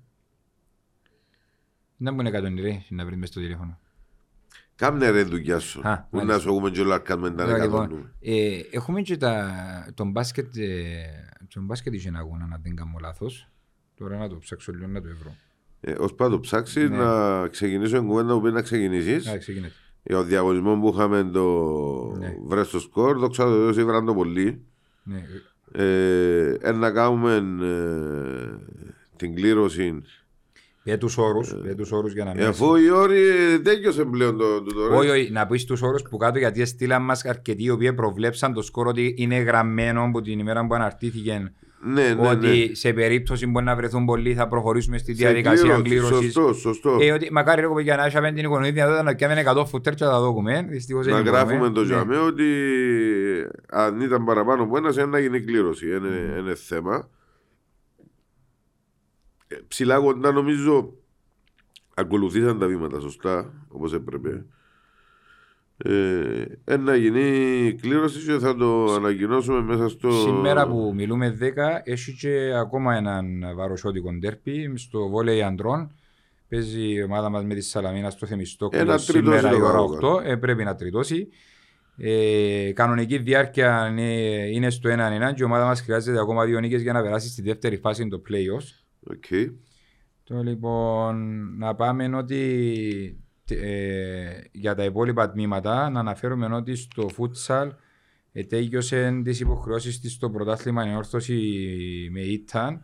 [1.98, 3.80] Δεν μου είναι κατονηρή να βρει μες στο τηλέφωνο.
[4.82, 5.80] Κάμνε ρε δουλειά σου.
[5.84, 6.40] Α, Που να μάλιστα.
[6.42, 8.06] σου έχουμε και όλα κάνουμε τα Ωραία, εκατό λοιπόν, νου.
[8.22, 9.52] ε, έχουμε και τα,
[9.94, 10.68] τον μπάσκετ, ε,
[11.54, 13.48] τον μπάσκετ είχε ένα αγώνα, να δεν κάνω λάθος.
[13.98, 15.36] Τώρα να το ψάξω λίγο να το βρω.
[15.82, 16.98] Ε, ως πάντο ψάξει Ναι.
[16.98, 19.28] να ξεκινήσω την κουβέντα που πρέπει να ξεκινήσεις.
[19.28, 19.76] Α, ξεκινήσει.
[20.04, 21.46] Για ο διαγωνισμός που είχαμε το
[22.18, 22.36] Ναι.
[22.46, 24.62] βρες στο σκορ, δόξα τω Θεώ ήβραν το πολύ.
[25.04, 25.24] Ναι.
[25.72, 28.58] Ε, ε, να κάνουμε ε,
[29.16, 30.02] την κλήρωση.
[30.84, 32.40] Για τους όρους, για τους όρους για να μην...
[32.42, 33.20] Ε, αφού η όρη
[33.64, 34.96] τέλειωσε πλέον το, το τώρα.
[34.96, 38.54] Όχι, όχι, να πεις τους όρους που κάτω γιατί στείλαν μας αρκετοί οι οποίοι προβλέψαν
[38.54, 41.52] το σκορ ότι είναι γραμμένο από την ημέρα που αναρτήθηκε
[41.84, 42.76] ναι, ναι, ότι ναι.
[42.76, 46.34] σε περίπτωση που να βρεθούν πολλοί θα προχωρήσουμε στη Σε διαδικασία κλήρωση, κλήρωσης.
[46.34, 46.98] Σωστό, σωστό.
[47.02, 50.04] Ε, ότι μακάρι ρε για να είχαμε την οικονομική δυνατότητα να πιάμε 100 φουτέρ και
[50.04, 50.66] να τα δούμε.
[50.70, 51.74] Δυστυχώς να δεν γράφουμε μπορούμε.
[51.74, 51.88] το Ναι.
[51.88, 52.46] τζαμέ ότι
[53.70, 55.88] αν ήταν παραπάνω από ένας, να γίνει κλήρωση.
[55.88, 56.40] Είναι, Ναι.
[56.40, 57.10] είναι θέμα.
[59.52, 60.94] Ε, Ψηλά κοντά νομίζω
[61.94, 64.46] ακολουθήσαν τα βήματα σωστά, όπως έπρεπε.
[65.78, 70.12] Ε, ε, να γίνει κλήρωση και θα το ανακοινώσουμε μέσα στο...
[70.12, 71.46] Σήμερα που μιλούμε 10,
[71.84, 75.92] έχει και ακόμα έναν βαροσιώτικο ντέρπι στο βόλεϊ αντρών.
[76.50, 79.72] Παίζει η ομάδα μας με τη Σαλαμίνα στο Θεμιστόκλειο Ένα τριτώσει σήμερα το η ώρα
[79.72, 80.20] παρόν.
[80.20, 80.24] 8.
[80.24, 81.28] Ε, πρέπει να τριτώσει.
[81.98, 84.12] Ε, κανονική διάρκεια είναι,
[84.52, 84.94] είναι στο 1-1
[85.34, 88.22] και η ομάδα μας χρειάζεται ακόμα δύο νίκες για να περάσει στη δεύτερη φάση το
[88.30, 88.81] play-offs.
[89.04, 89.26] OK.
[90.24, 97.70] Το λοιπόν να πάμε ότι ε, για τα υπόλοιπα τμήματα να αναφέρουμε ότι στο futsal
[98.32, 101.40] ε, τέλειωσε τις υποχρεώσεις της στο πρωτάθλημα η Ανόρθωση
[102.12, 102.82] με ήττα.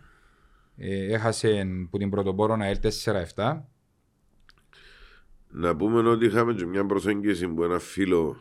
[0.76, 3.62] Ε, έχασε που την πρωτοπόρο να έλθει 4-7.
[5.50, 8.38] Να πούμε ότι είχαμε και μια προσέγγιση που ένα φίλο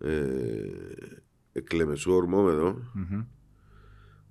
[0.00, 0.20] ε,
[1.52, 3.24] εκλεμεσού ορμόμετρο Μμμ.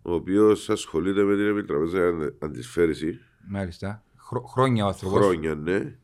[0.01, 3.19] Ο οποίος ασχολείται με την επιτραπέζια αντισφαίρηση
[3.49, 4.03] Μάλιστα.
[4.17, 5.19] Χρό- χρόνια ο άνθρωπος.
[5.25, 5.95] χρόνια, ναι.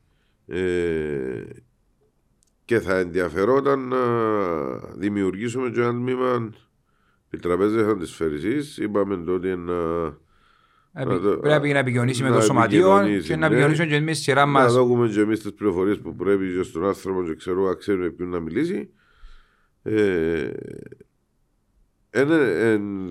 [0.47, 1.43] Ε,
[2.65, 3.97] και θα ενδιαφερόταν να
[4.95, 6.49] δημιουργήσουμε και ένα τμήμα
[7.29, 8.83] επιτραπέζια αντισφαίρηση.
[8.83, 9.73] Είπαμε τότε να,
[10.93, 13.45] Επι- να το- Πρέπει να επικοινωνήσει με να το σωματείο επικοινωνήσει, και να ναι.
[13.45, 14.73] επικοινωνήσουμε και εμείς σειρά να μας.
[14.73, 18.29] δούμε και εμείς τις πληροφορίες που πρέπει και στον άνθρωπο και ξέρω αν ξέρουμε ποιον
[18.29, 18.89] να μιλήσει.
[19.83, 19.93] Ε,
[20.41, 20.53] εν, εν,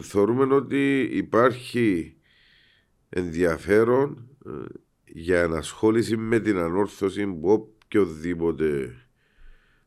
[0.00, 2.16] θεωρούμε ότι υπάρχει
[3.08, 4.50] ενδιαφέρον ε,
[5.04, 8.94] για ενασχόληση με την ανόρθωση που οποιοδήποτε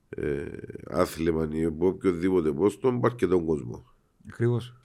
[0.09, 0.45] ε,
[0.89, 3.86] άθλημα ή από οποιοδήποτε πόστο υπάρχει και τον κόσμο.
[4.30, 4.76] Ακριβώς.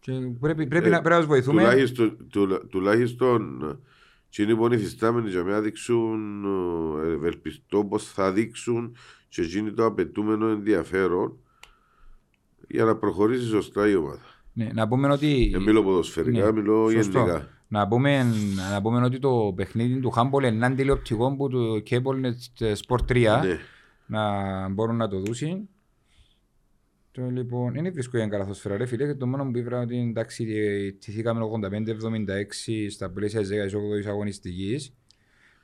[0.00, 1.62] Και πρέπει, πρέπει, Ε, να, πρέπει να τους βοηθούμε.
[1.62, 3.62] Τουλάχιστον, τουλα, τουλάχιστον
[4.28, 6.44] εκείνοι που είναι υφιστάμενοι για μένα δείξουν,
[7.04, 8.96] ε, ευελπιστώ πως θα δείξουν
[9.28, 11.38] και εκείνοι το απαιτούμενο ενδιαφέρον
[12.68, 14.20] για να προχωρήσει σωστά η ομάδα.
[14.52, 15.48] Ναι, να πούμε ότι...
[15.52, 17.18] Δεν μιλώ ποδοσφαιρικά, Ναι, μιλώ σωστό.
[17.18, 17.48] γενικά.
[17.68, 18.24] Να πούμε,
[18.72, 22.32] να πούμε ότι το παιχνίδι του Χάμπολ είναι έναν τηλεοπτικό που το Cable
[22.86, 23.58] Sport 3 Ναι.
[24.06, 25.68] να μπορούν να το δούσουν.
[27.12, 30.44] Το, λοιπόν, είναι βρίσκω για καλαθοσφαίρα ρε φίλε και το μόνο που είπα ότι εντάξει
[30.98, 34.92] τηθήκαμε 85-76 στα πλαίσια της 18ης αγωνιστικής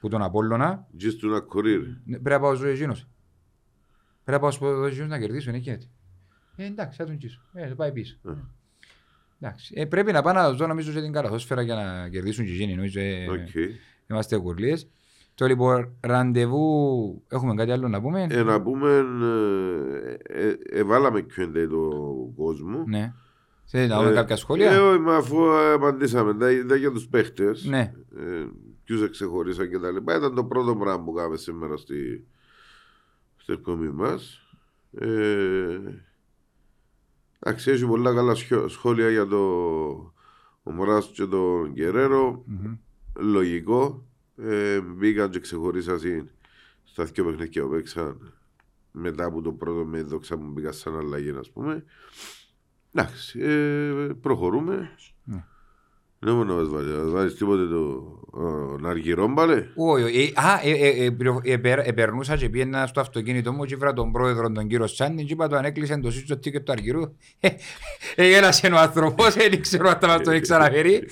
[0.00, 1.82] που τον Απόλλωνα Just to not career.
[2.04, 3.08] Ναι, πρέπει να πάω στο εκείνος.
[4.24, 5.86] Πρέπει να πάω στο εκείνος να κερδίσω, είναι γίνεται.
[6.56, 7.40] Ε, εντάξει, θα τον κίσω.
[7.52, 8.16] Ε, θα πάει πίσω.
[8.28, 8.30] Ε.
[9.40, 9.74] Εντάξει.
[9.76, 12.74] Ε, πρέπει να πάνε να δω νομίζω σε την καλαθόσφαιρα για να κερδίσουν και εκείνοι.
[12.74, 13.72] Νομίζω ε, Οκ.
[14.10, 14.88] είμαστε κουρλίες.
[15.34, 18.90] Το λοιπόν, ραντεβού, έχουμε κάτι άλλο να πούμε; Ε, να πούμε,
[19.22, 21.90] ε, ε, ε, βάλαμε Q&A το
[22.36, 22.84] κόσμο.
[22.86, 23.12] Ναι.
[23.64, 24.82] Θέλετε να δούμε Ε, κάποια Ε, σχόλια.
[24.82, 27.64] όχι, μα αφού απαντήσαμε, τα, τα για τους παίχτες.
[27.64, 27.92] Ναι.
[28.16, 28.46] ε,
[28.84, 30.16] ποιους εξεχωρίσαν και τα λοιπά.
[30.16, 32.26] Ήταν το πρώτο πράγμα που κάναμε σήμερα στη,
[33.36, 34.40] στη εκπομπή μας.
[35.00, 35.78] Ε,
[37.44, 39.38] εντάξει, έχει πολλά καλά σχο- σχόλια για το
[40.62, 42.42] ο Μωράς και τον Γκερέρο.
[42.46, 42.74] Μμμ.
[43.16, 44.06] Λογικό.
[44.36, 45.98] Ε, μπήκαν και ξεχωρίσαν
[46.84, 48.32] στα δύο παιχνίδια που παίξαν
[48.92, 51.84] μετά από το πρώτο με δόξα μου μπήκα σαν αλλαγή, ας πούμε.
[52.92, 54.90] Εντάξει, ε, προχωρούμε.
[56.24, 56.30] Ναι.
[56.30, 58.08] Δεν μπορεί να μας βάλει, να μας βάλεις τίποτε το
[58.82, 59.64] ο, αργυρό μπαλέ.
[59.76, 60.32] Όχι, όχι.
[60.36, 63.64] Ε, Α, ε, ε, ε, πληρο- ε, περ- ε, περνούσα και πήγαινα στο αυτοκίνητο μου
[63.64, 66.64] και βρήκα τον πρόεδρο τον κύριο Σάντι και είπα του αν έκλεισε το σύστο τίκετ
[66.64, 67.02] του αργυρού.
[67.40, 67.54] Ε, ε,
[68.14, 71.08] Έγελασε ο άνθρωπος, δεν ξέρω αν θα μας τον ξαναφέρει.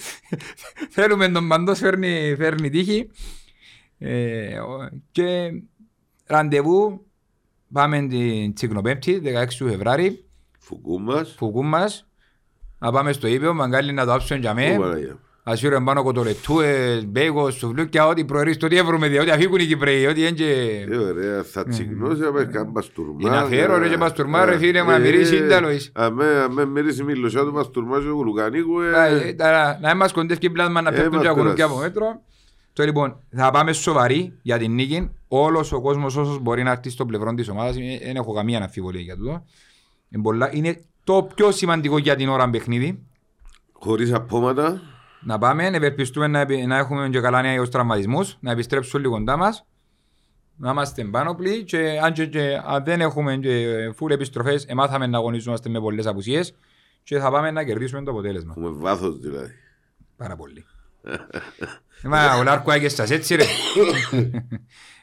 [0.91, 3.11] Θέλουμε τον παντός, φέρνει, φέρνει τύχη.
[3.99, 5.51] Ε, ο- και
[6.27, 7.07] ραντεβού,
[7.73, 10.25] πάμε την Τσικνοπέμπτη, 16 του Φεβράρι,
[10.59, 11.35] Φουκού μας.
[11.39, 12.09] φουκού μας,
[12.83, 14.77] να πάμε στο ύπαιο, μαγκάλι να το άψουν για Ω, μέ.
[14.81, 15.17] Παναγία.
[15.45, 20.31] Ασύρω πάνω κοτολετούες, μπέικος, σουβλούκια, ό,τι προορίστο, ό,τι έβρουμε, διότι αφήκουν οι Κυπρέοι, ό,τι είναι
[20.31, 20.51] και...
[20.91, 23.17] Ε, ωραία, θα τσιγνώσει, άμα κάνει μπαστουρμά.
[23.21, 25.91] Είναι αφιέρω, ρε, και μπαστουρμά, ρε, φίλε, μα μυρίσει ίνταλος.
[25.93, 28.91] Αμέ, αμέ, μυρίσει μιλωσιά του μπαστουρμά και γλουκανίκου, ε.
[29.81, 31.75] Να είμαστε κοντεύει πλάσμα να Ε, πέφτουν μας και ακουνούν και πέρασε.
[31.75, 32.21] από μέτρο.
[32.73, 35.11] Το λοιπόν, θα πάμε σοβαροί για την νίκη.
[35.29, 38.57] Όλος ο κόσμος όσος μπορεί να έρθει στο πλευρό της ομάδας, ε, δεν έχω καμία
[38.57, 39.45] αναμφιβολία για τούτο.
[40.11, 43.07] Είναι, πολλά- είναι το πιο σημαντικό για την ώρα παιχνίδι.
[43.73, 44.81] Χωρίς απόματα.
[45.25, 49.01] Να πάμε, ευελπιστούμε να, επι- να έχουμε και καλά νέα για τους τραυματισμούς, να επιστρέψουν
[49.01, 49.67] λίγο κοντά μας,
[50.57, 53.67] να είμαστε πάνωπλοι και αν, και, και, αν δεν έχουμε και
[53.97, 56.55] φουλ επιστροφές, εμάθαμε να αγωνιζόμαστε με πολλές απουσίες
[57.03, 58.55] και θα πάμε να κερδίσουμε το αποτέλεσμα.
[58.57, 59.53] Έχουμε βάθος δηλαδή.
[60.17, 60.65] Πάρα πολύ.
[62.03, 63.45] Μα ο Λάρκο άγιες έτσι ρε.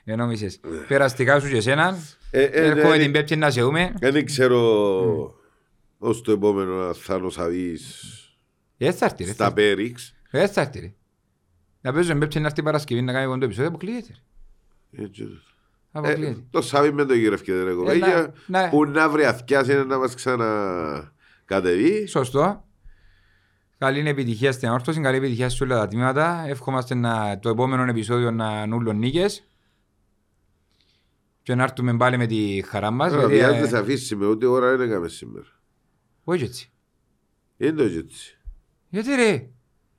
[0.04, 0.60] Δεν νόμισες.
[0.88, 1.98] Περαστικά σου και εσένα.
[2.32, 3.94] Ε, ε, Έρχομαι ναι, την πέπτη να σε δούμε.
[4.00, 5.39] Δεν ξέρω
[6.02, 8.04] ως το επόμενο αν θα νοσαβείς
[8.78, 9.32] Δεν θα έρθει ρε.
[9.32, 10.14] στα Πέριξ.
[10.32, 10.94] Δεν θα έρθει ρε.
[11.82, 13.70] Να παίζω πέπτη να έρθει Παρασκευή να κάνει κοντό επεισόδιο.
[13.70, 14.16] Αποκλείεται.
[14.92, 15.04] ρε.
[15.04, 15.24] Έτσι.
[15.24, 15.28] Ε,
[15.92, 16.44] Αποκλείεται.
[16.50, 18.34] Το Σάββι με το γυρευκέται ρε Ε, κοπέγια.
[18.48, 22.06] να- να- Που να βρει αθιάς είναι να μας ξανακατεβεί.
[22.08, 22.64] Σωστό.
[23.78, 26.44] Καλή επιτυχία στην όρθωση, καλή επιτυχία σε όλα τα τμήματα.
[26.48, 29.44] Εύχομαστε να, το επόμενο επεισόδιο να νουλουν νίκες.
[31.44, 33.12] Και να έρθουμε πάλι με τη χαρά μας.
[33.12, 35.46] Τώρα γιατί, δεν ε, θα αφήσει με ούτε ώρα δεν έκαμε σήμερα.
[36.32, 36.72] Όχι έτσι;
[37.58, 38.38] Είναι το έτσι.
[38.90, 39.44] Γιατί ρε;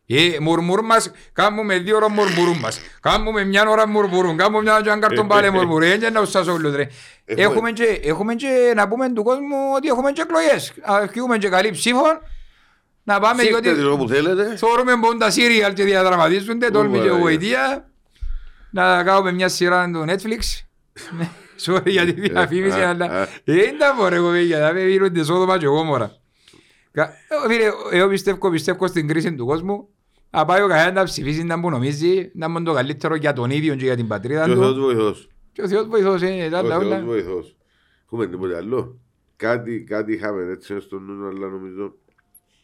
[0.07, 2.81] Ε, μουρμουρούν μας, κάνουμε δύο ώρα μουρμουρούν μας.
[3.01, 5.91] Κάνουμε μια ώρα μουρμουρούν, κάνουμε μια ώρα καρτον πάλι μουρμουρούν.
[5.91, 6.87] Έτσι να σας όλους ρε.
[7.25, 10.73] Έχουμε- Έχουμε και, έχουμε και να πούμε του κόσμου ότι έχουμε και εκλογές.
[10.83, 12.03] Αρχιούμε και καλή ψήφο.
[13.03, 14.57] Να πάμε Ψήφτε διότι την όπου θέλετε.
[14.57, 17.19] θεωρούμε πόντα σύριαλ και διαδραματίζονται, τόλμη και Ωραία.
[17.23, 17.91] γοητεία.
[18.73, 20.63] Να κάνουμε μια σειρά του Netflix.
[21.19, 21.29] Ναι,
[21.67, 23.29] Sorry για τη διαφήμιση, Ε, αλλά ε.
[23.45, 26.13] δεν τα πω ρε κοπέγια, θα με βίρονται σόδομα και εγώ μόρα.
[26.93, 29.89] Κα- ε, Φίλε, εγώ πιστεύω, πιστεύω στην κρίση του κόσμου.
[30.31, 33.51] Να πάει ο καθένας να ψηφίσει να που νομίζει, να είναι το καλύτερο για τον
[33.51, 34.81] ίδιο και για την πατρίδα Και ο Θεός του.
[34.81, 35.29] βοηθός.
[35.53, 37.03] Και ο Θεός βοηθός, ε, τα Ο άλλα Θεός όλα.
[37.05, 37.57] βοηθός.
[38.05, 39.01] Έχουμε τίποτε άλλο;
[39.37, 41.95] Κάτι, κάτι είχαμε έτσι μες στο νου, αλλά νομίζω.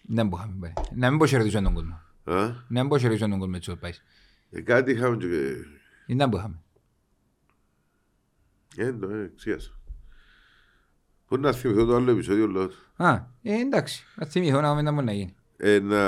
[0.02, 0.88] Δεν μπορούμε, πάλι.
[0.94, 1.94] Να μην αποχαιρετήσουμε τον κόσμο.
[2.24, 4.02] Α, Να μην αποχαιρετήσουμε τον κόσμο έτσι όπως πάεις.
[4.50, 5.26] ε, κάτι είχαμε και...
[6.14, 6.60] Δεν μπορούμε.
[8.76, 9.32] Ε, το ε,
[11.26, 11.28] ξέχασα.
[11.28, 12.70] Πού να θυμηθώ το άλλο επεισόδιο, λόγω.
[12.96, 13.12] Α,
[13.42, 14.04] ε, εντάξει.
[14.16, 15.34] Να θυμηθώ να μην μπορεί να γίνει.
[15.56, 16.00] Ε, να,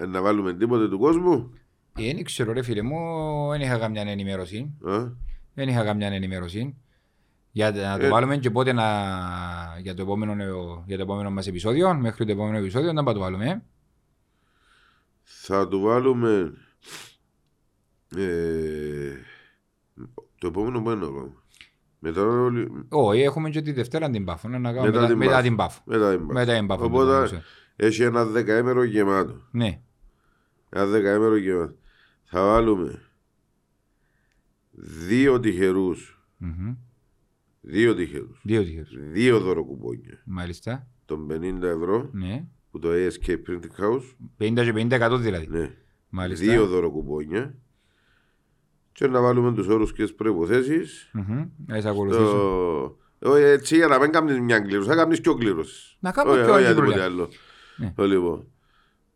[0.00, 1.52] ε, να βάλουμε τίποτε του κόσμου.
[1.98, 2.98] Ε, δεν ξέρω ρε φίλε μου,
[3.50, 4.74] δεν είχα καμιά ενημέρωση.
[4.84, 5.04] Α,
[5.54, 6.76] Δεν είχα καμιά ενημέρωση.
[7.52, 8.08] Για να το Ε.
[8.08, 8.84] βάλουμε και πότε να...
[9.80, 10.34] για, το επόμενο,
[10.86, 13.46] για το επόμενο μας επεισόδιο, μέχρι το επόμενο επεισόδιο, να πάμε το βάλουμε.
[13.46, 13.60] ε.
[15.22, 16.52] θα του βάλουμε...
[18.16, 19.12] Ε,
[20.38, 21.32] το επόμενο που είναι ακόμα.
[21.98, 24.48] Μετά, όλοι- Όχι, έχουμε και τη Δευτέρα την Πάφο.
[24.48, 25.42] Να κάνουμε Μετά μετά, την μετά Πάφο.
[25.42, 25.82] την Πάφο.
[25.84, 26.84] μετά την Μετά την Πάφο.
[26.84, 27.42] Οπότε
[27.76, 29.40] έχει ένα δεκαέμερο γεμάτο.
[29.50, 29.80] Ναι.
[30.68, 31.74] Ένα δεκαέμερο γεμάτο.
[32.24, 33.02] Θα βάλουμε
[34.72, 36.22] δύο τυχερούς.
[36.36, 36.74] Μμμ.
[37.60, 38.40] Δύο τυχερούς.
[38.44, 38.96] Δύο τυχερούς.
[39.10, 40.22] Δύο δωροκουπόνια.
[40.24, 40.86] Μάλιστα.
[41.04, 42.44] Των 50 ευρώ Ναι.
[42.70, 44.02] που το ASK Printing House.
[44.36, 45.46] 50 και 50 δηλαδή.
[45.50, 45.74] Ναι.
[46.08, 46.44] Μάλιστα.
[46.44, 47.54] Δύο δωροκουπόνια.
[48.98, 51.10] Και να βάλουμε τους όρους και τις προϋποθέσεις.
[51.12, 51.44] Μμμ.
[51.66, 52.24] Να σε ακολουθήσω.
[53.18, 53.30] Το...
[53.30, 55.96] Όχι, έτσι για να μην κάνεις μια κλήρωση, θα κάνεις και ο κλήρωσης.
[56.00, 57.04] Να κάνω Όχι, πιο όχι, άλλη τίποτε δουλειά.
[57.04, 57.28] άλλο.
[57.76, 57.92] Ναι.
[57.96, 58.46] Το Λοιπόν,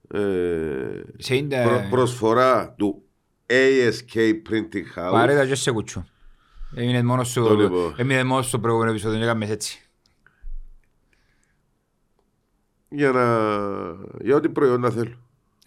[0.09, 1.63] ε, Σε ίντα...
[1.63, 3.03] προ- προσφορά του
[3.47, 4.17] ASK
[4.51, 5.11] Printing House.
[5.13, 6.05] Παρέτα και σε κουτσού.
[6.75, 7.95] Έμεινες μόνος σου, Το λοιπόν.
[7.97, 9.87] έμεινες μόνος στο προηγούμενο επεισόδιο, δεν έκαμες έτσι.
[12.89, 13.25] για, να...
[14.21, 15.17] για ό,τι προϊόντα θέλω.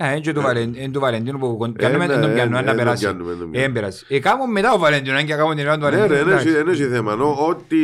[0.03, 2.33] Α, είναι και του Βαλεν- είναι του Βαλεντίνου που κον- Ε, κάνουμε ναι, τον ε,
[2.33, 3.03] πιάνουμε, ε, να τον περάσει.
[3.03, 3.61] πιάνουμε, τον πιάνουμε.
[3.63, 4.05] Ε, περάσει.
[4.09, 6.23] Ε, κάνουμε μετά ο Βαλεντίνο, αν και κάνουμε την ώρα του Ναι, ρε, Βαλεντίνου.
[6.29, 6.63] δεν έχει- εντάξει.
[6.63, 7.15] δεν έχει θέμα.
[7.15, 7.77] Νο, Ό,τι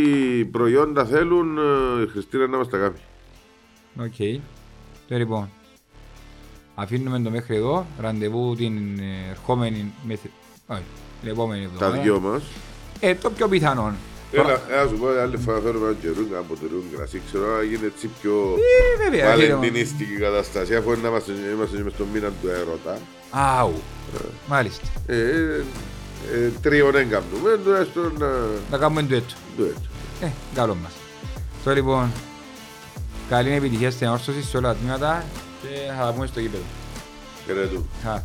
[0.51, 2.95] προϊόντα θέλουν, ε, η Χριστίνα να μας τα κάνει.
[3.99, 4.41] ΟΚ.
[5.07, 5.49] Το λοιπόν.
[6.75, 7.85] Αφήνουμε το μέχρι εδώ.
[7.99, 9.93] Ραντεβού την ε, ερχόμενη...
[10.07, 10.25] μεθ-
[10.67, 10.81] Όχι,
[11.21, 12.01] την επόμενη Τα εβδομάδα.
[12.03, 12.43] δυο μας.
[12.99, 13.93] Ε, το πιο πιθανόν.
[14.31, 17.21] Έλα, ε, να σου πω άλλη φορά φέρουμε ένα καιρούγκα από το ρούγκα κρασί.
[17.27, 19.33] Ξέρω να γίνει έτσι πιο Ε, βέβαια.
[19.33, 19.59] φίλε μου.
[19.59, 20.75] βαλεντινίστικη κατάσταση.
[20.75, 22.97] Αφού είναι να είμαστε, είμαστε και μες στον μήνα του έρωτα.
[23.31, 23.73] Άου.
[24.47, 24.85] Μάλιστα.
[25.07, 25.63] Ε, ε,
[26.33, 28.29] ε, τρίον δεν κάνουμε, τουλάχιστον να
[28.71, 29.33] Να κάνουμε το έτο.
[29.57, 29.87] το έτσι.
[30.21, 30.91] Ε, καλό μας.
[31.63, 32.11] Το λοιπόν.
[33.29, 35.25] Καλή επιτυχία στην όρθωση σε όλα τα τμήματα
[35.61, 35.67] και
[35.97, 36.63] θα τα πούμε στο γήπεδο.
[37.45, 37.85] Χαιρετούμε.
[38.03, 38.21] Χα.